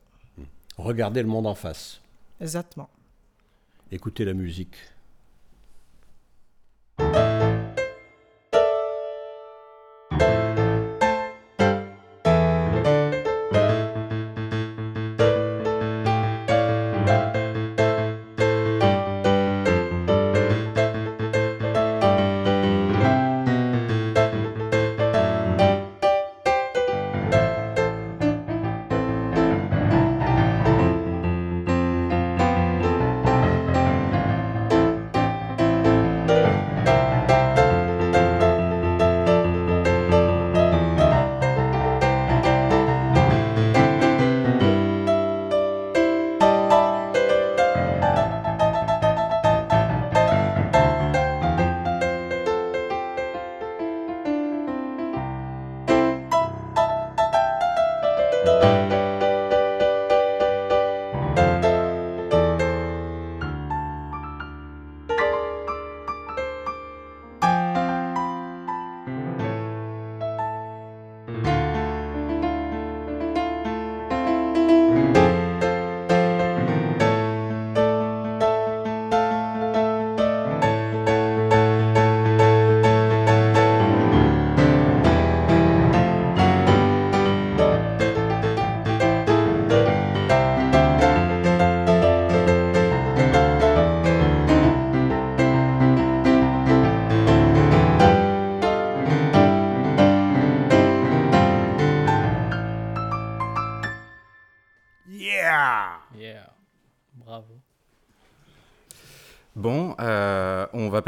Regardez 0.78 1.22
le 1.22 1.30
monde 1.30 1.48
en 1.48 1.56
face. 1.56 2.02
Exactement. 2.42 2.90
Écoutez 3.92 4.26
la 4.26 4.34
musique. 4.34 4.76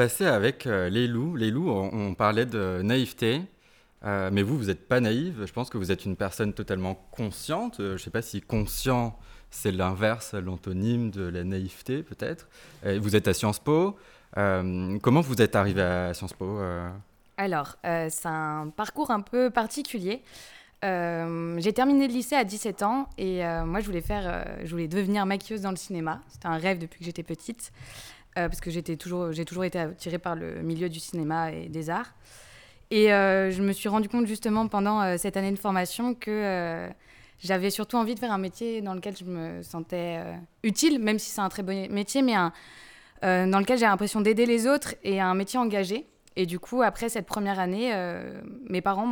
Passer 0.07 0.25
avec 0.25 0.67
euh, 0.67 0.87
les 0.87 1.05
loups. 1.05 1.35
Les 1.35 1.51
loups, 1.51 1.69
on, 1.69 2.13
parlait 2.13 2.45
de 2.45 2.81
naïveté, 2.81 3.41
euh, 4.05 4.29
mais 4.31 4.41
vous, 4.41 4.57
vous 4.57 4.67
n'êtes 4.67 4.87
pas 4.87 5.01
naïve. 5.01 5.43
Je 5.45 5.51
pense 5.51 5.69
que 5.69 5.77
vous 5.77 5.91
êtes 5.91 6.05
une 6.05 6.15
personne 6.15 6.53
totalement 6.53 6.95
consciente. 7.11 7.81
Euh, 7.81 7.89
je 7.89 7.93
ne 7.93 7.97
sais 7.97 8.09
pas 8.09 8.21
si 8.21 8.39
conscient, 8.39 9.19
c'est 9.51 9.73
l'inverse, 9.73 10.33
l'antonyme 10.33 11.11
de 11.11 11.23
la 11.23 11.43
naïveté, 11.43 12.03
peut-être. 12.03 12.47
vous 12.85 13.17
êtes 13.17 13.27
à 13.27 13.33
Sciences 13.33 13.59
Po. 13.59 13.97
comment 14.33 15.21
vous 15.21 15.41
êtes 15.41 15.57
arrivé 15.57 15.81
à 15.81 16.13
Sciences 16.13 16.33
Po 16.33 16.57
Alors, 17.35 17.75
c'est 17.83 18.27
un 18.27 18.71
parcours 18.75 19.11
un 19.11 19.21
peu 19.21 19.49
particulier. 19.49 20.21
j'ai 20.83 21.73
terminé 21.73 22.07
le 22.07 22.13
lycée 22.13 22.35
à 22.35 22.43
17 22.45 22.83
ans 22.83 23.09
et 23.17 23.41
moi 23.65 23.79
je 23.79 23.85
voulais 23.85 24.01
faire, 24.01 24.45
je 24.63 24.69
voulais 24.69 24.89
devenir 24.89 25.25
maquilleuse 25.25 25.61
dans 25.61 25.71
le 25.71 25.77
cinéma. 25.77 26.21
C'était 26.27 26.47
un 26.47 26.57
rêve 26.57 26.77
depuis 26.77 26.99
que 26.99 27.05
j'étais 27.05 27.23
petite. 27.23 27.71
Parce 28.47 28.61
que 28.61 28.69
j'étais 28.69 28.95
toujours, 28.97 29.31
j'ai 29.31 29.45
toujours 29.45 29.63
été 29.63 29.79
attirée 29.79 30.19
par 30.19 30.35
le 30.35 30.61
milieu 30.61 30.89
du 30.89 30.99
cinéma 30.99 31.51
et 31.51 31.69
des 31.69 31.89
arts. 31.89 32.13
Et 32.91 33.07
je 33.07 33.61
me 33.61 33.73
suis 33.73 33.89
rendu 33.89 34.07
compte 34.07 34.27
justement 34.27 34.67
pendant 34.67 35.17
cette 35.17 35.35
année 35.35 35.51
de 35.51 35.57
formation 35.57 36.13
que 36.13 36.87
j'avais 37.39 37.69
surtout 37.69 37.97
envie 37.97 38.15
de 38.15 38.19
faire 38.19 38.31
un 38.31 38.37
métier 38.37 38.81
dans 38.81 38.93
lequel 38.93 39.17
je 39.17 39.25
me 39.25 39.61
sentais 39.61 40.19
utile, 40.63 40.99
même 40.99 41.19
si 41.19 41.29
c'est 41.29 41.41
un 41.41 41.49
très 41.49 41.63
bon 41.63 41.91
métier, 41.91 42.21
mais 42.21 42.35
un, 42.35 42.53
dans 43.21 43.59
lequel 43.59 43.77
j'ai 43.77 43.85
l'impression 43.85 44.21
d'aider 44.21 44.45
les 44.45 44.67
autres 44.67 44.95
et 45.03 45.19
un 45.19 45.33
métier 45.33 45.59
engagé. 45.59 46.05
Et 46.37 46.45
du 46.45 46.59
coup, 46.59 46.81
après 46.81 47.09
cette 47.09 47.25
première 47.25 47.59
année, 47.59 47.91
mes 48.69 48.81
parents 48.81 49.07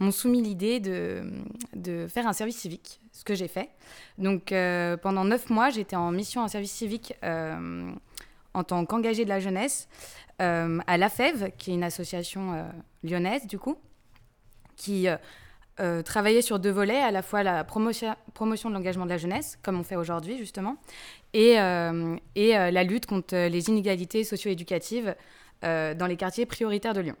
m'ont 0.00 0.10
soumis 0.10 0.42
l'idée 0.42 0.80
de, 0.80 1.22
de, 1.74 2.06
faire 2.08 2.26
un 2.26 2.32
service 2.32 2.56
civique, 2.56 3.00
ce 3.12 3.24
que 3.24 3.34
j'ai 3.34 3.48
fait. 3.48 3.70
Donc 4.18 4.52
euh, 4.52 4.96
pendant 4.96 5.24
neuf 5.24 5.50
mois, 5.50 5.70
j'étais 5.70 5.96
en 5.96 6.10
mission 6.10 6.42
en 6.42 6.48
service 6.48 6.72
civique 6.72 7.14
euh, 7.22 7.90
en 8.54 8.64
tant 8.64 8.84
qu'engagée 8.86 9.24
de 9.24 9.28
la 9.28 9.40
jeunesse 9.40 9.88
euh, 10.40 10.78
à 10.86 10.96
l'AFEV, 10.96 11.50
qui 11.58 11.70
est 11.70 11.74
une 11.74 11.84
association 11.84 12.64
lyonnaise 13.02 13.46
du 13.46 13.58
coup, 13.58 13.76
qui 14.76 15.06
travaillait 16.04 16.42
sur 16.42 16.58
deux 16.58 16.70
volets, 16.70 17.00
à 17.00 17.10
la 17.10 17.22
fois 17.22 17.42
la 17.42 17.64
promotion, 17.64 18.14
de 18.40 18.72
l'engagement 18.72 19.04
de 19.04 19.10
la 19.10 19.18
jeunesse, 19.18 19.58
comme 19.62 19.78
on 19.78 19.82
fait 19.82 19.96
aujourd'hui 19.96 20.38
justement, 20.38 20.76
et, 21.32 21.54
et 22.34 22.52
la 22.52 22.84
lutte 22.84 23.06
contre 23.06 23.36
les 23.36 23.68
inégalités 23.68 24.24
socio-éducatives 24.24 25.14
dans 25.62 26.06
les 26.08 26.16
quartiers 26.16 26.46
prioritaires 26.46 26.94
de 26.94 27.00
Lyon. 27.00 27.16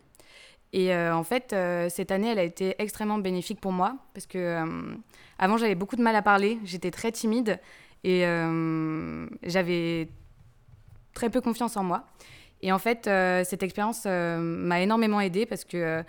Et 0.74 0.92
euh, 0.92 1.14
en 1.14 1.22
fait, 1.22 1.52
euh, 1.52 1.88
cette 1.88 2.10
année, 2.10 2.32
elle 2.32 2.40
a 2.40 2.42
été 2.42 2.74
extrêmement 2.80 3.18
bénéfique 3.18 3.60
pour 3.60 3.70
moi 3.70 3.96
parce 4.12 4.26
que 4.26 4.38
euh, 4.38 4.96
avant, 5.38 5.56
j'avais 5.56 5.76
beaucoup 5.76 5.94
de 5.94 6.02
mal 6.02 6.16
à 6.16 6.22
parler, 6.22 6.58
j'étais 6.64 6.90
très 6.90 7.12
timide 7.12 7.60
et 8.02 8.22
j'avais 9.44 10.08
très 11.14 11.30
peu 11.30 11.40
confiance 11.40 11.76
en 11.76 11.84
moi. 11.84 12.04
Et 12.62 12.72
en 12.72 12.78
fait, 12.78 13.04
cette 13.44 13.62
expérience 13.62 14.06
m'a 14.06 14.80
énormément 14.80 15.20
aidée 15.20 15.44
parce 15.44 15.64
que 15.64 16.02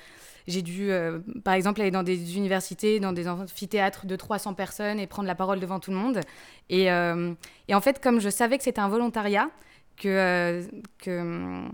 j'ai 0.48 0.62
dû, 0.62 0.90
par 1.44 1.54
exemple, 1.54 1.82
aller 1.82 1.92
dans 1.92 2.04
des 2.04 2.38
universités, 2.38 3.02
dans 3.02 3.12
des 3.12 3.28
amphithéâtres 3.28 4.06
de 4.06 4.16
300 4.16 4.54
personnes 4.54 5.00
et 5.00 5.08
prendre 5.08 5.28
la 5.28 5.36
parole 5.36 5.60
devant 5.60 5.82
tout 5.82 5.92
le 5.92 5.98
monde. 5.98 6.22
Et, 6.70 6.86
et 6.86 7.76
en 7.76 7.82
fait, 7.82 8.02
comme 8.02 8.22
je 8.22 8.30
savais 8.30 8.58
que 8.58 8.64
c'était 8.64 8.80
un 8.80 8.88
volontariat, 8.88 9.50
que, 9.98 10.62
que 10.98 11.66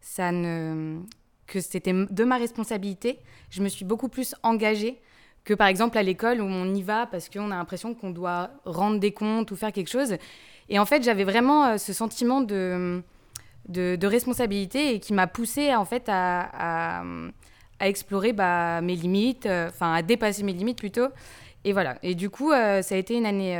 ça 0.00 0.32
ne 0.32 1.00
que 1.46 1.60
c'était 1.60 1.92
de 1.92 2.24
ma 2.24 2.36
responsabilité, 2.36 3.18
je 3.50 3.60
me 3.60 3.68
suis 3.68 3.84
beaucoup 3.84 4.08
plus 4.08 4.34
engagée 4.44 5.00
que 5.44 5.52
par 5.52 5.66
exemple 5.66 5.98
à 5.98 6.02
l'école 6.02 6.40
où 6.40 6.44
on 6.44 6.74
y 6.74 6.82
va 6.82 7.06
parce 7.06 7.28
qu'on 7.28 7.50
a 7.50 7.56
l'impression 7.56 7.92
qu'on 7.92 8.10
doit 8.10 8.50
rendre 8.64 9.00
des 9.00 9.10
comptes 9.12 9.50
ou 9.50 9.56
faire 9.56 9.72
quelque 9.72 9.90
chose. 9.90 10.14
Et 10.70 10.78
en 10.78 10.86
fait, 10.86 11.02
j'avais 11.02 11.24
vraiment 11.24 11.66
euh, 11.66 11.76
ce 11.76 11.92
sentiment 11.92 12.40
de, 12.40 13.02
de, 13.68 14.06
responsabilité 14.06 14.94
et 14.94 15.00
qui 15.00 15.12
m'a 15.12 15.26
poussée 15.26 15.74
en 15.74 15.84
fait 15.84 16.04
à, 16.08 17.02
explorer 17.80 18.32
bah, 18.32 18.80
mes 18.82 18.94
limites, 18.94 19.46
euh, 19.46 19.68
enfin 19.68 19.94
à 19.94 20.02
dépasser 20.02 20.42
mes 20.44 20.52
limites 20.52 20.78
plutôt. 20.78 21.08
Et 21.64 21.72
voilà. 21.72 21.98
Et 22.02 22.14
du 22.14 22.30
coup, 22.30 22.52
euh, 22.52 22.82
ça 22.82 22.94
a 22.94 22.98
été 22.98 23.16
une 23.16 23.26
année 23.26 23.58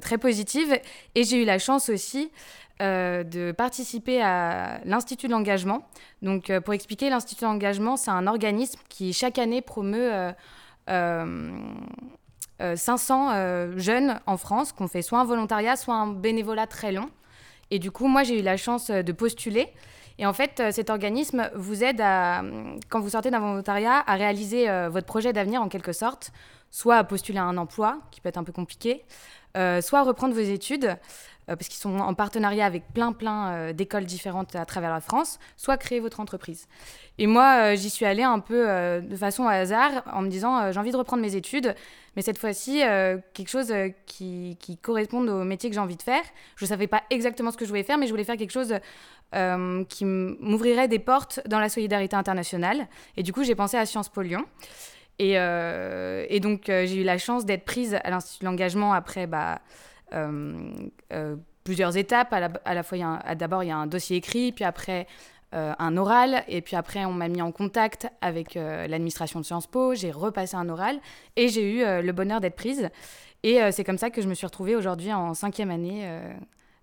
très 0.00 0.18
positive. 0.18 0.80
Et 1.14 1.22
j'ai 1.22 1.42
eu 1.42 1.44
la 1.44 1.60
chance 1.60 1.90
aussi 1.90 2.32
de 2.80 3.52
participer 3.52 4.20
à 4.20 4.80
l'Institut 4.84 5.28
de 5.28 5.32
l'engagement. 5.32 5.86
Donc, 6.22 6.50
pour 6.60 6.74
expliquer, 6.74 7.08
l'Institut 7.08 7.44
de 7.44 7.46
l'engagement, 7.46 7.96
c'est 7.96 8.10
un 8.10 8.26
organisme 8.26 8.80
qui, 8.88 9.12
chaque 9.12 9.38
année, 9.38 9.62
promeut 9.62 10.34
500 12.60 13.30
euh, 13.32 13.72
jeunes 13.76 14.20
en 14.26 14.36
France 14.36 14.72
qui 14.72 14.82
ont 14.82 14.88
fait 14.88 15.02
soit 15.02 15.18
un 15.18 15.24
volontariat, 15.24 15.76
soit 15.76 15.94
un 15.94 16.08
bénévolat 16.08 16.66
très 16.66 16.92
long. 16.92 17.10
Et 17.70 17.78
du 17.78 17.90
coup, 17.90 18.06
moi, 18.06 18.22
j'ai 18.22 18.38
eu 18.38 18.42
la 18.42 18.56
chance 18.56 18.90
de 18.90 19.12
postuler. 19.12 19.68
Et 20.18 20.26
en 20.26 20.32
fait, 20.32 20.62
cet 20.70 20.88
organisme 20.88 21.50
vous 21.54 21.84
aide, 21.84 21.98
quand 22.88 23.00
vous 23.00 23.10
sortez 23.10 23.30
d'un 23.30 23.40
volontariat, 23.40 24.02
à 24.06 24.14
réaliser 24.14 24.66
votre 24.88 25.06
projet 25.06 25.32
d'avenir 25.32 25.60
en 25.60 25.68
quelque 25.68 25.92
sorte, 25.92 26.30
soit 26.70 26.96
à 26.96 27.04
postuler 27.04 27.38
à 27.38 27.44
un 27.44 27.58
emploi, 27.58 27.98
qui 28.12 28.20
peut 28.20 28.28
être 28.28 28.38
un 28.38 28.44
peu 28.44 28.52
compliqué, 28.52 29.04
soit 29.54 29.98
à 29.98 30.02
reprendre 30.02 30.32
vos 30.32 30.40
études. 30.40 30.96
Euh, 31.48 31.54
parce 31.54 31.68
qu'ils 31.68 31.78
sont 31.78 31.98
en 31.98 32.14
partenariat 32.14 32.66
avec 32.66 32.92
plein, 32.92 33.12
plein 33.12 33.50
euh, 33.50 33.72
d'écoles 33.72 34.04
différentes 34.04 34.56
à 34.56 34.64
travers 34.64 34.90
la 34.90 35.00
France, 35.00 35.38
soit 35.56 35.76
créer 35.76 36.00
votre 36.00 36.18
entreprise. 36.18 36.66
Et 37.18 37.28
moi, 37.28 37.58
euh, 37.58 37.76
j'y 37.76 37.88
suis 37.88 38.04
allée 38.04 38.24
un 38.24 38.40
peu 38.40 38.66
de 39.00 39.16
façon 39.16 39.46
hasard, 39.46 40.02
en 40.12 40.22
me 40.22 40.28
disant, 40.28 40.72
j'ai 40.72 40.78
envie 40.78 40.90
de 40.90 40.96
reprendre 40.96 41.22
mes 41.22 41.36
études, 41.36 41.74
mais 42.16 42.22
cette 42.22 42.38
fois-ci, 42.38 42.80
quelque 43.34 43.48
chose 43.48 43.72
qui, 44.06 44.56
qui, 44.60 44.76
corresponde 44.76 45.28
au 45.28 45.44
métier 45.44 45.70
que 45.70 45.74
j'ai 45.74 45.80
envie 45.80 45.96
de 45.96 46.02
faire. 46.02 46.22
Je 46.56 46.64
ne 46.64 46.68
savais 46.68 46.86
pas 46.86 47.02
exactement 47.10 47.50
ce 47.50 47.56
que 47.56 47.64
je 47.64 47.70
voulais 47.70 47.82
faire, 47.82 47.98
mais 47.98 48.06
je 48.06 48.10
voulais 48.10 48.24
faire 48.24 48.36
quelque 48.36 48.52
chose 48.52 48.74
qui 49.88 50.04
m'ouvrirait 50.04 50.88
des 50.88 50.98
portes 50.98 51.40
dans 51.46 51.60
la 51.60 51.68
solidarité 51.68 52.16
internationale. 52.16 52.86
Et 53.16 53.22
du 53.22 53.32
coup, 53.32 53.44
j'ai 53.44 53.54
pensé 53.54 53.76
à 53.76 53.86
Sciences 53.86 54.08
Po 54.08 54.22
Lyon. 54.22 54.44
Et, 55.18 56.40
donc, 56.40 56.64
j'ai 56.66 56.96
eu 56.96 57.04
la 57.04 57.18
chance 57.18 57.44
d'être 57.44 57.64
prise 57.64 57.94
à 58.02 58.10
l'Institut 58.10 58.44
de 58.44 58.50
l'engagement 58.50 58.92
après... 58.92 59.26
Bah, 59.26 59.60
plusieurs 61.66 61.96
étapes. 61.96 62.32
À 62.32 62.74
la, 62.74 62.82
fois, 62.82 62.98
d'abord, 63.34 63.64
il 63.64 63.68
y 63.68 63.70
a 63.70 63.76
un 63.76 63.86
dossier 63.86 64.16
écrit, 64.16 64.52
puis 64.52 64.64
après, 64.64 65.06
euh, 65.54 65.74
un 65.78 65.96
oral. 65.96 66.44
Et 66.48 66.60
puis 66.60 66.76
après, 66.76 67.04
on 67.04 67.12
m'a 67.12 67.28
mis 67.28 67.42
en 67.42 67.52
contact 67.52 68.08
avec 68.20 68.54
l'administration 68.54 69.40
de 69.40 69.44
Sciences 69.44 69.66
Po. 69.66 69.94
J'ai 69.94 70.10
repassé 70.10 70.56
un 70.56 70.68
oral 70.68 70.98
et 71.36 71.48
j'ai 71.48 71.70
eu 71.70 72.02
le 72.02 72.12
bonheur 72.12 72.40
d'être 72.40 72.56
prise. 72.56 72.88
Et 73.42 73.60
c'est 73.70 73.84
comme 73.84 73.98
ça 73.98 74.10
que 74.10 74.22
je 74.22 74.28
me 74.28 74.34
suis 74.34 74.46
retrouvée 74.46 74.74
aujourd'hui 74.74 75.12
en 75.12 75.34
cinquième 75.34 75.70
année 75.70 76.08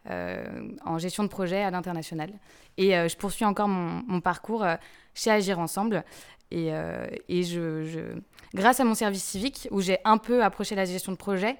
en 0.09 0.97
gestion 0.97 1.23
de 1.23 1.27
projet 1.27 1.61
à 1.61 1.71
l'international. 1.71 2.29
Et 2.77 2.91
je 2.91 3.15
poursuis 3.17 3.45
encore 3.45 3.67
mon, 3.67 4.21
parcours 4.21 4.65
chez 5.13 5.29
Agir 5.29 5.59
Ensemble. 5.59 6.03
Et, 6.51 6.71
et 7.27 7.43
je, 7.43 8.15
grâce 8.53 8.79
à 8.79 8.85
mon 8.85 8.95
service 8.95 9.23
civique, 9.23 9.67
où 9.71 9.81
j'ai 9.81 9.97
un 10.05 10.17
peu 10.17 10.43
approché 10.43 10.75
la 10.75 10.85
gestion 10.85 11.11
de 11.11 11.17
projet, 11.17 11.57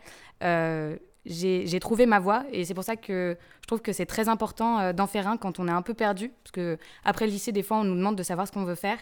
j'ai 1.26 1.80
trouvé 1.80 2.06
ma 2.06 2.20
voie 2.20 2.44
et 2.52 2.66
c'est 2.66 2.74
pour 2.74 2.84
ça 2.84 2.96
que 2.96 3.38
je 3.62 3.68
trouve 3.68 3.82
que 3.82 3.94
c'est 3.94 4.06
très 4.06 4.28
important 4.28 4.80
euh, 4.80 4.94
d'en 4.94 5.08
faire 5.08 5.28
un 5.28 5.38
quand 5.38 5.60
on 5.60 5.68
est 5.68 5.72
un 5.72 5.82
peu 5.82 5.94
perdu 5.94 6.32
parce 6.44 6.52
que 6.52 6.78
après 7.06 7.28
le 7.28 7.32
lycée 7.32 7.52
des 7.52 7.64
fois 7.64 7.78
on 7.78 7.84
nous 7.84 7.96
demande 7.96 8.18
de 8.18 8.24
savoir 8.24 8.48
ce 8.48 8.52
qu'on 8.52 8.66
veut 8.66 8.76
faire 8.76 9.00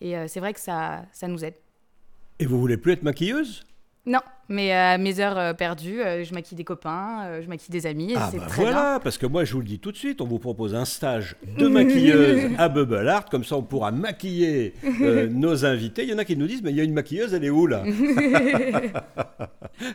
et 0.00 0.16
euh, 0.16 0.26
c'est 0.28 0.40
vrai 0.40 0.54
que 0.54 0.60
ça, 0.60 1.04
ça 1.12 1.26
nous 1.26 1.44
aide. 1.44 1.56
Et 2.38 2.46
vous 2.46 2.60
voulez 2.60 2.76
plus 2.76 2.92
être 2.92 3.02
maquilleuse? 3.02 3.64
Non, 4.06 4.20
mais 4.48 4.72
à 4.72 4.96
mes 4.96 5.20
heures 5.20 5.36
euh, 5.36 5.52
perdues, 5.52 6.00
euh, 6.00 6.24
je 6.24 6.32
maquille 6.32 6.56
des 6.56 6.64
copains, 6.64 7.26
euh, 7.26 7.42
je 7.42 7.48
maquille 7.48 7.70
des 7.70 7.84
amis. 7.84 8.14
Ah 8.16 8.28
c'est 8.30 8.38
bah 8.38 8.46
très 8.46 8.62
voilà, 8.62 9.00
parce 9.04 9.18
que 9.18 9.26
moi 9.26 9.44
je 9.44 9.52
vous 9.52 9.60
le 9.60 9.66
dis 9.66 9.78
tout 9.78 9.92
de 9.92 9.96
suite, 9.96 10.22
on 10.22 10.26
vous 10.26 10.38
propose 10.38 10.74
un 10.74 10.86
stage 10.86 11.36
de 11.58 11.68
maquilleuse 11.68 12.52
à 12.56 12.68
Bubble 12.70 13.06
Art, 13.06 13.26
comme 13.26 13.44
ça 13.44 13.56
on 13.56 13.62
pourra 13.62 13.90
maquiller 13.90 14.72
nos 15.30 15.66
invités. 15.66 16.04
Il 16.04 16.08
y 16.08 16.14
en 16.14 16.18
a 16.18 16.24
qui 16.24 16.36
nous 16.36 16.46
disent, 16.46 16.62
mais 16.62 16.70
il 16.70 16.76
y 16.76 16.80
a 16.80 16.84
une 16.84 16.94
maquilleuse, 16.94 17.34
elle 17.34 17.44
est 17.44 17.50
où 17.50 17.66
là 17.66 17.84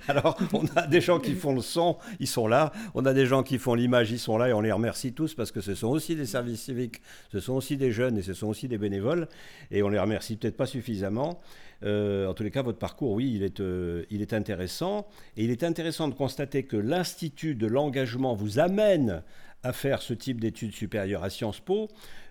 Alors 0.08 0.38
on 0.54 0.66
a 0.76 0.86
des 0.86 1.02
gens 1.02 1.20
qui 1.20 1.34
font 1.34 1.56
le 1.56 1.62
son, 1.62 1.98
ils 2.20 2.28
sont 2.28 2.48
là. 2.48 2.72
On 2.94 3.06
a 3.06 3.14
des 3.14 3.26
gens 3.26 3.42
qui 3.42 3.58
font 3.58 3.74
l'image, 3.74 4.12
ils 4.12 4.20
sont 4.20 4.38
là, 4.38 4.50
et 4.50 4.54
on 4.54 4.62
les 4.62 4.72
remercie 4.72 5.14
tous 5.14 5.34
parce 5.34 5.52
que 5.52 5.62
ce 5.62 5.74
sont 5.74 5.88
aussi 5.88 6.16
des 6.16 6.28
services 6.28 6.62
civiques, 6.62 7.02
ce 7.32 7.40
sont 7.40 7.54
aussi 7.54 7.78
des 7.78 7.92
jeunes 7.92 8.20
et 8.20 8.22
ce 8.22 8.36
sont 8.36 8.48
aussi 8.48 8.68
des 8.68 8.78
bénévoles, 8.78 9.28
et 9.72 9.82
on 9.82 9.90
les 9.90 10.00
remercie 10.00 10.38
peut-être 10.38 10.58
pas 10.58 10.68
suffisamment. 10.68 11.42
Euh, 11.84 12.28
en 12.28 12.34
tous 12.34 12.44
les 12.44 12.52
cas, 12.52 12.62
votre 12.62 12.80
parcours, 12.80 13.12
oui, 13.12 13.32
il 13.36 13.44
est, 13.44 13.60
euh, 13.60 14.06
il 14.10 14.22
est 14.22 14.34
intéressant. 14.34 15.08
Et 15.38 15.44
il 15.44 15.52
est 15.52 15.64
intéressant 15.64 16.08
de 16.08 16.14
constater 16.14 16.64
que 16.64 16.78
l'Institut 16.78 17.56
de 17.56 17.68
l'engagement 17.68 18.36
vous 18.36 18.60
amène 18.60 19.24
à 19.64 19.72
faire 19.72 20.02
ce 20.02 20.14
type 20.14 20.42
d'études 20.42 20.74
supérieures 20.74 21.24
à 21.24 21.30
Sciences 21.30 21.62
Po, 21.62 21.88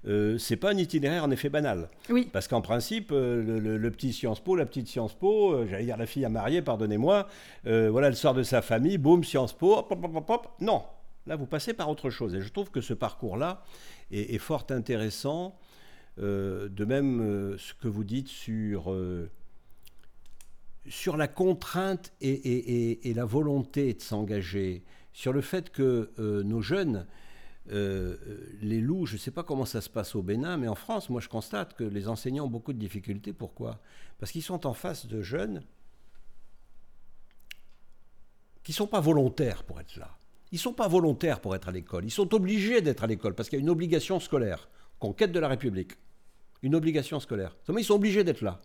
euh, 0.07 0.37
c'est 0.37 0.57
pas 0.57 0.71
un 0.71 0.77
itinéraire 0.77 1.25
en 1.25 1.31
effet 1.31 1.49
banal. 1.49 1.89
Oui. 2.11 2.29
Parce 2.31 2.47
qu'en 2.47 2.61
principe, 2.61 3.11
euh, 3.11 3.79
le, 3.79 3.91
petit 3.91 4.13
Sciences 4.13 4.41
Po, 4.41 4.55
la 4.55 4.67
petite 4.67 4.87
Sciences 4.87 5.15
Po, 5.15 5.67
j'allais 5.67 5.85
dire 5.85 5.97
la 5.97 6.05
fille 6.05 6.27
à 6.27 6.29
marier, 6.29 6.61
pardonnez-moi, 6.61 7.27
voilà, 7.65 8.09
elle 8.09 8.17
sort 8.17 8.35
de 8.35 8.43
sa 8.43 8.61
famille, 8.61 8.99
boum, 8.99 9.25
Sciences 9.25 9.55
Po, 9.55 9.79
hop, 9.79 9.91
hop, 9.91 10.15
hop, 10.15 10.31
hop. 10.31 10.49
Non, 10.61 10.83
là 11.27 11.37
vous 11.37 11.47
passez 11.47 11.73
par 11.73 11.89
autre 11.89 12.11
chose. 12.11 12.35
Et 12.35 12.43
je 12.43 12.51
trouve 12.51 12.71
que 12.71 12.83
ce 12.83 12.93
parcours-là 12.93 13.65
est, 14.11 14.39
fort 14.39 14.67
intéressant. 14.69 15.57
de 16.19 16.85
même, 16.85 17.57
ce 17.57 17.73
que 17.73 17.89
vous 17.89 18.05
dites 18.05 18.29
sur 18.29 18.95
sur 20.89 21.17
la 21.17 21.29
contrainte 21.29 22.13
et, 22.21 23.13
la 23.15 23.25
volonté 23.25 23.95
de 23.95 24.01
s'engager, 24.01 24.83
sur 25.13 25.33
le 25.33 25.41
fait 25.41 25.71
que 25.71 26.11
euh, 26.19 26.43
nos 26.43 26.61
jeunes, 26.61 27.07
euh, 27.71 28.17
les 28.61 28.81
loups, 28.81 29.07
je 29.07 29.15
ne 29.15 29.19
sais 29.19 29.31
pas 29.31 29.45
comment 29.45 29.65
ça 29.65 29.81
se 29.81 29.89
passe 29.89 30.15
au 30.15 30.23
Bénin, 30.23 30.57
mais 30.57 30.69
en 30.69 30.75
France, 30.75 31.11
moi 31.11 31.21
je 31.21 31.29
constate 31.29 31.75
que 31.75 31.85
les 31.85 32.09
enseignants 32.09 32.47
ont 32.47 32.51
beaucoup 32.51 32.73
de 32.73 32.79
difficultés. 32.79 33.33
Pourquoi? 33.33 33.81
Parce 34.19 34.33
qu'ils 34.33 34.43
sont 34.43 34.67
en 34.67 34.73
face 34.73 35.07
de 35.07 35.23
jeunes 35.23 35.63
qui 38.65 38.73
ne 38.73 38.77
sont 38.77 38.87
pas 38.87 39.01
volontaires 39.01 39.65
pour 39.65 39.81
être 39.81 39.97
là. 39.97 40.17
Ils 40.51 40.57
ne 40.57 40.61
sont 40.61 40.73
pas 40.73 40.89
volontaires 40.89 41.41
pour 41.41 41.55
être 41.55 41.69
à 41.69 41.73
l'école. 41.73 42.05
Ils 42.05 42.11
sont 42.11 42.35
obligés 42.35 42.81
d'être 42.81 43.05
à 43.05 43.07
l'école 43.07 43.35
parce 43.35 43.49
qu'il 43.49 43.59
y 43.59 43.63
a 43.63 43.65
une 43.65 43.71
obligation 43.71 44.21
scolaire, 44.21 44.69
conquête 44.99 45.33
de 45.33 45.41
la 45.41 45.49
République. 45.49 45.93
Une 46.63 46.75
obligation 46.75 47.19
scolaire. 47.21 47.57
Ils 47.69 47.85
sont 47.85 47.95
obligés 47.95 48.23
d'être 48.23 48.43
là? 48.43 48.61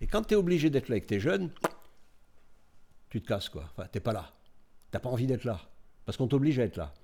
Et 0.00 0.06
quand 0.06 0.22
tu 0.22 0.34
es 0.34 0.36
obligé 0.36 0.70
d'être 0.70 0.88
là 0.88 0.94
avec 0.94 1.06
tes 1.06 1.20
jeunes, 1.20 1.50
tu 3.08 3.20
te 3.20 3.26
casses, 3.26 3.48
quoi. 3.48 3.64
Enfin, 3.70 3.88
t'es 3.90 4.00
pas 4.00 4.12
là. 4.12 4.32
T'as 4.90 4.98
pas 4.98 5.08
envie 5.08 5.26
d'être 5.26 5.44
là. 5.44 5.60
Parce 6.04 6.16
qu'on 6.16 6.28
t'oblige 6.28 6.58
à 6.58 6.64
être 6.64 6.76
là. 6.76 6.94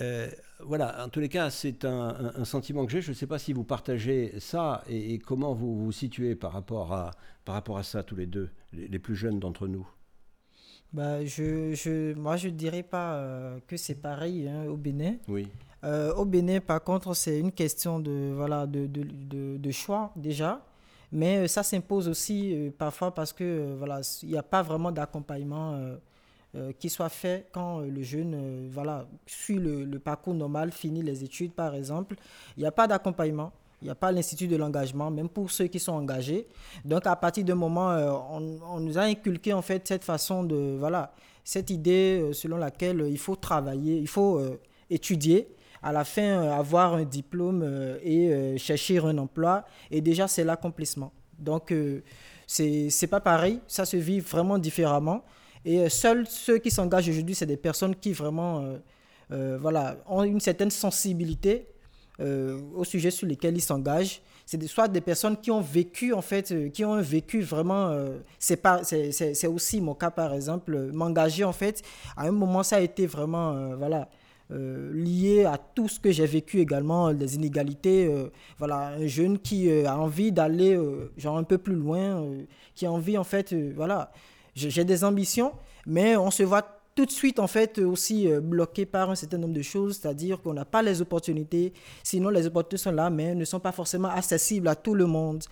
Euh, 0.00 0.28
voilà, 0.60 1.04
en 1.04 1.08
tous 1.08 1.20
les 1.20 1.28
cas, 1.28 1.50
c'est 1.50 1.84
un, 1.84 2.44
sentiment 2.44 2.84
que 2.84 2.92
j'ai. 2.92 3.00
Je 3.00 3.10
ne 3.10 3.14
sais 3.14 3.26
pas 3.26 3.38
si 3.38 3.52
vous 3.52 3.64
partagez 3.64 4.38
ça 4.40 4.82
et, 4.88 5.18
comment 5.18 5.54
vous 5.54 5.84
vous 5.84 5.92
situez 5.92 6.34
par 6.34 6.52
rapport 6.52 6.92
à, 6.92 7.12
par 7.44 7.54
rapport 7.54 7.78
à 7.78 7.82
ça, 7.82 8.02
tous 8.02 8.16
les 8.16 8.26
deux, 8.26 8.50
les, 8.72 8.98
plus 8.98 9.16
jeunes 9.16 9.38
d'entre 9.38 9.68
nous. 9.68 9.88
Bah, 10.92 11.24
je, 11.24 11.74
je, 11.74 12.14
moi, 12.14 12.36
je 12.36 12.48
ne 12.48 12.54
dirais 12.54 12.82
pas 12.82 13.16
euh, 13.16 13.58
que 13.66 13.76
c'est 13.76 13.96
pareil 13.96 14.48
hein, 14.48 14.66
au 14.66 14.76
Bénin. 14.76 15.16
Oui. 15.28 15.48
Euh, 15.84 16.12
au 16.14 16.24
Bénin, 16.24 16.60
par 16.60 16.82
contre, 16.82 17.14
c'est 17.14 17.38
une 17.38 17.52
question 17.52 18.00
de, 18.00 18.32
voilà, 18.34 18.66
de, 18.66 18.86
de, 18.86 19.56
de, 19.56 19.70
choix 19.70 20.12
déjà. 20.16 20.64
Mais 21.12 21.48
ça 21.48 21.62
s'impose 21.62 22.08
aussi 22.08 22.72
parfois 22.78 23.14
parce 23.14 23.32
que 23.32 23.74
voilà, 23.78 24.00
il 24.22 24.30
n'y 24.30 24.36
a 24.36 24.42
pas 24.42 24.62
vraiment 24.62 24.90
d'accompagnement 24.90 25.78
euh, 26.56 26.72
qui 26.78 26.88
soit 26.88 27.10
fait 27.10 27.48
quand 27.52 27.80
euh, 27.80 27.90
le 27.90 28.02
jeune 28.02 28.32
euh, 28.34 28.68
voilà, 28.72 29.04
suit 29.26 29.58
le, 29.58 29.98
parcours 29.98 30.32
normal, 30.32 30.72
finit 30.72 31.02
les 31.02 31.22
études 31.22 31.52
par 31.52 31.74
exemple. 31.74 32.16
Il 32.56 32.60
n'y 32.60 32.66
a 32.66 32.72
pas 32.72 32.86
d'accompagnement. 32.86 33.52
Il 33.82 33.86
n'y 33.86 33.90
a 33.90 33.94
pas 33.94 34.10
l'institut 34.10 34.46
de 34.46 34.56
l'engagement, 34.56 35.10
même 35.10 35.28
pour 35.28 35.50
ceux 35.50 35.66
qui 35.66 35.78
sont 35.78 35.92
engagés. 35.92 36.46
Donc, 36.82 37.06
à 37.06 37.14
partir 37.14 37.44
d'un 37.44 37.56
moment, 37.56 37.90
on, 38.70 38.80
nous 38.80 38.96
a 38.96 39.02
inculqué 39.02 39.52
en 39.52 39.60
fait 39.60 39.86
cette 39.86 40.02
façon 40.02 40.44
de, 40.44 40.76
voilà, 40.78 41.12
cette 41.44 41.68
idée 41.68 42.30
selon 42.32 42.56
laquelle 42.56 43.04
il 43.10 43.18
faut 43.18 43.36
travailler, 43.36 43.98
il 43.98 44.08
faut 44.08 44.40
étudier, 44.88 45.46
à 45.82 45.92
la 45.92 46.04
fin 46.04 46.42
avoir 46.50 46.94
un 46.94 47.04
diplôme 47.04 47.64
et 48.02 48.56
chercher 48.58 48.98
un 48.98 49.18
emploi. 49.18 49.64
Et 49.90 50.00
déjà, 50.00 50.28
c'est 50.28 50.44
l'accomplissement. 50.44 51.12
Donc, 51.38 51.72
c'est 52.46 52.90
c'est 52.90 53.06
pas 53.08 53.20
pareil, 53.20 53.60
ça 53.66 53.84
se 53.84 53.96
vit 53.96 54.20
vraiment 54.20 54.58
différemment. 54.58 55.24
Et 55.64 55.80
euh, 55.80 55.88
seuls 55.88 56.26
ceux 56.28 56.58
qui 56.58 56.70
s'engagent 56.70 57.08
aujourd'hui, 57.08 57.34
c'est 57.34 57.46
des 57.46 57.56
personnes 57.56 57.96
qui 57.96 58.12
vraiment 58.12 58.60
euh, 58.60 58.78
euh, 59.32 59.58
voilà, 59.60 59.96
ont 60.06 60.22
une 60.22 60.40
certaine 60.40 60.70
sensibilité 60.70 61.66
au 62.18 62.82
sujet 62.82 63.10
sur 63.10 63.26
lesquels 63.26 63.54
ils 63.54 63.60
s'engagent. 63.60 64.22
C'est 64.46 64.66
soit 64.68 64.88
des 64.88 65.02
personnes 65.02 65.36
qui 65.36 65.50
ont 65.50 65.60
vécu, 65.60 66.14
en 66.14 66.22
fait, 66.22 66.70
qui 66.72 66.82
ont 66.82 66.98
vécu 67.02 67.42
vraiment. 67.42 67.94
c'est 68.38 69.46
aussi 69.46 69.82
mon 69.82 69.92
cas, 69.94 70.10
par 70.10 70.32
exemple. 70.32 70.78
M'engager, 70.94 71.44
en 71.44 71.52
fait, 71.52 71.82
à 72.16 72.26
un 72.26 72.30
moment, 72.30 72.62
ça 72.62 72.76
a 72.76 72.80
été 72.80 73.06
vraiment. 73.06 73.76
voilà. 73.76 74.08
Lié 74.50 75.44
à 75.44 75.58
tout 75.58 75.88
ce 75.88 75.98
que 75.98 76.12
j'ai 76.12 76.26
vécu 76.26 76.60
également, 76.60 77.10
les 77.10 77.34
inégalités. 77.34 78.08
voilà, 78.58 78.88
un 78.98 79.06
jeune 79.06 79.38
qui 79.38 79.70
a 79.84 79.98
envie 79.98 80.32
d'aller 80.32 80.78
un 81.24 81.42
peu 81.42 81.58
plus 81.58 81.74
loin, 81.74 82.24
qui 82.74 82.86
a 82.86 82.92
envie 82.92 83.18
en 83.18 83.24
fait, 83.24 83.54
voilà, 83.74 84.12
j'ai 84.54 84.84
des 84.84 85.04
ambitions, 85.04 85.52
mais 85.86 86.16
on 86.16 86.30
se 86.30 86.42
voit 86.42 86.76
tout 86.96 87.04
de 87.04 87.10
suite 87.10 87.38
en 87.38 87.46
fait 87.46 87.78
aussi 87.78 88.26
euh, 88.26 88.40
bloqué 88.40 88.86
par 88.86 89.10
un 89.10 89.14
certain 89.14 89.36
nombre 89.36 89.52
de 89.52 89.62
choses, 89.62 89.98
c'est-à-dire 90.00 90.40
qu'on 90.40 90.54
n'a 90.54 90.64
pas 90.64 90.82
les 90.82 91.02
opportunités, 91.02 91.74
sinon 92.02 92.30
les 92.30 92.46
opportunités 92.46 92.82
sont 92.82 92.90
là, 92.90 93.10
mais 93.10 93.34
ne 93.34 93.44
sont 93.44 93.60
pas 93.60 93.70
forcément 93.70 94.08
accessibles 94.08 94.66
à 94.66 94.74
tout 94.74 94.94
le 94.94 95.04
monde. 95.06 95.44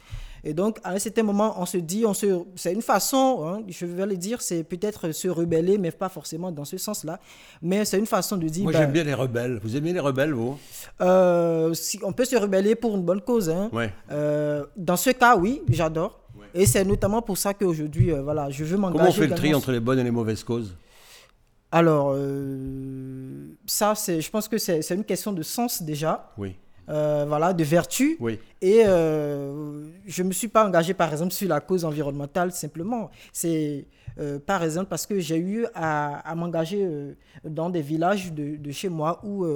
Et 0.47 0.53
donc, 0.53 0.79
à 0.85 0.93
un 0.93 0.99
certain 0.99 1.23
moment, 1.23 1.55
on 1.59 1.65
se 1.65 1.79
dit, 1.79 2.05
on 2.07 2.13
se, 2.13 2.27
c'est 2.55 2.73
une 2.73 2.83
façon, 2.83 3.45
hein, 3.47 3.63
je 3.67 3.87
vais 3.87 4.05
le 4.05 4.17
dire, 4.17 4.43
c'est 4.43 4.63
peut-être 4.63 5.11
se 5.13 5.27
rebeller, 5.29 5.79
mais 5.79 5.91
pas 5.91 6.11
forcément 6.11 6.53
dans 6.53 6.67
ce 6.67 6.77
sens-là. 6.77 7.19
Mais 7.63 7.87
c'est 7.87 7.99
une 7.99 8.07
façon 8.07 8.37
de 8.37 8.47
dire. 8.47 8.65
Moi, 8.65 8.73
j'aime 8.73 8.87
ben 8.87 8.93
bien 8.93 9.05
les 9.05 9.15
rebelles. 9.15 9.59
Vous 9.63 9.75
aimez 9.75 9.95
les 9.95 10.01
rebelles, 10.01 10.35
vous? 10.35 10.59
Euh, 11.01 11.73
si, 11.73 11.99
On 12.03 12.13
peut 12.13 12.27
se 12.27 12.37
rebeller 12.37 12.75
pour 12.75 12.95
une 12.95 13.03
bonne 13.03 13.23
cause. 13.23 13.49
Hein. 13.49 13.71
Ouais. 13.73 13.91
Euh, 14.11 14.67
dans 14.77 14.97
ce 14.97 15.11
cas, 15.11 15.37
oui, 15.37 15.63
j'adore. 15.71 16.21
Et 16.53 16.67
c'est 16.67 16.85
notamment 16.85 17.23
pour 17.23 17.37
ça 17.37 17.53
qu'aujourd'hui, 17.53 18.13
euh, 18.13 18.23
voilà, 18.23 18.51
je 18.51 18.65
veux 18.65 18.77
m'engager. 18.77 18.99
Comment 18.99 19.11
on 19.11 19.13
fait 19.13 19.27
le 19.27 19.35
tri 19.35 19.55
entre 19.55 19.73
les 19.73 19.81
bonnes 19.81 19.99
et 19.99 20.05
les 20.05 20.11
mauvaises 20.11 20.45
causes? 20.45 20.77
Alors, 21.73 22.13
euh, 22.15 23.49
ça, 23.67 23.95
je 23.95 24.31
pense 24.31 24.47
que 24.47 24.59
c'est 24.59 24.89
une 24.91 25.05
question 25.05 25.33
de 25.33 25.43
sens 25.43 25.83
déjà. 25.83 26.31
Oui. 26.39 26.55
Euh, 26.89 27.25
voilà, 27.27 27.53
de 27.53 27.65
vertu. 27.65 28.17
Oui. 28.21 28.39
Et 28.61 28.83
je 28.85 30.23
ne 30.23 30.29
me 30.29 30.33
suis 30.33 30.49
pas 30.49 30.67
engagé, 30.67 30.95
par 30.95 31.11
exemple, 31.13 31.33
sur 31.33 31.49
la 31.49 31.61
cause 31.61 31.85
environnementale 31.85 32.53
simplement. 32.53 33.11
C'est, 33.33 33.87
par 34.47 34.63
exemple, 34.63 34.87
parce 34.89 35.07
que 35.07 35.19
j'ai 35.21 35.39
eu 35.39 35.67
à, 35.75 36.35
m'engager 36.35 36.89
dans 37.45 37.71
des 37.71 37.83
villages 37.83 38.33
de, 38.33 38.57
de, 38.57 38.71
chez 38.71 38.89
moi 38.89 39.21
où 39.25 39.47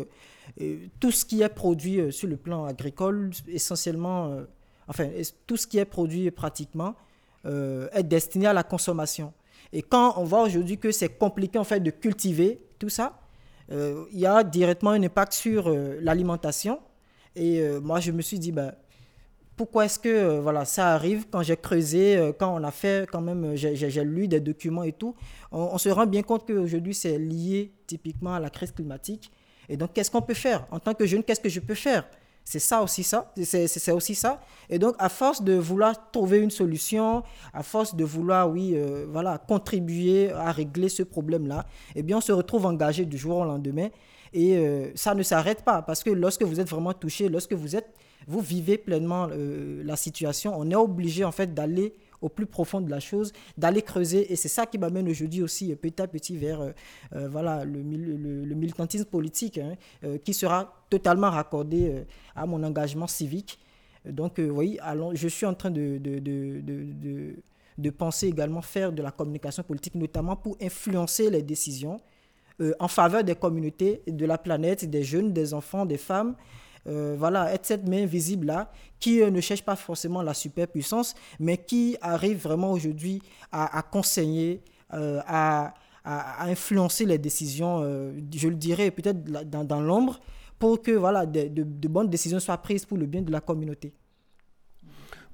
tout 1.01 1.11
ce 1.11 1.25
qui 1.25 1.43
est 1.43 1.49
produit 1.49 2.13
sur 2.13 2.29
le 2.29 2.37
plan 2.37 2.65
agricole, 2.65 3.31
essentiellement 3.47 4.41
enfin, 4.89 5.09
tout 5.47 5.57
ce 5.57 5.67
qui 5.67 5.79
est 5.79 5.85
produit 5.85 6.31
pratiquement 6.31 6.95
euh, 7.47 7.89
est 7.93 8.03
destiné 8.03 8.47
à 8.47 8.53
la 8.53 8.65
consommation. 8.65 9.33
Et 9.73 9.83
quand 9.83 10.15
on 10.17 10.25
voit 10.25 10.43
aujourd'hui 10.43 10.79
que 10.79 10.91
c'est 10.91 11.11
compliqué 11.11 11.59
en 11.59 11.65
fait 11.65 11.81
de 11.81 11.91
cultiver 11.91 12.61
tout 12.79 12.89
ça, 12.89 13.21
euh, 13.71 14.07
il 14.13 14.19
y 14.19 14.27
a 14.27 14.43
directement 14.43 14.93
un 14.93 15.03
impact 15.03 15.35
sur 15.35 15.69
euh, 15.69 15.99
l'alimentation. 16.01 16.81
Et 17.37 17.63
moi, 17.83 18.01
je 18.01 18.11
me 18.13 18.23
suis 18.23 18.39
dit, 18.39 18.53
ben, 18.53 18.73
pourquoi 19.57 19.87
est-ce 19.87 19.99
que 19.99 20.39
voilà, 20.39 20.65
ça 20.65 20.95
arrive 20.95 21.27
quand 21.31 21.43
j'ai 21.43 21.57
creusé, 21.57 22.33
quand 22.39 22.55
on 22.55 22.63
a 22.65 22.71
fait, 22.71 23.09
quand 23.11 23.21
même, 23.21 23.55
j'ai 23.55 24.05
lu 24.05 24.29
des 24.29 24.41
documents 24.41 24.85
et 24.85 24.93
tout, 24.93 25.15
on, 25.53 25.79
se 25.79 25.89
rend 25.89 26.07
bien 26.07 26.23
compte 26.23 26.47
qu'aujourd'hui, 26.47 26.95
c'est 26.95 27.19
lié 27.19 27.73
typiquement 27.87 28.35
à 28.35 28.41
la 28.41 28.51
crise 28.51 28.73
climatique. 28.73 29.31
Et 29.69 29.77
donc, 29.77 29.93
qu'est-ce 29.93 30.11
qu'on 30.11 30.23
peut 30.23 30.35
faire? 30.35 30.67
En 30.71 30.79
tant 30.79 30.95
que 30.95 31.07
jeune, 31.07 31.23
qu'est-ce 31.23 31.41
que 31.41 31.49
je 31.49 31.61
peux 31.61 31.75
faire? 31.75 32.09
C'est 32.51 32.61
ça 32.61 32.81
aussi 32.81 33.03
ça, 33.03 33.31
c'est 33.45 33.93
aussi 33.93 34.15
ça. 34.15 34.41
Et 34.71 34.79
donc, 34.79 34.95
à 34.99 35.11
force 35.11 35.43
de 35.43 35.53
vouloir 35.53 36.11
trouver 36.11 36.39
une 36.39 36.49
solution, 36.49 37.23
à 37.53 37.63
force 37.63 37.95
de 37.95 38.05
vouloir, 38.05 38.49
oui, 38.49 38.73
euh, 38.75 39.05
voilà, 39.07 39.37
contribuer 39.37 40.31
à 40.33 40.51
régler 40.51 40.89
ce 40.89 41.03
problème-là, 41.03 41.67
eh 41.95 42.03
bien, 42.03 42.17
on 42.17 42.23
se 42.23 42.33
retrouve 42.33 42.65
engagé 42.65 43.05
du 43.05 43.19
jour 43.19 43.37
au 43.37 43.45
lendemain. 43.45 43.89
Et 44.33 44.57
euh, 44.57 44.91
ça 44.95 45.15
ne 45.15 45.23
s'arrête 45.23 45.65
pas 45.65 45.83
parce 45.83 46.03
que 46.03 46.11
lorsque 46.11 46.43
vous 46.43 46.61
êtes 46.61 46.69
vraiment 46.69 46.93
touché, 46.93 47.29
lorsque 47.29 47.53
vous 47.53 47.77
êtes, 47.77 47.91
vous 48.27 48.41
vivez 48.41 48.79
pleinement 48.79 49.29
euh, 49.31 49.83
la 49.85 49.97
situation, 49.97 50.55
on 50.57 50.71
est 50.71 50.75
obligé 50.75 51.25
en 51.25 51.33
fait 51.33 51.55
d'aller 51.55 51.95
au 52.21 52.29
plus 52.29 52.47
profond 52.47 52.81
de 52.81 52.91
la 52.91 53.01
chose, 53.01 53.33
d'aller 53.57 53.83
creuser. 53.83 54.33
Et 54.33 54.37
c'est 54.37 54.49
ça 54.49 54.67
qui 54.67 54.79
m'amène 54.79 55.09
aujourd'hui 55.09 55.43
aussi 55.43 55.75
petit 55.77 56.01
à 56.03 56.07
petit 56.07 56.37
vers 56.37 56.61
euh, 56.61 56.71
euh, 57.15 57.29
voilà, 57.29 57.65
le, 57.65 57.83
militantisme 57.83 59.05
politique 59.05 59.59
hein, 59.59 59.75
euh, 60.05 60.19
qui 60.19 60.35
sera 60.35 60.85
totalement 60.91 61.31
raccordé 61.31 62.05
à 62.35 62.47
mon 62.47 62.63
engagement 62.63 63.07
civique. 63.07 63.59
Donc 64.05 64.39
oui, 64.39 64.79
allons, 64.81 65.15
je 65.15 65.29
suis 65.29 65.45
en 65.45 65.55
train 65.55 65.71
de, 65.71 65.99
de, 65.99 66.19
de, 66.19 67.35
de 67.77 67.91
penser 67.91 68.29
également 68.29 68.63
faire 68.63 68.93
de 68.93 69.03
la 69.03 69.11
communication 69.11 69.63
politique, 69.63 69.95
notamment 69.95 70.37
pour 70.37 70.57
influencer 70.63 71.31
les 71.31 71.43
décisions 71.43 72.01
en 72.81 72.89
faveur 72.89 73.23
des 73.25 73.35
communautés, 73.35 74.03
de 74.07 74.27
la 74.27 74.39
planète, 74.39 74.89
des 74.89 75.05
jeunes, 75.05 75.33
des 75.33 75.55
enfants, 75.55 75.87
des 75.87 75.99
femmes, 75.99 76.35
euh, 76.89 77.17
voilà, 77.19 77.53
être 77.53 77.67
cette 77.67 77.87
main 77.87 78.07
visible-là, 78.07 78.71
qui 78.99 79.21
euh, 79.21 79.31
ne 79.31 79.41
cherche 79.41 79.63
pas 79.63 79.77
forcément 79.77 80.23
la 80.23 80.33
superpuissance, 80.33 81.15
mais 81.39 81.59
qui 81.59 81.97
arrive 82.01 82.39
vraiment 82.39 82.73
aujourd'hui 82.73 83.21
à, 83.53 83.83
conseiller, 83.83 84.63
euh, 84.95 85.21
à, 85.27 85.75
influencer 86.05 87.05
les 87.05 87.19
décisions, 87.19 87.83
je 87.83 88.49
le 88.49 88.55
dirais 88.55 88.91
peut-être 88.91 89.23
dans, 89.23 89.81
l'ombre, 89.83 90.19
pour 90.59 90.81
que 90.81 90.93
voilà, 90.93 91.27
de, 91.27 91.89
bonnes 91.89 92.09
décisions 92.09 92.41
soient 92.41 92.57
prises 92.57 92.87
pour 92.87 92.97
le 92.97 93.05
bien 93.05 93.21
de 93.21 93.31
la 93.31 93.43
communauté. 93.43 93.93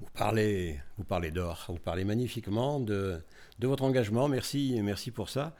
Vous 0.01 0.07
parlez, 0.13 0.77
vous 0.97 1.05
parlez 1.05 1.31
d'or, 1.31 1.65
vous 1.69 1.79
parlez 1.79 2.03
magnifiquement 2.03 2.81
de, 2.81 3.21
de 3.57 3.67
votre 3.67 3.83
engagement. 3.85 4.27
Merci, 4.27 4.77
merci 4.83 5.11
pour 5.11 5.29
ça. 5.29 5.55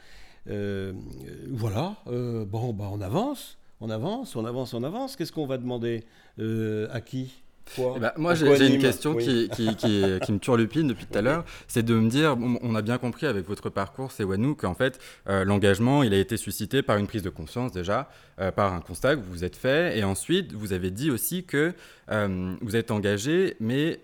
Voilà, 0.48 1.96
bon, 2.06 2.74
bah 2.74 2.90
on 2.92 3.02
avance 3.02 3.58
on 3.82 3.90
avance, 3.90 4.36
on 4.36 4.46
avance, 4.46 4.74
on 4.74 4.84
avance. 4.84 5.16
Qu'est-ce 5.16 5.32
qu'on 5.32 5.46
va 5.46 5.58
demander 5.58 6.04
euh, 6.40 6.88
à 6.92 7.02
qui? 7.02 7.44
Eh 7.78 8.00
ben, 8.00 8.12
moi, 8.18 8.36
j'ai 8.36 8.74
une 8.74 8.82
question 8.82 9.16
qui, 9.16 9.50
qui, 9.50 9.76
qui, 9.76 10.32
me 10.32 10.38
turlupine 10.38 10.88
depuis 10.88 11.06
tout 11.06 11.18
à 11.18 11.22
l'heure. 11.22 11.46
C'est 11.68 11.84
de 11.84 11.96
me 11.96 12.10
dire, 12.10 12.38
on 12.62 12.76
a 12.76 12.82
bien 12.82 12.98
compris 12.98 13.26
avec 13.26 13.48
votre 13.48 13.70
parcours, 13.70 14.12
c'est 14.12 14.24
Wanou, 14.24 14.56
qu'en 14.56 14.74
fait, 14.74 15.00
euh, 15.28 15.44
l'engagement, 15.44 16.04
il 16.04 16.14
a 16.14 16.18
été 16.18 16.38
suscité 16.38 16.82
par 16.82 16.98
une 16.98 17.08
prise 17.08 17.24
de 17.24 17.30
conscience 17.30 17.72
déjà, 17.72 18.10
euh, 18.40 18.52
par 18.52 18.74
un 18.74 18.82
constat 18.82 19.16
que 19.16 19.22
vous 19.22 19.32
vous 19.32 19.44
êtes 19.44 19.56
fait. 19.56 19.98
Et 19.98 20.04
ensuite, 20.04 20.54
vous 20.54 20.74
avez 20.74 20.92
dit 20.92 21.12
aussi 21.12 21.44
que 21.44 21.74
euh, 22.12 22.56
vous 22.62 22.76
êtes 22.76 22.92
engagé, 22.92 23.56
mais 23.60 24.00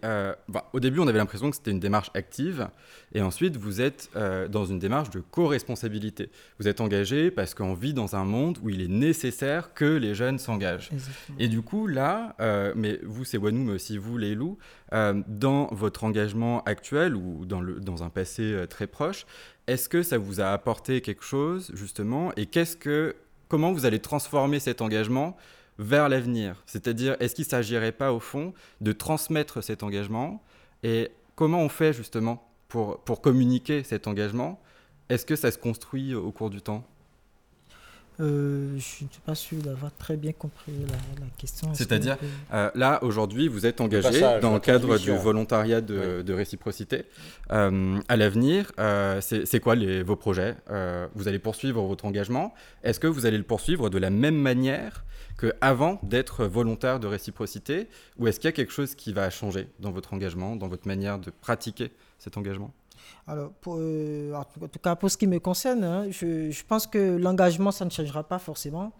bah, 0.47 0.69
au 0.73 0.79
début, 0.79 0.99
on 0.99 1.07
avait 1.07 1.19
l'impression 1.19 1.49
que 1.49 1.55
c'était 1.55 1.71
une 1.71 1.79
démarche 1.79 2.11
active. 2.13 2.67
Et 3.13 3.21
ensuite, 3.21 3.57
vous 3.57 3.81
êtes 3.81 4.09
dans 4.49 4.65
une 4.65 4.79
démarche 4.79 5.09
de 5.09 5.19
co-responsabilité. 5.19 6.29
Vous 6.59 6.67
êtes 6.67 6.81
engagé 6.81 7.29
parce 7.29 7.53
qu'on 7.53 7.73
vit 7.73 7.93
dans 7.93 8.15
un 8.15 8.23
monde 8.23 8.57
où 8.63 8.69
il 8.69 8.81
est 8.81 8.87
nécessaire 8.87 9.73
que 9.73 9.85
les 9.85 10.15
jeunes 10.15 10.39
s'engagent. 10.39 10.89
Et 11.39 11.47
du 11.47 11.61
coup, 11.61 11.87
là, 11.87 12.35
mais 12.75 12.99
vous, 13.03 13.23
c'est 13.25 13.37
Wanou, 13.37 13.50
nous, 13.51 13.63
mais 13.63 13.73
aussi 13.73 13.97
vous, 13.97 14.17
les 14.17 14.35
loups, 14.35 14.57
euh, 14.93 15.21
dans 15.27 15.67
votre 15.67 16.03
engagement 16.03 16.63
actuel 16.63 17.15
ou 17.15 17.45
dans, 17.45 17.61
le, 17.61 17.79
dans 17.79 18.03
un 18.03 18.09
passé 18.09 18.43
euh, 18.43 18.65
très 18.67 18.87
proche, 18.87 19.25
est-ce 19.67 19.89
que 19.89 20.03
ça 20.03 20.17
vous 20.17 20.41
a 20.41 20.47
apporté 20.47 21.01
quelque 21.01 21.23
chose, 21.23 21.71
justement, 21.73 22.31
et 22.35 22.45
qu'est-ce 22.45 22.77
que, 22.77 23.15
comment 23.47 23.71
vous 23.71 23.85
allez 23.85 23.99
transformer 23.99 24.59
cet 24.59 24.81
engagement 24.81 25.37
vers 25.77 26.09
l'avenir? 26.09 26.63
C'est-à-dire, 26.65 27.15
est-ce 27.19 27.35
qu'il 27.35 27.45
ne 27.45 27.49
s'agirait 27.49 27.91
pas, 27.91 28.11
au 28.13 28.19
fond, 28.19 28.53
de 28.81 28.91
transmettre 28.91 29.63
cet 29.63 29.83
engagement? 29.83 30.43
Et 30.83 31.11
comment 31.35 31.59
on 31.59 31.69
fait, 31.69 31.93
justement, 31.93 32.49
pour, 32.67 32.99
pour 33.03 33.21
communiquer 33.21 33.83
cet 33.83 34.07
engagement? 34.07 34.61
Est-ce 35.09 35.25
que 35.25 35.35
ça 35.35 35.51
se 35.51 35.57
construit 35.57 36.15
au 36.15 36.31
cours 36.31 36.49
du 36.49 36.61
temps? 36.61 36.85
Euh, 38.21 38.69
je 38.71 38.75
ne 38.75 39.09
suis 39.09 39.21
pas 39.25 39.33
sûr 39.33 39.61
d'avoir 39.61 39.91
très 39.95 40.15
bien 40.15 40.31
compris 40.31 40.73
la, 40.87 41.25
question. 41.37 41.73
C'est-à-dire, 41.73 42.17
euh, 42.53 42.69
là, 42.75 43.03
aujourd'hui, 43.03 43.47
vous 43.47 43.65
êtes 43.65 43.81
engagé 43.81 44.21
dans 44.41 44.53
le 44.53 44.59
cadre 44.59 44.97
du 44.97 45.11
volontariat 45.11 45.81
de, 45.81 46.33
réciprocité. 46.33 47.05
Euh, 47.51 47.99
à 48.07 48.15
l'avenir, 48.17 48.71
c'est 49.21 49.59
quoi 49.59 49.75
les, 49.75 50.03
vos 50.03 50.15
projets? 50.15 50.55
Vous 51.15 51.27
allez 51.27 51.39
poursuivre 51.39 51.81
votre 51.83 52.05
engagement. 52.05 52.53
Est-ce 52.83 52.99
que 52.99 53.07
vous 53.07 53.25
allez 53.25 53.37
le 53.37 53.43
poursuivre 53.43 53.89
de 53.89 53.97
la 53.97 54.09
même 54.09 54.37
manière 54.37 55.03
qu'avant 55.39 55.99
d'être 56.03 56.45
volontaire 56.45 56.99
de 56.99 57.07
réciprocité? 57.07 57.87
Ou 58.17 58.27
est-ce 58.27 58.39
qu'il 58.39 58.47
y 58.47 58.53
a 58.53 58.55
quelque 58.55 58.73
chose 58.73 58.95
qui 58.95 59.13
va 59.13 59.29
changer 59.29 59.67
dans 59.79 59.91
votre 59.91 60.13
engagement, 60.13 60.55
dans 60.55 60.67
votre 60.67 60.87
manière 60.87 61.17
de 61.19 61.31
pratiquer 61.31 61.91
cet 62.19 62.37
engagement? 62.37 62.73
Alors, 63.27 63.51
euh, 63.67 64.33
en 64.33 64.67
tout 64.67 64.79
cas, 64.79 64.95
pour 64.95 65.09
ce 65.09 65.17
qui 65.17 65.27
me 65.27 65.39
concerne, 65.39 65.83
hein, 65.83 66.07
je, 66.09 66.51
je, 66.51 66.63
pense 66.65 66.87
que 66.87 67.17
l'engagement, 67.17 67.71
ça 67.71 67.85
ne 67.85 67.89
changera 67.89 68.23
pas 68.23 68.39
forcément. 68.39 68.91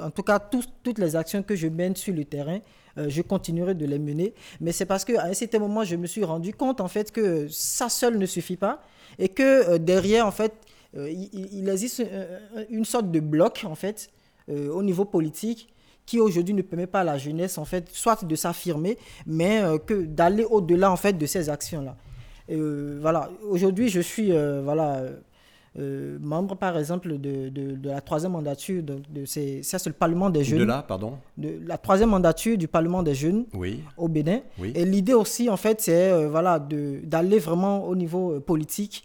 En 0.00 0.10
tout 0.10 0.22
cas, 0.22 0.38
toutes 0.38 0.98
les 0.98 1.16
actions 1.16 1.42
que 1.42 1.56
je 1.56 1.68
mène 1.68 1.96
sur 1.96 2.14
le 2.14 2.24
terrain, 2.24 2.58
euh, 2.98 3.06
je 3.08 3.22
continuerai 3.22 3.74
de 3.74 3.86
les 3.86 3.98
mener. 3.98 4.34
Mais 4.60 4.72
c'est 4.72 4.86
parce 4.86 5.04
qu'à 5.04 5.24
un 5.24 5.32
certain 5.32 5.58
moment, 5.58 5.84
je 5.84 5.96
me 5.96 6.06
suis 6.06 6.24
rendu 6.24 6.52
compte, 6.54 6.80
en 6.80 6.88
fait, 6.88 7.10
que 7.10 7.48
ça 7.48 7.88
seul 7.88 8.18
ne 8.18 8.26
suffit 8.26 8.56
pas. 8.56 8.82
Et 9.18 9.28
que 9.28 9.42
euh, 9.42 9.78
derrière, 9.78 10.26
en 10.26 10.32
fait, 10.32 10.52
il, 10.94 11.28
il, 11.52 11.68
existe 11.68 12.02
une 12.70 12.84
sorte 12.84 13.10
de 13.10 13.20
bloc, 13.20 13.64
en 13.64 13.74
fait, 13.74 14.10
au 14.48 14.82
niveau 14.82 15.04
politique, 15.04 15.68
qui 16.06 16.18
aujourd'hui 16.18 16.54
ne 16.54 16.62
permet 16.62 16.86
pas 16.86 17.00
à 17.00 17.04
la 17.04 17.18
jeunesse, 17.18 17.58
en 17.58 17.66
fait, 17.66 17.90
soit 17.92 18.24
de 18.24 18.34
s'affirmer, 18.34 18.96
mais 19.26 19.62
que 19.86 20.04
d'aller 20.04 20.44
au-delà, 20.44 20.90
en 20.90 20.96
fait, 20.96 21.12
de 21.12 21.26
ces 21.26 21.50
actions-là. 21.50 21.94
Euh, 22.50 22.98
voilà, 23.00 23.30
aujourd'hui, 23.48 23.88
je 23.88 24.00
suis 24.00 24.32
euh, 24.32 24.62
voilà, 24.62 25.02
euh, 25.78 26.18
membre, 26.20 26.56
par 26.56 26.78
exemple, 26.78 27.18
de, 27.18 27.48
de, 27.48 27.88
la 27.88 28.00
troisième 28.00 28.32
mandature. 28.32 28.82
De, 28.82 28.96
de 29.10 29.24
ça, 29.26 29.78
c'est 29.78 29.86
le 29.86 29.92
Parlement 29.92 30.30
des 30.30 30.44
jeunes. 30.44 30.60
De 30.60 30.64
là, 30.64 30.84
pardon 30.86 31.18
de 31.36 31.60
La 31.66 31.78
troisième 31.78 32.10
mandature 32.10 32.56
du 32.56 32.68
Parlement 32.68 33.02
des 33.02 33.14
jeunes 33.14 33.44
oui. 33.54 33.82
au 33.96 34.08
Bénin. 34.08 34.40
Et 34.74 34.84
l'idée 34.84 35.14
aussi, 35.14 35.48
en 35.50 35.56
fait, 35.56 35.80
c'est 35.80 36.26
voilà, 36.26 36.58
d'aller 36.58 37.38
vraiment 37.38 37.84
au 37.86 37.94
niveau 37.94 38.40
politique. 38.40 39.04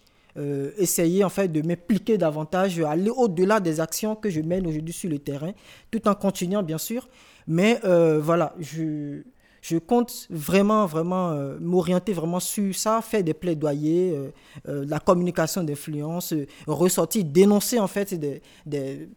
essayer 0.77 1.23
en 1.23 1.29
fait 1.29 1.47
de 1.47 1.61
m'impliquer 1.61 2.17
davantage, 2.17 2.79
aller 2.79 3.11
au-delà 3.11 3.59
des 3.59 3.79
actions 3.79 4.15
que 4.15 4.29
je 4.31 4.41
mène 4.41 4.65
aujourd'hui 4.65 4.93
sur 4.93 5.09
le 5.09 5.19
terrain, 5.19 5.51
tout 5.91 6.07
en 6.07 6.15
continuant 6.15 6.63
bien 6.63 6.79
sûr. 6.79 7.07
Mais 7.45 7.79
voilà, 7.83 8.55
je, 8.59 9.21
je 9.63 9.77
compte 9.77 10.27
vraiment, 10.29 10.85
vraiment 10.85 11.31
euh, 11.31 11.57
m'orienter 11.61 12.11
vraiment 12.11 12.41
sur 12.41 12.75
ça, 12.75 13.01
faire 13.01 13.23
des 13.23 13.33
plaidoyers, 13.33 14.13
euh, 14.13 14.31
euh, 14.67 14.85
la 14.85 14.99
communication 14.99 15.63
d'influence, 15.63 16.33
ressortir, 16.67 17.23
dénoncer 17.23 17.79
en 17.79 17.87
fait 17.87 18.13
des, 18.13 18.41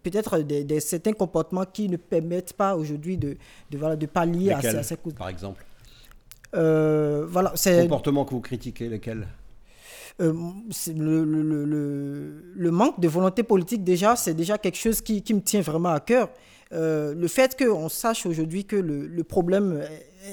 peut-être 0.05 0.39
des, 0.39 0.81
certains 0.81 1.15
comportements 1.15 1.65
qui 1.65 1.89
ne 1.89 1.97
permettent 1.97 2.53
pas 2.53 2.77
aujourd'hui 2.77 3.17
de, 3.17 3.37
de, 3.71 3.79
voilà, 3.79 3.97
de 3.97 4.07
pallier 4.07 4.53
à, 4.53 4.61
ces, 4.61 4.93
à 4.95 4.97
Par 5.19 5.29
exemple? 5.29 5.67
Voilà, 6.53 7.51
c'est... 7.57 7.83
Comportements 7.83 8.25
que 8.25 8.31
vous 8.31 8.41
critiquez, 8.41 8.89
lesquels? 8.89 9.27
Le, 10.21 10.33
le, 10.95 11.25
le, 11.25 12.45
le, 12.55 12.71
manque 12.71 13.01
de 13.01 13.09
volonté 13.09 13.43
politique, 13.43 13.83
déjà, 13.83 14.15
c'est 14.15 14.33
déjà 14.33 14.57
quelque 14.59 14.79
chose 14.79 15.01
qui, 15.03 15.23
qui, 15.23 15.35
me 15.35 15.41
tient 15.41 15.61
vraiment 15.61 15.91
à 15.91 16.01
cœur. 16.01 16.31
le 16.71 17.27
fait 17.27 17.59
qu'on 17.59 17.89
sache 17.89 18.25
aujourd'hui 18.25 18.65
que 18.65 18.77
le, 18.77 19.25
problème 19.25 19.83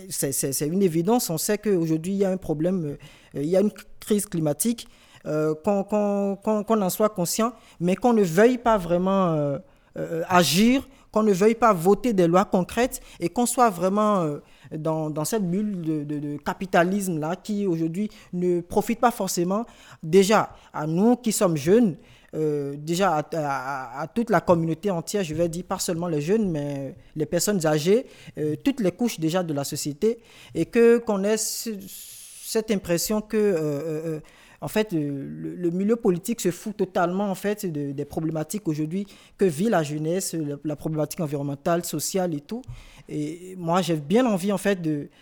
c'est 0.09 0.67
une 0.67 0.81
évidence. 0.81 1.29
On 1.29 1.37
sait 1.37 1.57
qu'aujourd'hui, 1.57 2.13
il 2.13 2.17
y 2.17 2.25
a 2.25 2.29
un 2.29 2.37
problème, 2.37 2.97
euh, 3.35 3.41
il 3.41 3.49
y 3.49 3.57
a 3.57 3.61
une 3.61 3.71
crise 3.99 4.25
climatique, 4.25 4.87
euh, 5.25 5.53
qu'on 5.55 6.81
en 6.81 6.89
soit 6.89 7.09
conscient, 7.09 7.53
mais 7.79 7.95
qu'on 7.95 8.13
ne 8.13 8.23
veuille 8.23 8.57
pas 8.57 8.77
vraiment 8.77 9.59
euh, 9.97 10.23
agir, 10.27 10.87
qu'on 11.11 11.23
ne 11.23 11.31
veuille 11.31 11.55
pas 11.55 11.73
voter 11.73 12.11
des 12.11 12.27
lois 12.27 12.45
concrètes 12.45 12.99
et 13.19 13.29
qu'on 13.29 13.45
soit 13.45 13.69
vraiment 13.69 14.27
dans, 14.75 15.25
cette 15.25 15.47
bulle 15.49 16.05
de, 16.05 16.37
capitalisme-là 16.37 17.35
qui 17.35 17.67
aujourd'hui 17.67 18.09
ne 18.33 18.61
profite 18.61 18.99
pas 18.99 19.11
forcément 19.11 19.65
déjà 20.01 20.49
à 20.73 20.87
nous 20.87 21.15
qui 21.15 21.31
sommes 21.31 21.55
jeunes, 21.55 21.95
euh, 22.35 22.75
déjà 22.77 23.23
à, 23.33 24.07
toute 24.13 24.29
la 24.29 24.41
communauté 24.41 24.89
entière, 24.89 25.23
je 25.23 25.35
vais 25.35 25.49
dire 25.49 25.63
pas 25.65 25.79
seulement 25.79 26.07
les 26.07 26.21
jeunes, 26.21 26.49
mais 26.49 26.95
les 27.15 27.25
personnes 27.25 27.65
âgées, 27.65 28.07
euh, 28.37 28.55
toutes 28.63 28.79
les 28.79 28.91
couches 28.91 29.19
déjà 29.19 29.43
de 29.43 29.53
la 29.53 29.63
société, 29.63 30.19
et 30.55 30.65
que 30.65 30.97
qu'on 30.97 31.23
ait 31.23 31.37
cette 31.37 32.71
impression 32.71 33.21
que 33.21 33.37
euh, 33.37 34.19
en 34.63 34.69
fait, 34.69 34.93
le, 34.93 35.69
milieu 35.71 35.97
politique 35.97 36.39
se 36.39 36.49
fout 36.49 36.77
totalement 36.77 37.29
en 37.29 37.35
fait 37.35 37.65
des 37.65 38.05
problématiques 38.05 38.65
aujourd'hui 38.67 39.05
que 39.37 39.43
vit 39.43 39.69
la 39.69 39.83
jeunesse, 39.83 40.35
la, 40.63 40.75
problématique 40.77 41.19
environnementale, 41.19 41.83
sociale 41.83 42.33
et 42.33 42.39
tout. 42.39 42.61
Et 43.09 43.55
moi, 43.57 43.81
j'ai 43.81 43.97
bien 43.97 44.25
envie 44.25 44.53
en 44.53 44.57
fait 44.57 44.79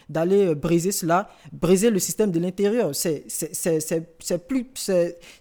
d'aller 0.07 0.53
briser 0.53 0.91
cela, 0.91 1.27
briser 1.51 1.89
le 1.89 1.97
système 1.97 2.29
de 2.29 2.39
l'intérieur. 2.39 2.91
C'est 2.93 4.47
plus, 4.47 4.91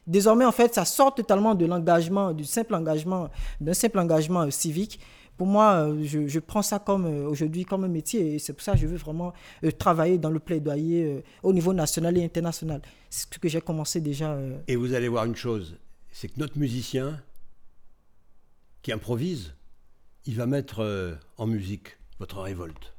désormais 0.06 0.46
en 0.46 0.52
fait, 0.52 0.74
ça 0.74 0.86
sort 0.86 1.14
totalement 1.14 1.54
de 1.54 1.66
l'engagement, 1.66 2.32
du 2.32 2.44
simple 2.44 2.74
engagement, 2.74 3.28
d'un 3.60 3.74
simple 3.74 3.98
engagement 3.98 4.44
euh, 4.44 4.50
civique 4.50 4.98
pour 5.40 5.46
moi, 5.46 5.88
euh, 5.88 6.04
je, 6.04 6.38
prends 6.38 6.60
ça 6.60 6.78
comme 6.78 7.06
euh, 7.06 7.26
aujourd'hui 7.26 7.64
comme 7.64 7.84
un 7.84 7.88
métier 7.88 8.34
et 8.34 8.38
c'est 8.38 8.52
pour 8.52 8.60
ça 8.60 8.72
que 8.72 8.78
je 8.78 8.86
veux 8.86 8.98
vraiment 8.98 9.32
euh, 9.64 9.70
travailler 9.70 10.18
dans 10.18 10.28
le 10.28 10.38
plaidoyer 10.38 11.24
au 11.42 11.54
niveau 11.54 11.72
national 11.72 12.18
et 12.18 12.22
international. 12.22 12.82
C'est 13.08 13.32
ce 13.32 13.38
que 13.38 13.48
j'ai 13.48 13.62
commencé 13.62 14.02
déjà. 14.02 14.38
Et 14.68 14.76
vous 14.76 14.92
allez 14.92 15.08
voir 15.08 15.24
une 15.24 15.34
chose, 15.34 15.78
c'est 16.10 16.28
que 16.28 16.38
notre 16.38 16.58
musicien 16.58 17.22
qui 18.82 18.92
improvise, 18.92 19.54
il 20.26 20.36
va 20.36 20.44
mettre 20.44 21.18
en 21.38 21.46
musique 21.46 21.96
votre 22.18 22.42
révolte. 22.42 22.92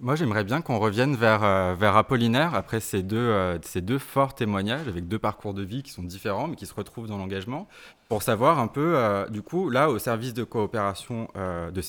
Moi, 0.00 0.16
j'aimerais 0.16 0.42
bien 0.42 0.60
qu'on 0.60 0.80
revienne 0.80 1.14
vers, 1.14 1.44
euh, 1.44 1.76
vers 1.78 1.96
Apollinaire 1.96 2.54
après 2.54 2.80
ces 2.80 3.04
deux, 3.04 3.16
euh, 3.16 3.58
ces 3.62 3.80
deux 3.80 3.98
forts 3.98 4.34
témoignages 4.34 4.88
avec 4.88 5.06
deux 5.06 5.20
parcours 5.20 5.54
de 5.54 5.62
vie 5.62 5.84
qui 5.84 5.92
sont 5.92 6.02
différents 6.02 6.48
mais 6.48 6.56
qui 6.56 6.66
se 6.66 6.74
retrouvent 6.74 7.06
dans 7.06 7.16
l'engagement 7.16 7.68
pour 8.08 8.22
savoir 8.22 8.58
un 8.58 8.66
peu, 8.66 8.94
euh, 8.96 9.28
du 9.28 9.40
coup, 9.40 9.70
là, 9.70 9.88
au 9.88 9.98
service 9.98 10.34
de 10.34 10.44
coopération, 10.44 11.28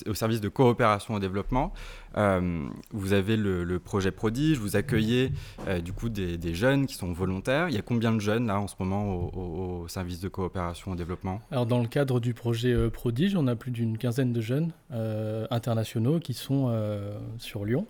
au 0.07 0.13
service 0.13 0.39
de 0.39 0.49
coopération 0.49 1.15
au 1.15 1.19
développement, 1.19 1.73
vous 2.93 3.11
avez 3.11 3.35
le, 3.35 3.79
projet 3.79 4.11
Prodige, 4.11 4.57
vous 4.57 4.77
accueillez 4.77 5.33
du 5.83 5.91
coup 5.91 6.07
des, 6.07 6.53
jeunes 6.53 6.85
qui 6.85 6.95
sont 6.95 7.11
volontaires. 7.11 7.67
Il 7.67 7.75
y 7.75 7.77
a 7.77 7.81
combien 7.81 8.13
de 8.13 8.21
jeunes 8.21 8.47
là 8.47 8.59
en 8.59 8.67
ce 8.67 8.75
moment 8.79 9.13
au, 9.13 9.83
au 9.83 9.87
service 9.89 10.21
de 10.21 10.29
coopération 10.29 10.93
au 10.93 10.95
développement? 10.95 11.41
Alors 11.51 11.65
dans 11.65 11.79
le 11.79 11.87
cadre 11.87 12.21
du 12.21 12.33
projet 12.33 12.89
Prodige, 12.89 13.35
on 13.35 13.47
a 13.47 13.55
plus 13.55 13.71
d'une 13.71 13.97
quinzaine 13.97 14.31
de 14.31 14.41
jeunes 14.41 14.71
internationaux 15.51 16.19
qui 16.19 16.33
sont 16.33 16.73
sur 17.37 17.65
Lyon. 17.65 17.85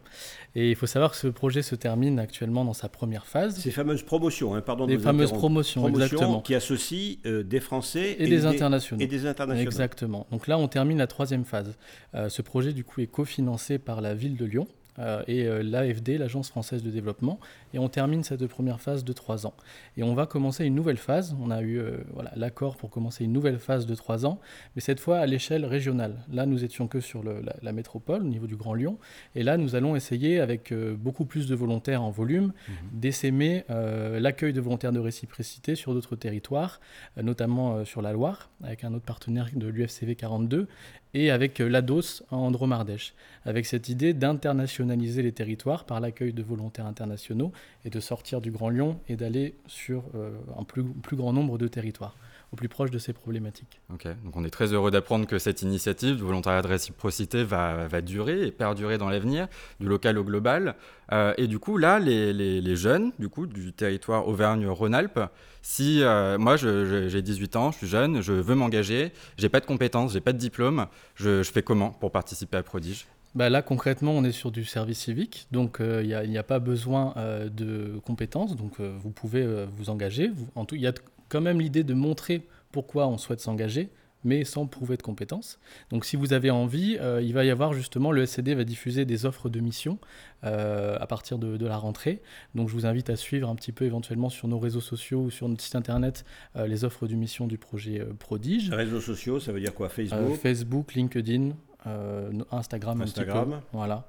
Et 0.55 0.69
il 0.69 0.75
faut 0.75 0.87
savoir 0.87 1.11
que 1.11 1.17
ce 1.17 1.27
projet 1.27 1.61
se 1.61 1.75
termine 1.75 2.19
actuellement 2.19 2.63
dans 2.63 2.73
sa 2.73 2.89
première 2.89 3.25
phase. 3.25 3.57
Ces 3.57 3.71
fameuses 3.71 4.03
promotions, 4.03 4.55
hein, 4.55 4.61
pardon. 4.61 4.87
Les 4.87 4.97
fameuses 4.97 5.31
promotions, 5.31 5.87
exactement. 5.87 6.41
Qui 6.41 6.55
associent 6.55 7.17
euh, 7.25 7.43
des 7.43 7.59
Français 7.59 8.15
et, 8.19 8.27
des, 8.27 8.45
internationaux. 8.45 9.01
Et 9.01 9.07
des 9.07 9.25
internationaux. 9.25 9.67
Exactement. 9.67 10.27
Donc 10.31 10.47
là, 10.47 10.57
on 10.57 10.67
termine 10.67 10.97
la 10.97 11.07
troisième 11.07 11.45
phase. 11.45 11.75
Euh, 12.13 12.29
ce 12.29 12.41
projet, 12.41 12.73
du 12.73 12.83
coup, 12.83 13.01
est 13.01 13.07
cofinancé 13.07 13.77
par 13.77 14.01
la 14.01 14.13
ville 14.13 14.37
de 14.37 14.45
Lyon. 14.45 14.67
Euh, 14.97 15.23
et 15.27 15.45
euh, 15.45 15.61
l'AFD, 15.61 16.17
l'Agence 16.17 16.49
française 16.49 16.83
de 16.83 16.89
développement. 16.89 17.39
Et 17.75 17.77
on 17.77 17.89
termine 17.89 18.23
cette 18.23 18.47
première 18.47 18.79
phase 18.79 19.03
de 19.03 19.11
trois 19.11 19.45
ans. 19.45 19.53
Et 19.97 20.03
on 20.03 20.13
va 20.15 20.25
commencer 20.25 20.63
une 20.63 20.75
nouvelle 20.75 20.95
phase. 20.95 21.35
On 21.41 21.51
a 21.51 21.61
eu 21.61 21.77
euh, 21.77 21.97
voilà, 22.13 22.31
l'accord 22.37 22.77
pour 22.77 22.89
commencer 22.89 23.25
une 23.25 23.33
nouvelle 23.33 23.59
phase 23.59 23.85
de 23.85 23.93
trois 23.95 24.25
ans, 24.25 24.39
mais 24.75 24.81
cette 24.81 25.01
fois 25.01 25.17
à 25.17 25.25
l'échelle 25.25 25.65
régionale. 25.65 26.15
Là, 26.31 26.45
nous 26.45 26.63
étions 26.63 26.87
que 26.87 27.01
sur 27.01 27.21
la, 27.21 27.73
métropole, 27.73 28.21
au 28.21 28.27
niveau 28.27 28.47
du 28.47 28.55
Grand 28.55 28.75
Lyon. 28.75 28.97
Et 29.35 29.43
là, 29.43 29.57
nous 29.57 29.75
allons 29.75 29.97
essayer, 29.97 30.39
avec 30.39 30.73
beaucoup 30.73 31.25
plus 31.25 31.47
de 31.47 31.55
volontaires 31.55 32.01
en 32.01 32.11
volume, 32.11 32.53
mhm. 32.69 32.75
d'essaimer 32.93 33.65
l'accueil 33.67 34.53
de 34.53 34.61
volontaires 34.61 34.93
de 34.93 34.99
réciprocité 34.99 35.75
sur 35.75 35.93
d'autres 35.93 36.15
territoires, 36.15 36.79
notamment 37.21 37.83
sur 37.83 38.01
la 38.01 38.13
Loire, 38.13 38.49
avec 38.63 38.85
un 38.85 38.93
autre 38.93 39.03
partenaire 39.03 39.49
de 39.53 39.67
l'UFCV 39.67 40.15
42, 40.15 40.67
et 41.15 41.31
avec 41.31 41.59
l'ADOS 41.59 42.23
en 42.29 42.51
Dromardèche, 42.51 43.13
avec 43.45 43.65
cette 43.65 43.87
idée 43.87 44.13
d'internationaliser 44.13 45.23
les 45.23 45.31
territoires 45.31 45.85
par 45.85 46.01
l'accueil 46.01 46.33
de 46.33 46.43
volontaires 46.43 46.85
internationaux 46.85 47.53
et 47.85 47.89
de 47.89 47.99
sortir 47.99 48.41
du 48.41 48.51
Grand 48.51 48.69
Lyon 48.69 48.99
et 49.07 49.15
d'aller 49.15 49.55
sur 49.67 50.03
euh, 50.15 50.31
un 50.57 50.63
plus, 50.63 50.83
plus 50.83 51.15
grand 51.15 51.33
nombre 51.33 51.57
de 51.57 51.67
territoires 51.67 52.15
au 52.51 52.55
plus 52.55 52.69
proche 52.69 52.91
de 52.91 52.99
ces 52.99 53.13
problématiques. 53.13 53.81
Ok, 53.93 54.07
donc 54.23 54.35
on 54.35 54.43
est 54.43 54.49
très 54.49 54.73
heureux 54.73 54.91
d'apprendre 54.91 55.27
que 55.27 55.39
cette 55.39 55.61
initiative 55.61 56.15
du 56.15 56.21
volontariat 56.21 56.61
de 56.61 56.67
réciprocité 56.67 57.43
va, 57.43 57.87
va 57.87 58.01
durer 58.01 58.47
et 58.47 58.51
perdurer 58.51 58.97
dans 58.97 59.09
l'avenir, 59.09 59.47
du 59.79 59.87
local 59.87 60.17
au 60.17 60.23
global. 60.23 60.75
Euh, 61.11 61.33
et 61.37 61.47
du 61.47 61.59
coup, 61.59 61.77
là, 61.77 61.99
les, 61.99 62.33
les, 62.33 62.75
jeunes 62.75 63.11
du, 63.19 63.29
coup, 63.29 63.45
du 63.45 63.73
territoire 63.73 64.27
Auvergne-Rhône-Alpes, 64.27 65.19
si 65.61 66.01
euh, 66.01 66.37
moi 66.37 66.55
j'ai 66.57 67.21
18 67.21 67.55
ans, 67.55 67.71
je 67.71 67.77
suis 67.77 67.87
jeune, 67.87 68.21
je 68.21 68.33
veux 68.33 68.55
m'engager, 68.55 69.11
j'ai 69.37 69.49
pas 69.49 69.59
de 69.59 69.65
compétences, 69.65 70.13
j'ai 70.13 70.21
pas 70.21 70.33
de 70.33 70.37
diplôme, 70.37 70.87
je, 71.15 71.43
je 71.43 71.51
fais 71.51 71.63
comment 71.63 71.89
pour 71.89 72.11
participer 72.11 72.57
à 72.57 72.63
Prodige? 72.63 73.07
Bah 73.35 73.49
là, 73.49 73.61
concrètement, 73.61 74.13
on 74.13 74.23
est 74.23 74.31
sur 74.31 74.51
du 74.51 74.65
service 74.65 74.99
civique, 74.99 75.47
donc 75.51 75.81
euh, 75.81 76.01
il 76.01 76.07
n'y 76.29 76.37
a, 76.37 76.39
a, 76.39 76.43
pas 76.43 76.59
besoin 76.59 77.13
de 77.53 77.99
compétences, 78.05 78.55
donc 78.55 78.79
vous 78.79 79.11
pouvez 79.11 79.65
vous 79.77 79.89
engager. 79.89 80.29
Vous, 80.29 80.47
en 80.55 80.65
tout, 80.65 80.75
il 80.75 80.81
y 80.81 80.87
a 80.87 80.93
quand 81.29 81.41
même 81.41 81.59
l'idée 81.59 81.83
de 81.83 81.93
montrer 81.93 82.47
pourquoi 82.71 83.07
on 83.07 83.17
souhaite 83.17 83.39
s'engager, 83.39 83.89
mais 84.25 84.43
sans 84.43 84.65
prouver 84.65 84.97
de 84.97 85.03
compétences. 85.03 85.59
Donc 85.91 86.03
si 86.03 86.17
vous 86.17 86.33
avez 86.33 86.51
envie, 86.51 86.97
euh, 86.99 87.21
il 87.21 87.33
va 87.33 87.45
y 87.45 87.51
avoir 87.51 87.73
justement, 87.73 88.11
le 88.11 88.25
SCD 88.25 88.55
va 88.55 88.65
diffuser 88.65 89.05
des 89.05 89.25
offres 89.25 89.49
de 89.49 89.59
mission 89.59 89.99
euh, 90.43 90.97
à 90.99 91.07
partir 91.07 91.37
de, 91.37 91.65
la 91.65 91.77
rentrée. 91.77 92.21
Donc 92.55 92.67
je 92.67 92.73
vous 92.73 92.85
invite 92.85 93.09
à 93.09 93.15
suivre 93.15 93.47
un 93.47 93.55
petit 93.55 93.71
peu 93.71 93.85
éventuellement 93.85 94.29
sur 94.29 94.47
nos 94.47 94.59
réseaux 94.59 94.81
sociaux 94.81 95.21
ou 95.21 95.29
sur 95.29 95.47
notre 95.47 95.61
site 95.61 95.75
internet 95.75 96.25
euh, 96.55 96.67
les 96.67 96.83
offres 96.83 97.07
de 97.07 97.15
mission 97.15 97.47
du 97.47 97.57
projet 97.57 98.03
Prodige. 98.19 98.71
Réseaux 98.71 98.99
sociaux, 98.99 99.39
ça 99.39 99.51
veut 99.51 99.59
dire 99.59 99.73
quoi? 99.73 99.89
Facebook? 99.89 100.35
Facebook, 100.41 100.95
LinkedIn, 100.95 101.51
euh, 101.87 102.31
Instagram, 102.51 103.01
Instagram. 103.01 103.53
Un 103.53 103.57
petit 103.57 103.63
peu, 103.63 103.67
voilà. 103.73 104.07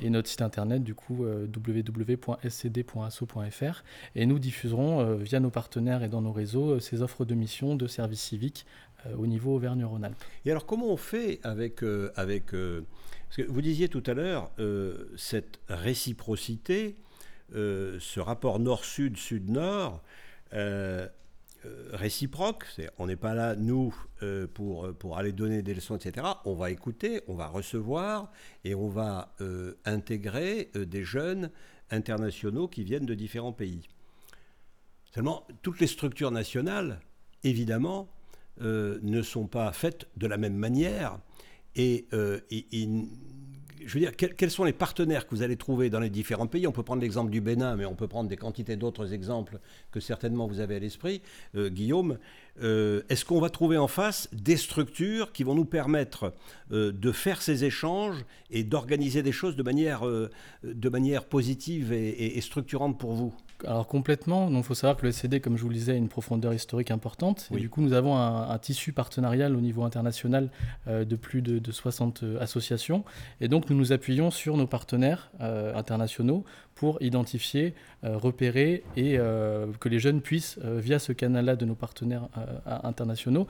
Et 0.00 0.10
notre 0.10 0.28
site 0.28 0.42
internet, 0.42 0.82
du 0.82 0.94
coup, 0.94 1.24
euh, 1.24 1.46
www.scd.asso.fr. 1.46 2.34
Et 4.14 4.26
nous 4.26 4.38
diffuserons 4.38 5.00
euh, 5.00 5.16
via 5.16 5.40
nos 5.40 5.50
partenaires 5.50 6.02
et 6.02 6.08
dans 6.08 6.22
nos 6.22 6.32
réseaux 6.32 6.80
ces 6.80 7.02
offres 7.02 7.24
de 7.24 7.34
mission 7.34 7.74
de 7.74 7.86
services 7.86 8.22
civiques 8.22 8.66
au 9.16 9.26
niveau 9.26 9.54
Auvergne-Rhône-Alpes. 9.54 10.24
Et 10.44 10.50
alors, 10.50 10.66
comment 10.66 10.88
on 10.88 10.96
fait 10.96 11.38
avec. 11.44 11.84
avec 12.16 12.46
parce 12.50 13.36
que 13.36 13.42
vous 13.42 13.62
disiez 13.62 13.88
tout 13.88 14.02
à 14.06 14.14
l'heure, 14.14 14.50
cette 15.16 15.60
réciprocité, 15.68 16.96
ce 17.52 18.18
rapport 18.18 18.58
nord-sud, 18.58 19.16
sud-nord, 19.16 20.02
euh, 21.64 21.90
réciproque. 21.92 22.66
on 22.98 23.08
n'est 23.08 23.16
pas 23.16 23.34
là, 23.34 23.56
nous, 23.56 23.92
euh, 24.22 24.46
pour, 24.46 24.86
euh, 24.86 24.92
pour 24.92 25.18
aller 25.18 25.32
donner 25.32 25.62
des 25.62 25.74
leçons, 25.74 25.96
etc. 25.96 26.24
On 26.44 26.54
va 26.54 26.70
écouter, 26.70 27.22
on 27.26 27.34
va 27.34 27.48
recevoir 27.48 28.30
et 28.62 28.76
on 28.76 28.88
va 28.88 29.34
intégrer 29.84 30.70
des 30.74 31.02
jeunes 31.02 31.50
internationaux 31.90 32.68
qui 32.68 32.84
viennent 32.84 33.06
de 33.06 33.14
différents 33.14 33.52
pays. 33.52 33.88
Seulement, 35.12 35.46
toutes 35.62 35.80
les 35.80 35.88
structures 35.88 36.30
nationales, 36.30 37.00
évidemment, 37.42 38.08
ne 38.60 39.22
sont 39.22 39.46
pas 39.46 39.72
faites 39.72 40.06
de 40.16 40.26
la 40.26 40.36
même 40.36 40.56
manière 40.56 41.18
et 41.74 42.06
je 43.88 43.94
veux 43.94 44.00
dire, 44.00 44.14
quels 44.14 44.50
sont 44.50 44.64
les 44.64 44.74
partenaires 44.74 45.26
que 45.26 45.34
vous 45.34 45.42
allez 45.42 45.56
trouver 45.56 45.88
dans 45.88 45.98
les 45.98 46.10
différents 46.10 46.46
pays? 46.46 46.66
On 46.66 46.72
peut 46.72 46.82
prendre 46.82 47.00
l'exemple 47.00 47.30
du 47.30 47.40
Bénin, 47.40 47.74
mais 47.74 47.86
on 47.86 47.94
peut 47.94 48.06
prendre 48.06 48.28
des 48.28 48.36
quantités 48.36 48.76
d'autres 48.76 49.14
exemples 49.14 49.60
que 49.92 49.98
certainement 49.98 50.46
vous 50.46 50.60
avez 50.60 50.76
à 50.76 50.78
l'esprit. 50.78 51.22
Euh, 51.54 51.70
Guillaume, 51.70 52.18
euh, 52.62 53.00
est-ce 53.08 53.24
qu'on 53.24 53.40
va 53.40 53.48
trouver 53.48 53.78
en 53.78 53.88
face 53.88 54.28
des 54.32 54.58
structures 54.58 55.32
qui 55.32 55.42
vont 55.42 55.54
nous 55.54 55.64
permettre 55.64 56.34
euh, 56.70 56.92
de 56.92 57.12
faire 57.12 57.40
ces 57.40 57.64
échanges 57.64 58.26
et 58.50 58.62
d'organiser 58.62 59.22
des 59.22 59.32
choses 59.32 59.56
de 59.56 59.62
manière, 59.62 60.02
de 60.62 60.88
manière 60.90 61.24
positive 61.24 61.90
et 61.94 62.38
structurante 62.42 62.98
pour 62.98 63.14
vous? 63.14 63.34
Alors 63.66 63.86
complètement, 63.86 64.48
il 64.50 64.62
faut 64.62 64.74
savoir 64.74 64.96
que 64.96 65.04
le 65.04 65.12
SCD, 65.12 65.40
comme 65.40 65.56
je 65.56 65.62
vous 65.62 65.68
le 65.68 65.74
disais, 65.74 65.92
a 65.92 65.96
une 65.96 66.08
profondeur 66.08 66.54
historique 66.54 66.90
importante. 66.90 67.48
Et 67.52 67.58
du 67.58 67.68
coup, 67.68 67.80
nous 67.80 67.92
avons 67.92 68.16
un, 68.16 68.58
tissu 68.58 68.92
partenarial 68.92 69.56
au 69.56 69.60
niveau 69.60 69.84
international 69.84 70.50
euh, 70.86 71.04
de 71.04 71.16
plus 71.16 71.42
de, 71.42 71.72
60 71.72 72.22
euh, 72.22 72.40
associations. 72.40 73.04
Et 73.40 73.48
donc, 73.48 73.70
nous 73.70 73.76
nous 73.76 73.92
appuyons 73.92 74.30
sur 74.30 74.56
nos 74.56 74.66
partenaires 74.66 75.30
euh, 75.40 75.74
internationaux 75.74 76.44
pour 76.74 77.02
identifier, 77.02 77.74
repérer 78.04 78.84
et 78.96 79.16
que 79.16 79.88
les 79.88 79.98
jeunes 79.98 80.20
puissent, 80.20 80.60
via 80.62 81.00
ce 81.00 81.10
canal-là 81.10 81.56
de 81.56 81.64
nos 81.64 81.74
partenaires 81.74 82.28
internationaux, 82.66 83.48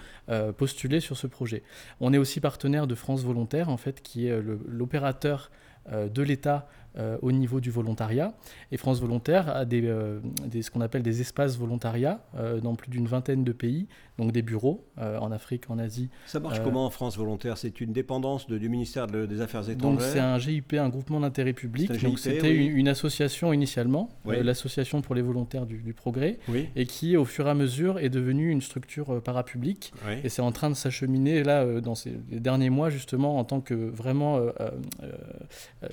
postuler 0.57 1.01
sur 1.01 1.19
ce 1.19 1.27
projet. 1.27 1.63
On 2.01 2.15
est 2.15 2.17
aussi 2.17 2.41
partenaire 2.41 2.87
de 2.87 2.95
France 2.95 3.25
Volontaire, 3.25 3.69
en 3.69 3.77
fait, 3.77 4.01
qui 4.01 4.29
est 4.29 4.41
l'opérateur 4.67 5.51
de 5.93 6.23
l'État 6.23 6.71
euh, 6.97 7.17
au 7.23 7.31
niveau 7.31 7.61
du 7.61 7.71
volontariat. 7.71 8.33
Et 8.73 8.77
France 8.77 9.01
Volontaire 9.01 9.55
a 9.55 9.65
des, 9.65 9.87
euh, 9.87 10.21
ce 10.61 10.71
qu'on 10.71 10.81
appelle 10.81 11.03
des 11.03 11.21
espaces 11.21 11.57
volontariat 11.57 12.25
euh, 12.35 12.61
dans 12.61 12.75
plus 12.75 12.91
d'une 12.91 13.07
vingtaine 13.07 13.45
de 13.45 13.53
pays, 13.53 13.87
donc 14.19 14.33
des 14.33 14.43
bureaux 14.43 14.85
en 14.97 15.31
Afrique, 15.31 15.71
en 15.71 15.79
Asie. 15.79 16.09
Ça 16.27 16.41
marche 16.41 16.61
comment 16.65 16.87
en 16.87 16.91
France 16.91 17.17
Volontaire? 17.17 17.57
C'est 17.57 17.81
une 17.81 17.93
dépendance 17.93 18.49
du 18.49 18.69
ministère 18.69 19.07
des 19.07 19.41
Affaires 19.41 19.69
étrangères? 19.71 19.79
Donc 19.79 20.01
c'est 20.01 20.19
un 20.19 20.39
GIP, 20.39 20.73
un 20.73 20.89
groupement 20.89 21.21
d'intérêt 21.21 21.53
public. 21.53 21.93
Donc 22.03 22.19
c'était 22.19 22.53
une, 22.53 22.89
association 22.89 23.53
initialement, 23.53 24.09
l'association 24.25 25.03
pour 25.03 25.15
les 25.15 25.23
volontaires 25.23 25.67
du, 25.67 25.95
progrès, 25.95 26.39
et 26.75 26.87
qui 26.87 27.17
au 27.17 27.25
fur 27.25 27.47
et 27.47 27.51
à 27.51 27.55
mesure 27.55 28.01
est 28.01 28.09
devenue 28.09 28.51
une 28.51 28.61
structure 28.61 29.23
parapublique. 29.23 29.93
Et 30.25 30.29
c'est 30.29 30.43
en 30.43 30.51
train 30.51 30.71
de 30.71 30.75
s'acheminer 30.75 31.45
là 31.45 31.81
dans 31.81 31.95
ces 31.95 32.11
derniers 32.33 32.71
mois 32.71 32.91
justement 32.91 33.39
en 33.39 33.45
tant 33.45 33.61
que 33.61 33.75
vraiment 33.75 34.41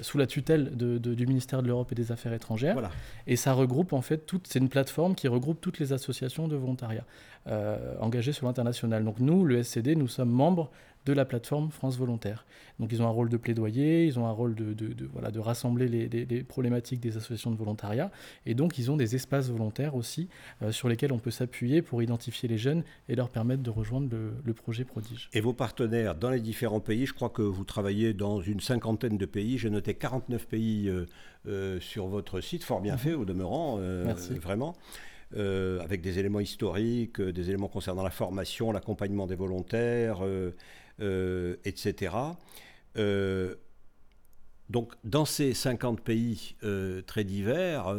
sous 0.01 0.17
la 0.17 0.25
tutelle 0.25 0.75
de 0.75 0.94
du 0.97 1.27
ministère 1.27 1.61
de 1.61 1.67
l'Europe 1.67 1.91
et 1.91 1.95
des 1.95 2.11
Affaires 2.11 2.33
étrangères. 2.33 2.89
Et 3.27 3.35
ça 3.35 3.53
regroupe 3.53 3.93
en 3.93 4.01
fait 4.01 4.25
toute, 4.25 4.47
c'est 4.47 4.59
une 4.59 4.69
plateforme 4.69 5.15
qui 5.15 5.27
regroupe 5.27 5.59
toutes 5.61 5.79
les 5.79 5.93
associations 5.93 6.47
de 6.47 6.55
volontariat 6.55 7.05
euh, 7.47 7.95
engagées 7.99 8.31
sur 8.31 8.47
l'international. 8.47 9.03
Donc 9.03 9.19
nous, 9.19 9.45
le 9.45 9.61
SCD, 9.61 9.95
nous 9.95 10.07
sommes 10.07 10.31
membres 10.31 10.71
de 11.06 11.14
la 11.14 11.26
plateforme 11.26 11.70
France 11.72 11.97
Volontaire. 11.97 12.45
Donc 12.80 12.91
ils 12.91 13.01
ont 13.01 13.06
un 13.06 13.12
rôle 13.12 13.30
de 13.30 13.38
plaidoyer, 13.38 14.06
ils 14.06 14.20
ont 14.20 14.26
un 14.26 14.32
rôle 14.32 14.56
de, 14.56 14.74
de, 14.74 15.06
voilà, 15.14 15.32
de 15.32 15.39
rassembler 15.39 15.88
les, 15.88 16.43
problématiques 16.43 16.99
des 16.99 17.18
associations 17.18 17.51
de 17.51 17.56
volontariat, 17.56 18.12
et 18.45 18.53
donc 18.53 18.78
ils 18.78 18.91
ont 18.91 18.97
des 18.97 19.16
espaces 19.16 19.49
volontaires 19.49 19.95
aussi 19.95 20.28
euh, 20.62 20.72
sur 20.72 20.89
lesquels 20.89 21.12
on 21.12 21.20
peut 21.20 21.32
s'appuyer 21.32 21.82
pour 21.82 22.01
identifier 22.01 22.49
les 22.49 22.58
jeunes 22.58 22.84
et 23.08 23.16
leur 23.16 23.30
permettre 23.30 23.64
de 23.64 23.70
rejoindre 23.70 24.10
le, 24.12 24.53
projet 24.53 24.86
Prodige. 24.86 25.30
Et 25.34 25.41
vos 25.41 25.53
partenaires 25.53 26.16
dans 26.16 26.30
les 26.30 26.39
différents 26.39 26.80
pays, 26.80 27.06
je 27.06 27.14
crois 27.14 27.30
que 27.30 27.41
vous 27.41 27.66
travaillez 27.66 28.14
dans 28.14 28.41
une 28.41 28.62
cinquantaine 28.62 29.18
de 29.18 29.26
pays, 29.26 29.58
j'ai 29.58 29.70
noté 29.70 29.93
49 29.93 30.47
pays 30.47 30.88
euh, 30.89 31.06
euh, 31.47 31.80
sur 31.80 32.08
votre 32.08 32.41
site, 32.41 32.64
fort 32.64 32.82
bien 32.82 32.93
mhm. 32.93 32.99
fait 32.99 33.14
au 33.14 33.26
demeurant, 33.26 33.80
vraiment. 34.41 34.76
avec 35.36 36.01
des 36.01 36.20
éléments 36.20 36.39
historiques, 36.39 37.22
des 37.22 37.49
éléments 37.49 37.68
concernant 37.68 38.03
la 38.03 38.10
formation, 38.10 38.72
l'accompagnement 38.72 39.28
des 39.28 39.36
volontaires, 39.36 40.20
euh, 40.24 40.51
etc. 40.99 42.15
Euh, 42.97 43.55
donc, 44.69 44.93
dans 45.03 45.25
ces 45.25 45.53
50 45.53 46.01
pays 46.01 46.55
euh, 46.63 47.01
très 47.03 47.23
divers, 47.23 47.95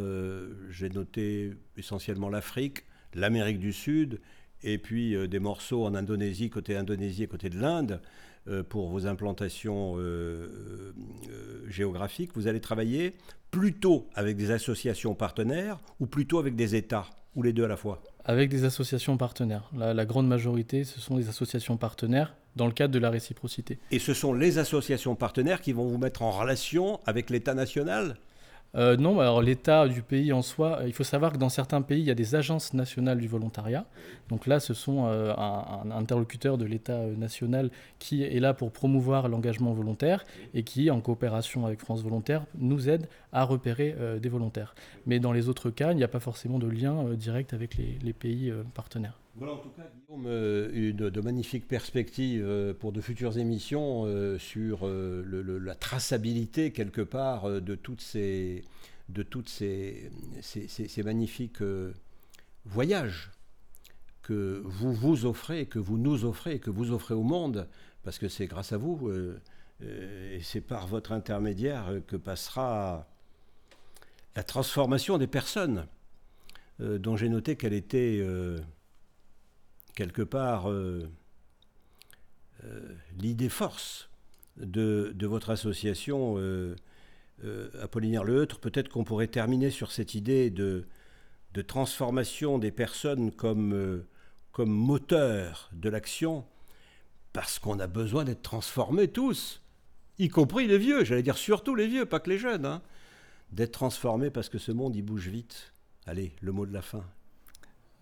j'ai 0.70 0.88
noté 0.88 1.52
essentiellement 1.76 2.28
l'Afrique, 2.28 2.84
l'Amérique 3.14 3.58
du 3.58 3.72
Sud 3.72 4.20
et 4.62 4.78
puis 4.78 5.14
euh, 5.14 5.26
des 5.26 5.38
morceaux 5.38 5.84
en 5.84 5.94
Indonésie, 5.94 6.50
côté 6.50 6.76
Indonésie 6.76 7.22
et 7.22 7.26
côté 7.26 7.50
de 7.50 7.58
l'Inde, 7.58 8.00
euh, 8.48 8.62
pour 8.62 8.88
vos 8.88 9.06
implantations 9.06 9.94
euh, 9.96 10.92
géographiques, 11.68 12.30
vous 12.34 12.46
allez 12.46 12.60
travailler 12.60 13.14
plutôt 13.50 14.08
avec 14.14 14.36
des 14.36 14.50
associations 14.50 15.14
partenaires 15.14 15.80
ou 16.00 16.06
plutôt 16.06 16.38
avec 16.38 16.56
des 16.56 16.74
États, 16.74 17.06
ou 17.34 17.42
les 17.42 17.52
deux 17.52 17.64
à 17.64 17.68
la 17.68 17.76
fois? 17.76 18.02
Avec 18.24 18.50
des 18.50 18.64
associations 18.64 19.16
partenaires. 19.16 19.70
La 19.76 20.04
grande 20.04 20.26
majorité, 20.26 20.84
ce 20.84 21.00
sont 21.00 21.16
des 21.16 21.28
associations 21.28 21.76
partenaires 21.76 22.34
dans 22.56 22.66
le 22.66 22.72
cadre 22.72 22.92
de 22.92 22.98
la 22.98 23.10
réciprocité. 23.10 23.78
Et 23.90 23.98
ce 23.98 24.14
sont 24.14 24.32
les 24.32 24.58
associations 24.58 25.14
partenaires 25.14 25.60
qui 25.60 25.72
vont 25.72 25.86
vous 25.86 25.98
mettre 25.98 26.22
en 26.22 26.30
relation 26.30 27.00
avec 27.06 27.30
l'État 27.30 27.54
national? 27.54 28.16
Euh, 28.74 28.96
non, 28.96 29.18
alors 29.20 29.40
l'État 29.40 29.88
du 29.88 30.02
pays 30.02 30.32
en 30.32 30.42
soi, 30.42 30.80
il 30.86 30.92
faut 30.92 31.04
savoir 31.04 31.32
que 31.32 31.38
dans 31.38 31.48
certains 31.48 31.80
pays, 31.80 32.00
il 32.00 32.06
y 32.06 32.10
a 32.10 32.14
des 32.14 32.34
agences 32.34 32.74
nationales 32.74 33.18
du 33.18 33.28
volontariat. 33.28 33.86
Donc 34.28 34.46
là, 34.46 34.60
ce 34.60 34.74
sont 34.74 35.06
euh, 35.06 35.32
un, 35.34 35.90
interlocuteur 35.90 36.58
de 36.58 36.66
l'État 36.66 36.96
euh, 36.96 37.16
national 37.16 37.70
qui 37.98 38.22
est 38.22 38.40
là 38.40 38.52
pour 38.52 38.72
promouvoir 38.72 39.28
l'engagement 39.28 39.72
volontaire 39.72 40.24
et 40.52 40.62
qui, 40.62 40.90
en 40.90 41.00
coopération 41.00 41.64
avec 41.64 41.80
France 41.80 42.02
Volontaire, 42.02 42.44
nous 42.58 42.90
aide 42.90 43.08
à 43.32 43.44
repérer 43.44 43.94
des 44.20 44.28
volontaires. 44.28 44.74
Mais 45.06 45.20
dans 45.20 45.32
les 45.32 45.48
autres 45.48 45.70
cas, 45.70 45.92
il 45.92 45.96
n'y 45.96 46.04
a 46.04 46.08
pas 46.08 46.20
forcément 46.20 46.58
de 46.58 46.68
lien 46.68 47.04
direct 47.14 47.52
avec 47.54 47.76
les 47.76 48.12
pays 48.12 48.52
partenaires. 48.74 49.18
Voilà 49.38 49.52
en 49.52 49.58
tout 49.58 49.68
cas, 49.68 49.82
Guillaume, 49.94 50.24
euh, 50.26 50.70
une, 50.72 51.10
de 51.10 51.20
magnifiques 51.20 51.68
perspectives 51.68 52.42
euh, 52.42 52.72
pour 52.72 52.92
de 52.92 53.02
futures 53.02 53.36
émissions 53.36 54.04
euh, 54.06 54.38
sur 54.38 54.88
la 54.88 55.74
traçabilité 55.74 56.72
quelque 56.72 57.02
part 57.02 57.60
de 57.60 57.74
toutes 57.74 58.00
ces, 58.00 58.64
de 59.10 59.22
toutes 59.22 59.50
ces, 59.50 60.10
ces, 60.40 61.02
magnifiques 61.02 61.62
voyages 62.64 63.30
que 64.22 64.62
vous 64.64 64.94
vous 64.94 65.26
offrez, 65.26 65.66
que 65.66 65.78
vous 65.78 65.98
nous 65.98 66.24
offrez, 66.24 66.58
que 66.58 66.70
vous 66.70 66.90
offrez 66.90 67.14
au 67.14 67.22
monde, 67.22 67.68
parce 68.04 68.18
que 68.18 68.28
c'est 68.28 68.46
grâce 68.46 68.72
à 68.72 68.78
vous 68.78 69.10
et 69.82 70.40
c'est 70.40 70.62
par 70.62 70.86
votre 70.86 71.12
intermédiaire 71.12 72.00
que 72.06 72.16
passera 72.16 73.06
la 74.34 74.42
transformation 74.42 75.18
des 75.18 75.26
personnes, 75.26 75.86
dont 76.80 77.16
j'ai 77.16 77.28
noté 77.28 77.56
qu'elle 77.56 77.74
était 77.74 78.22
quelque 79.96 80.22
part 80.22 80.70
euh, 80.70 81.10
euh, 82.62 82.94
l'idée 83.18 83.48
force 83.48 84.08
de, 84.56 85.12
votre 85.22 85.50
association 85.50 86.36
euh, 86.38 86.76
Apollinaire 87.82 88.22
Leutre. 88.22 88.60
Peut-être 88.60 88.88
qu'on 88.88 89.02
pourrait 89.02 89.26
terminer 89.26 89.70
sur 89.70 89.90
cette 89.90 90.14
idée 90.14 90.50
de, 90.50 90.86
transformation 91.66 92.58
des 92.58 92.70
personnes 92.70 93.32
comme, 93.32 94.04
moteur 94.58 95.70
de 95.72 95.88
l'action, 95.88 96.44
parce 97.32 97.58
qu'on 97.58 97.80
a 97.80 97.86
besoin 97.86 98.24
d'être 98.24 98.42
transformés 98.42 99.08
tous, 99.08 99.62
y 100.18 100.28
compris 100.28 100.66
les 100.66 100.78
vieux, 100.78 101.04
j'allais 101.04 101.22
dire 101.22 101.36
surtout 101.36 101.74
les 101.74 101.86
vieux, 101.86 102.06
pas 102.06 102.20
que 102.20 102.30
les 102.30 102.38
jeunes, 102.38 102.66
hein. 102.66 102.82
d'être 103.52 103.72
transformés 103.72 104.30
parce 104.30 104.48
que 104.48 104.58
ce 104.58 104.72
monde 104.72 104.96
y 104.96 105.02
bouge 105.02 105.28
vite. 105.28 105.72
Allez, 106.06 106.34
le 106.40 106.52
mot 106.52 106.66
de 106.66 106.72
la 106.72 106.82
fin 106.82 107.04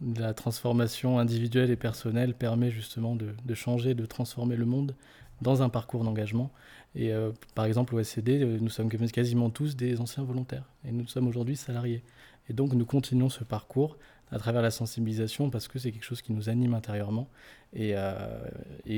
la 0.00 0.34
transformation 0.34 1.18
individuelle 1.18 1.70
et 1.70 1.76
personnelle 1.76 2.34
permet 2.34 2.70
justement 2.70 3.16
de, 3.16 3.54
changer, 3.54 3.94
de 3.94 4.06
transformer 4.06 4.56
le 4.56 4.64
monde 4.64 4.94
dans 5.40 5.62
un 5.62 5.68
parcours 5.68 6.04
d'engagement. 6.04 6.50
Et 6.94 7.12
euh, 7.12 7.32
par 7.54 7.64
exemple, 7.64 7.94
au 7.94 8.02
SCD, 8.02 8.42
euh, 8.42 8.58
nous 8.60 8.68
sommes 8.68 8.88
quasiment 8.88 9.50
tous 9.50 9.76
des 9.76 10.00
anciens 10.00 10.24
volontaires 10.24 10.68
et 10.84 10.92
nous 10.92 11.06
sommes 11.06 11.26
aujourd'hui 11.26 11.56
salariés. 11.56 12.02
Et 12.48 12.52
donc, 12.52 12.72
nous 12.72 12.84
continuons 12.84 13.28
ce 13.28 13.44
parcours 13.44 13.96
à 14.30 14.38
travers 14.38 14.62
la 14.62 14.70
sensibilisation 14.70 15.50
parce 15.50 15.68
que 15.68 15.78
c'est 15.78 15.92
quelque 15.92 16.04
chose 16.04 16.22
qui 16.22 16.32
nous 16.32 16.48
anime 16.48 16.74
intérieurement 16.74 17.28
et, 17.72 17.96
euh, 17.96 18.48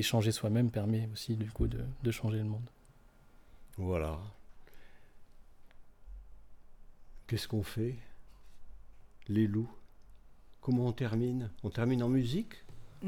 changer 0.03 0.33
soi-même 0.33 0.71
permet 0.71 1.09
aussi 1.13 1.37
du 1.37 1.51
coup 1.51 1.69
de, 1.69 1.81
de 2.03 2.11
changer 2.11 2.39
le 2.39 2.45
monde. 2.45 2.69
Voilà. 3.77 4.19
Qu'est-ce 7.27 7.49
qu'on 7.49 7.63
fait? 7.63 7.97
Les 9.29 9.47
loups 9.47 9.71
Comment 10.67 10.87
on 10.87 10.93
termine? 10.93 11.49
On 11.63 11.71
termine 11.71 12.03
en 12.03 12.09
musique? 12.09 12.55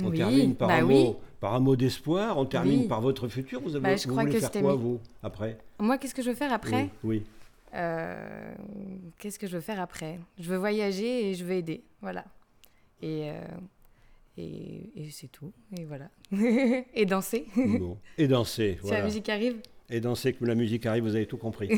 On 0.04 0.12
termine 0.12 0.54
par, 0.54 0.68
bah 0.68 0.76
un 0.76 0.82
mot, 0.82 1.20
par 1.40 1.54
un 1.56 1.58
mot 1.58 1.74
d'espoir 1.74 2.38
On 2.38 2.44
termine 2.44 2.86
par 2.86 3.00
votre 3.00 3.26
futur 3.26 3.60
Vous, 3.60 3.74
avez, 3.74 3.82
bah, 3.82 3.96
vous 3.96 4.14
voulez 4.14 4.38
faire 4.38 4.52
quoi, 4.52 4.76
vous, 4.76 5.00
après? 5.24 5.58
Moi, 5.80 5.98
qu'est-ce 5.98 6.14
que 6.14 6.22
je 6.22 6.28
veux 6.30 6.36
faire 6.36 6.52
après? 6.52 6.90
Oui. 7.02 7.24
Euh, 7.74 8.54
qu'est-ce 9.18 9.40
que 9.40 9.48
je 9.48 9.56
veux 9.56 9.60
faire 9.60 9.80
après? 9.80 10.20
Je 10.38 10.48
veux 10.48 10.56
voyager 10.56 11.30
et 11.30 11.34
je 11.34 11.44
veux 11.44 11.54
aider. 11.54 11.82
Voilà. 12.00 12.26
Et, 13.02 13.28
euh, 13.28 13.40
et, 14.36 15.08
c'est 15.10 15.26
tout. 15.26 15.50
Et 15.76 15.84
voilà. 15.84 16.10
et 16.94 17.06
danser. 17.06 17.48
Et 18.18 18.28
danser. 18.28 18.78
Si 18.84 18.90
la 18.92 19.02
musique 19.02 19.28
arrive. 19.28 19.56
Et 19.90 19.98
danser, 20.00 20.32
que 20.32 20.44
la 20.44 20.54
musique 20.54 20.86
arrive, 20.86 21.02
vous 21.02 21.16
avez 21.16 21.26
tout 21.26 21.38
compris. 21.38 21.70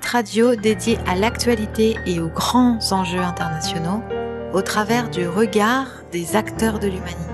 radio 0.00 0.54
dédié 0.54 0.98
à 1.06 1.14
l'actualité 1.14 1.96
et 2.06 2.20
aux 2.20 2.28
grands 2.28 2.78
enjeux 2.92 3.20
internationaux 3.20 4.02
au 4.52 4.62
travers 4.62 5.08
du 5.10 5.26
regard 5.26 5.86
des 6.12 6.36
acteurs 6.36 6.78
de 6.78 6.86
l'humanité. 6.86 7.31